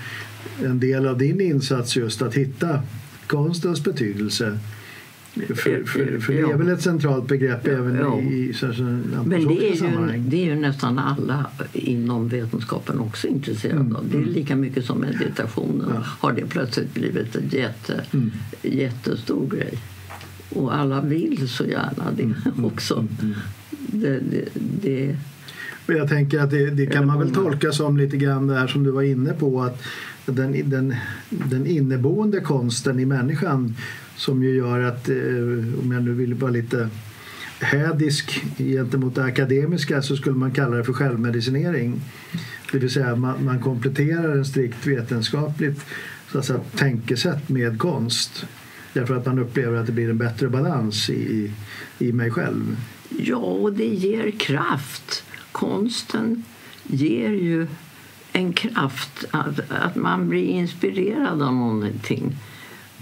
en 0.63 0.79
del 0.79 1.07
av 1.07 1.17
din 1.17 1.41
insats 1.41 1.95
just 1.95 2.21
att 2.21 2.33
hitta 2.33 2.79
konstens 3.27 3.83
betydelse. 3.83 4.59
För, 5.33 5.83
för, 5.85 6.19
för 6.19 6.33
det 6.33 6.39
är 6.39 6.57
väl 6.57 6.69
ett 6.69 6.81
centralt 6.81 7.27
begrepp 7.27 7.67
även 7.67 7.95
ja. 7.95 8.19
i, 8.19 8.23
i 8.23 8.55
Men 9.25 9.47
det 9.47 9.69
är, 9.69 9.75
ju, 9.75 10.19
det 10.19 10.37
är 10.37 10.45
ju 10.45 10.55
nästan 10.55 10.99
alla 10.99 11.45
inom 11.73 12.27
vetenskapen 12.27 12.99
också 12.99 13.27
intresserade 13.27 13.79
mm. 13.79 13.95
av. 13.95 14.09
Det 14.09 14.17
är 14.17 14.21
mm. 14.21 14.33
lika 14.33 14.55
mycket 14.55 14.85
som 14.85 14.99
meditationen 14.99 15.91
ja. 15.93 16.01
har 16.05 16.31
det 16.31 16.45
plötsligt 16.45 16.93
blivit 16.93 17.35
en 17.35 17.49
jätte, 17.49 18.03
mm. 18.13 18.31
jättestor 18.61 19.49
grej. 19.49 19.77
Och 20.49 20.75
alla 20.75 21.01
vill 21.01 21.49
så 21.49 21.65
gärna 21.65 22.11
det 22.15 22.23
mm. 22.23 22.35
mm 22.45 22.65
också. 22.73 23.07
Mm. 23.21 23.33
Det, 23.87 24.19
det, 24.19 24.47
det, 24.81 25.17
jag 25.85 26.09
tänker 26.09 26.39
att 26.39 26.51
det, 26.51 26.69
det 26.69 26.85
kan 26.85 27.07
man 27.07 27.19
väl 27.19 27.33
tolka 27.33 27.71
som 27.71 27.97
lite 27.97 28.17
grann 28.17 28.47
det 28.47 28.59
här 28.59 28.67
som 28.67 28.83
du 28.83 28.91
var 28.91 29.01
inne 29.01 29.33
på 29.33 29.61
att 29.61 29.83
den, 30.25 30.69
den, 30.69 30.95
den 31.29 31.67
inneboende 31.67 32.39
konsten 32.39 32.99
i 32.99 33.05
människan 33.05 33.75
som 34.15 34.43
ju 34.43 34.55
gör 34.55 34.79
att, 34.79 35.09
eh, 35.09 35.15
om 35.83 35.91
jag 35.91 36.03
nu 36.03 36.13
vill 36.13 36.33
vara 36.33 36.51
lite 36.51 36.89
hädisk 37.59 38.43
gentemot 38.57 39.15
det 39.15 39.23
akademiska 39.23 40.01
så 40.01 40.15
skulle 40.15 40.35
man 40.35 40.51
kalla 40.51 40.77
det 40.77 40.83
för 40.83 40.93
självmedicinering. 40.93 42.01
Det 42.71 42.77
vill 42.77 42.89
säga 42.89 43.15
man, 43.15 43.45
man 43.45 43.59
kompletterar 43.59 44.31
en 44.37 44.45
strikt 44.45 44.87
vetenskapligt 44.87 45.85
så 46.31 46.39
att 46.39 46.45
säga, 46.45 46.59
tänkesätt 46.75 47.49
med 47.49 47.79
konst. 47.79 48.45
Därför 48.93 49.15
att 49.15 49.25
man 49.25 49.39
upplever 49.39 49.77
att 49.77 49.85
det 49.85 49.91
blir 49.91 50.09
en 50.09 50.17
bättre 50.17 50.49
balans 50.49 51.09
i, 51.09 51.51
i 51.99 52.11
mig 52.11 52.31
själv. 52.31 52.77
Ja, 53.09 53.35
och 53.35 53.73
det 53.73 53.87
ger 53.87 54.31
kraft 54.31 55.23
konsten 55.53 56.43
ger 56.83 57.29
ju 57.29 57.67
en 58.31 58.53
kraft, 58.53 59.25
att, 59.31 59.71
att 59.71 59.95
man 59.95 60.29
blir 60.29 60.45
inspirerad 60.45 61.41
av 61.41 61.53
någonting. 61.53 62.35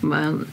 Men, 0.01 0.45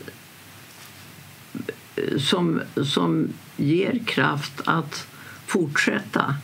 som, 2.19 2.61
som 2.85 3.29
ger 3.57 3.99
kraft 4.07 4.61
att 4.65 5.07
fortsätta. 5.47 6.35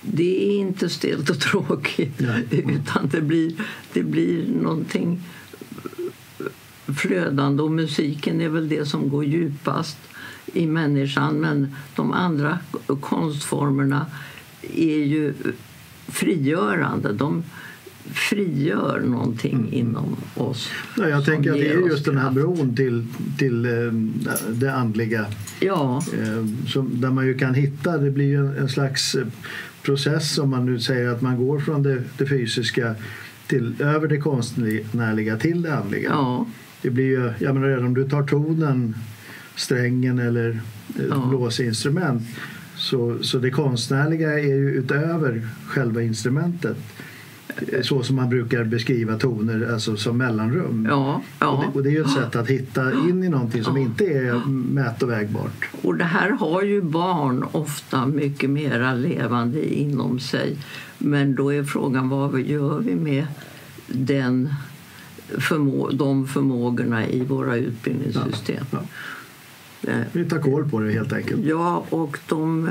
Det 0.00 0.46
är 0.46 0.58
inte 0.58 0.88
stelt 0.88 1.30
och 1.30 1.40
tråkigt, 1.40 2.20
Nej. 2.20 2.46
utan 2.50 3.08
det 3.08 3.20
blir, 3.20 3.52
det 3.92 4.02
blir 4.02 4.46
någonting 4.46 5.22
flödande. 6.98 7.62
Och 7.62 7.70
musiken 7.70 8.40
är 8.40 8.48
väl 8.48 8.68
det 8.68 8.86
som 8.86 9.08
går 9.08 9.24
djupast 9.24 9.98
i 10.52 10.66
människan 10.66 11.40
men 11.40 11.74
de 11.96 12.12
andra 12.12 12.58
konstformerna 13.00 14.06
är 14.74 15.04
ju 15.04 15.34
frigörande. 16.08 17.12
De 17.12 17.42
frigör 18.12 19.02
någonting 19.06 19.54
mm. 19.54 19.72
inom 19.72 20.16
oss. 20.34 20.70
Ja, 20.96 21.08
jag 21.08 21.24
tänker 21.24 21.50
att 21.50 21.56
det 21.56 21.68
är 21.68 21.88
just 21.88 22.04
den 22.04 22.18
här 22.18 22.30
bron 22.30 22.76
till, 22.76 23.06
till 23.38 23.64
eh, 23.64 23.92
det 24.48 24.74
andliga. 24.74 25.26
Ja. 25.60 26.02
Eh, 26.18 26.66
som, 26.66 27.00
där 27.00 27.10
man 27.10 27.26
ju 27.26 27.38
kan 27.38 27.54
hitta, 27.54 27.98
det 27.98 28.10
blir 28.10 28.26
ju 28.26 28.58
en, 28.58 28.68
slags 28.68 29.14
eh, 29.14 29.26
process 29.82 30.38
om 30.38 30.50
man 30.50 30.66
nu 30.66 30.80
säger 30.80 31.08
att 31.08 31.22
man 31.22 31.46
går 31.46 31.60
från 31.60 31.82
det, 31.82 32.02
det 32.18 32.26
fysiska 32.26 32.94
till, 33.46 33.82
över 33.82 34.08
det 34.08 34.18
konstnärliga 34.18 35.36
till 35.36 35.62
det 35.62 35.74
andliga. 35.74 36.10
Ja. 36.10 36.46
Det 36.82 36.90
blir 36.90 37.04
ju, 37.04 37.32
jag 37.38 37.54
menar 37.54 37.68
redan 37.68 37.84
om 37.84 37.94
du 37.94 38.08
tar 38.08 38.22
tonen 38.22 38.94
strängen 39.58 40.18
eller 40.18 40.50
ett 40.88 41.04
ja. 41.10 41.26
blåsinstrument. 41.28 42.22
Så, 42.76 43.18
så 43.20 43.38
det 43.38 43.50
konstnärliga 43.50 44.32
är 44.32 44.44
ju 44.44 44.70
utöver 44.70 45.48
själva 45.66 46.02
instrumentet 46.02 46.76
så 47.82 48.02
som 48.02 48.16
man 48.16 48.28
brukar 48.28 48.64
beskriva 48.64 49.16
toner, 49.16 49.72
alltså 49.72 49.96
som 49.96 50.18
mellanrum. 50.18 50.86
Ja, 50.90 51.22
ja. 51.38 51.46
Och, 51.46 51.62
det, 51.62 51.68
och, 51.74 51.82
det, 51.82 51.88
är 51.88 51.92
ju 51.92 52.00
ett 52.00 52.10
sätt 52.10 52.36
att 52.36 52.48
hitta 52.48 52.92
in 52.92 53.24
i 53.24 53.28
någonting 53.28 53.64
som 53.64 53.76
ja. 53.76 53.82
inte 53.82 54.04
är 54.04 54.48
mät 54.48 55.02
och 55.02 55.10
vägbart. 55.10 55.68
Och 55.82 55.96
det 55.96 56.04
här 56.04 56.30
har 56.30 56.62
ju 56.62 56.82
barn 56.82 57.44
ofta 57.52 58.06
mycket 58.06 58.50
mera 58.50 58.94
levande 58.94 59.74
inom 59.74 60.20
sig. 60.20 60.56
Men 60.98 61.34
då 61.34 61.54
är 61.54 61.64
frågan 61.64 62.08
vad 62.08 62.40
gör 62.40 62.80
vi 62.80 62.94
med 62.94 63.26
den 63.86 64.54
förmå 65.38 65.90
de 65.90 66.26
förmågorna 66.26 67.06
i 67.06 67.24
våra 67.24 67.56
utbildningssystem? 67.56 68.64
Vi 70.12 70.24
tar 70.24 70.38
koll 70.38 70.70
på 70.70 70.80
det 70.80 70.92
helt 70.92 71.12
enkelt. 71.12 71.44
Ja, 71.44 71.84
och 71.90 72.18
de, 72.28 72.70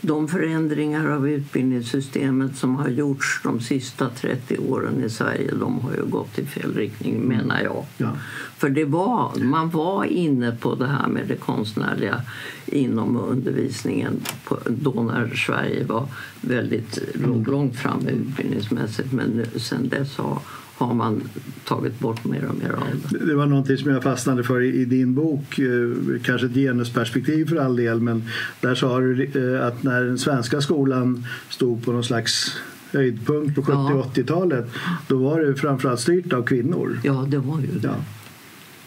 de 0.00 0.28
förändringar 0.28 1.10
av 1.10 1.28
utbildningssystemet 1.28 2.56
som 2.56 2.76
har 2.76 2.88
gjorts 2.88 3.40
de 3.42 3.60
sista 3.60 4.08
30 4.08 4.58
åren 4.58 5.04
i 5.04 5.10
Sverige 5.10 5.50
de 5.60 5.80
har 5.80 5.92
ju 5.92 6.04
gått 6.04 6.38
i 6.38 6.46
fel 6.46 6.74
riktning, 6.74 7.20
menar 7.20 7.60
jag. 7.60 7.84
Ja. 7.96 8.10
För 8.56 8.68
det 8.68 8.84
var, 8.84 9.44
man 9.44 9.70
var 9.70 10.04
inne 10.04 10.52
på 10.52 10.74
det 10.74 10.86
här 10.86 11.08
med 11.08 11.26
det 11.28 11.36
konstnärliga 11.36 12.22
inom 12.66 13.16
undervisningen 13.16 14.20
på, 14.44 14.58
då 14.66 15.02
när 15.02 15.34
Sverige 15.34 15.84
var 15.84 16.06
väldigt 16.40 16.98
låg 17.14 17.48
långt 17.48 17.76
framme 17.76 18.10
utbildningsmässigt. 18.10 19.12
Men 19.12 19.46
sen 19.56 19.88
dess 19.88 20.16
har, 20.16 20.38
har 20.86 20.94
man 20.94 21.22
tagit 21.64 21.98
bort 21.98 22.24
mer 22.24 22.44
och 22.48 22.54
mer 22.54 22.72
av 22.72 22.86
det. 23.10 23.26
Det 23.26 23.34
var 23.34 23.46
någonting 23.46 23.76
som 23.76 23.90
jag 23.90 24.02
fastnade 24.02 24.44
för 24.44 24.62
i, 24.62 24.84
din 24.84 25.14
bok, 25.14 25.58
eh, 25.58 26.20
kanske 26.22 26.46
ett 26.46 26.54
genusperspektiv 26.54 27.48
för 27.48 27.56
all 27.56 27.76
del, 27.76 28.00
men 28.00 28.24
där 28.60 28.74
sa 28.74 29.00
du 29.00 29.24
eh, 29.24 29.66
att 29.66 29.82
när 29.82 30.02
den 30.04 30.18
svenska 30.18 30.60
skolan 30.60 31.26
stod 31.48 31.84
på 31.84 31.92
någon 31.92 32.04
slags 32.04 32.56
höjdpunkt 32.92 33.54
på 33.54 33.62
70 33.62 33.72
Ja. 33.72 34.10
80-talet, 34.14 34.70
då 35.08 35.16
var 35.16 35.40
det 35.40 35.54
framförallt 35.54 36.00
styrt 36.00 36.32
av 36.32 36.42
kvinnor. 36.42 37.00
Ja, 37.02 37.26
det 37.28 37.38
var 37.38 37.60
ju 37.60 37.66
det. 37.66 37.86
Ja. 37.86 37.94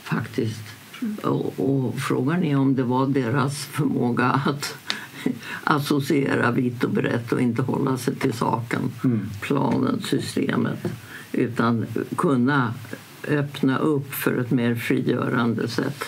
Faktiskt. 0.04 0.64
Och, 1.22 1.54
och 1.60 2.00
frågan 2.00 2.44
är 2.44 2.58
om 2.58 2.76
det 2.76 2.84
var 2.84 3.08
deras 3.08 3.66
förmåga 3.66 4.26
att 4.26 4.76
associera 5.64 6.52
vitt 6.52 6.84
och 6.84 6.92
brett 6.92 7.32
och 7.32 7.42
inte 7.42 7.62
hålla 7.62 7.98
sig 7.98 8.16
till 8.16 8.34
saken, 8.34 8.82
planen, 9.42 10.02
systemet 10.02 10.80
utan 11.38 11.86
kunna 12.18 12.74
öppna 13.28 13.78
upp 13.78 14.14
för 14.14 14.38
ett 14.38 14.52
mer 14.52 14.76
frigörande 14.76 15.68
sätt. 15.68 16.04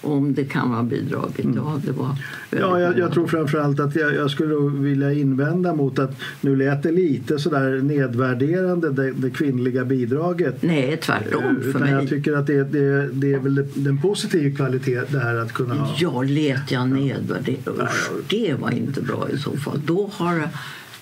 Om 0.00 0.34
det 0.34 0.44
kan 0.44 0.70
ha 0.70 0.82
bidragit. 0.82 1.46
Ja, 1.56 1.80
det 1.84 1.92
var 1.92 2.16
Ja, 2.50 2.80
jag, 2.80 2.98
jag 2.98 3.12
tror 3.12 3.26
framförallt 3.26 3.80
att 3.80 3.96
jag, 3.96 4.14
jag 4.14 4.30
skulle 4.30 4.54
vilja 4.80 5.12
invända 5.12 5.74
mot 5.74 5.98
att 5.98 6.16
nu 6.40 6.56
lät 6.56 6.82
det 6.82 6.92
lite 6.92 7.38
sådär 7.38 7.82
nedvärderande 7.82 8.90
det, 8.90 9.12
det 9.12 9.30
kvinnliga 9.30 9.84
bidraget. 9.84 10.62
Nej, 10.62 10.96
tvärtom 10.96 11.42
för 11.62 11.68
Utan 11.68 11.80
mig. 11.82 11.90
jag 11.92 12.08
tycker 12.08 12.32
att 12.32 12.46
det, 12.46 12.64
det, 12.64 13.08
det 13.12 13.32
är 13.32 13.38
väl 13.38 13.66
den 13.74 14.00
positiv 14.00 14.56
kvalitet 14.56 15.00
det 15.08 15.18
här 15.18 15.34
att 15.34 15.52
kunna 15.52 15.74
ha. 15.74 15.94
Ja, 15.98 16.22
lät 16.22 16.70
jag 16.70 16.88
nedvärdera? 16.88 17.72
Usch, 17.82 18.10
det 18.28 18.54
var 18.60 18.70
inte 18.70 19.00
bra 19.00 19.28
i 19.32 19.38
så 19.38 19.56
fall. 19.56 19.80
Då 19.86 20.10
har, 20.12 20.48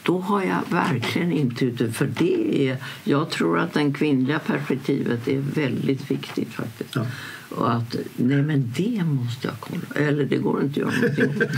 då 0.07 0.20
har 0.20 0.42
jag 0.42 0.61
verkligen 0.70 1.32
inte. 1.32 1.92
För 1.92 2.07
det 2.18 2.68
är, 2.68 2.76
jag 3.04 3.30
tror 3.30 3.59
att 3.59 3.72
det 3.72 3.92
kvinnliga 3.92 4.38
perspektivet 4.38 5.28
är 5.28 5.38
väldigt 5.38 6.11
viktigt 6.11 6.48
faktiskt. 6.48 6.96
Ja. 6.96 7.07
Och 7.50 7.72
att, 7.72 7.96
nej 8.16 8.42
men 8.42 8.72
det 8.76 9.04
måste 9.04 9.46
jag 9.46 9.57
kolla. 9.61 10.09
Eller 10.09 10.24
det 10.24 10.36
går 10.36 10.62
inte 10.62 10.86
att 10.86 10.96
göra 10.98 11.11
någonting 11.11 11.48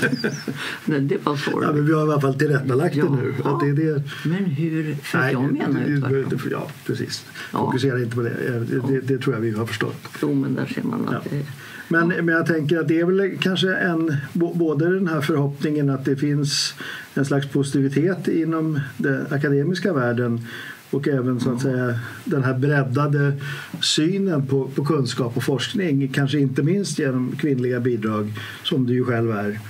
nej, 0.85 1.01
det 1.01 1.27
var 1.27 1.39
Ja, 1.47 1.73
men 1.73 1.87
vi 1.87 1.93
har 1.93 2.01
i 2.01 2.03
alla 2.03 2.21
fall 2.21 2.35
tillrättalagt 2.35 2.95
det 2.95 3.11
nu. 3.11 3.35
Ja. 3.45 3.55
Att 3.55 3.61
det 3.61 3.73
det. 3.73 4.03
Men 4.25 4.45
hur... 4.45 4.95
För 4.95 5.19
Nej, 5.19 5.33
jag 5.33 5.53
menar 5.53 5.87
ju 5.87 6.01
tvärtom. 6.01 6.51
Ja, 6.51 6.71
precis. 6.87 7.27
Ja. 7.53 7.59
Fokusera 7.59 7.99
inte 7.99 8.17
på 8.17 8.23
det. 8.23 8.61
Det, 8.71 8.81
det. 8.89 9.01
det 9.01 9.19
tror 9.19 9.35
jag 9.35 9.41
vi 9.41 9.51
har 9.51 9.67
förstått. 9.67 10.09
Jo, 10.23 10.35
men 10.35 10.55
där 10.55 10.67
ser 10.67 10.83
man 10.83 11.09
att 11.09 11.15
Ja. 11.15 11.31
det 11.31 11.45
Men, 11.89 12.09
men 12.09 12.29
jag 12.29 12.47
tänker 12.47 12.79
att 12.79 12.89
det 12.89 13.01
är 13.01 13.05
väl 13.05 13.39
kanske 13.41 13.75
en, 13.75 14.17
både 14.33 14.95
den 14.95 15.09
här 15.09 15.21
förhoppningen 15.21 15.91
att 15.91 16.05
det 16.05 16.17
finns 16.17 16.75
en 17.15 17.25
slags 17.25 17.49
positivitet 17.49 18.29
inom 18.29 18.81
den 18.97 19.27
akademiska 19.31 19.93
världen 19.93 20.47
och 20.91 21.09
även 21.09 21.41
så 21.41 21.53
att 21.53 21.63
säga 21.63 21.99
den 22.25 22.45
här 22.45 22.59
breddade 22.59 23.33
synen 23.81 24.47
på, 24.47 24.69
på 24.69 24.85
kunskap 24.85 25.37
och 25.37 25.45
forskning, 25.45 26.09
kanske 26.09 26.39
inte 26.39 26.63
minst 26.63 26.99
genom 26.99 27.37
kvinnliga 27.37 27.81
bidrag 27.81 28.33
som 28.63 28.87
du 28.87 28.95
ju 28.95 29.05
själv 29.05 29.31
är, 29.31 29.61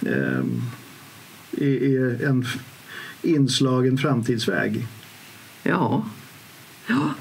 ehm, 0.00 0.62
är, 1.52 1.82
är 1.82 2.26
en 2.26 2.46
inslagen 3.22 3.98
framtidsväg. 3.98 4.86
Ja. 5.62 6.04
Ja. 6.86 7.14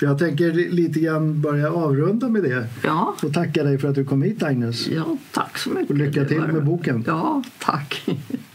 Jag 0.00 0.18
tänker 0.18 0.52
lite 0.52 1.00
grann 1.00 1.40
börja 1.40 1.70
avrunda 1.72 2.28
med 2.28 2.42
det 2.42 2.66
Ja. 2.84 3.14
och 3.22 3.32
tacka 3.32 3.64
dig 3.64 3.78
för 3.78 3.88
att 3.88 3.94
du 3.94 4.04
kom 4.04 4.22
hit 4.22 4.42
Agnes. 4.42 4.88
ja, 4.88 5.16
tack 5.32 5.58
så 5.58 5.70
mycket. 5.70 5.90
Och 5.90 5.96
lycka 5.96 6.24
till 6.24 6.40
med 6.40 6.64
boken. 6.64 7.04
Ja, 7.06 7.42
tack. 7.58 8.06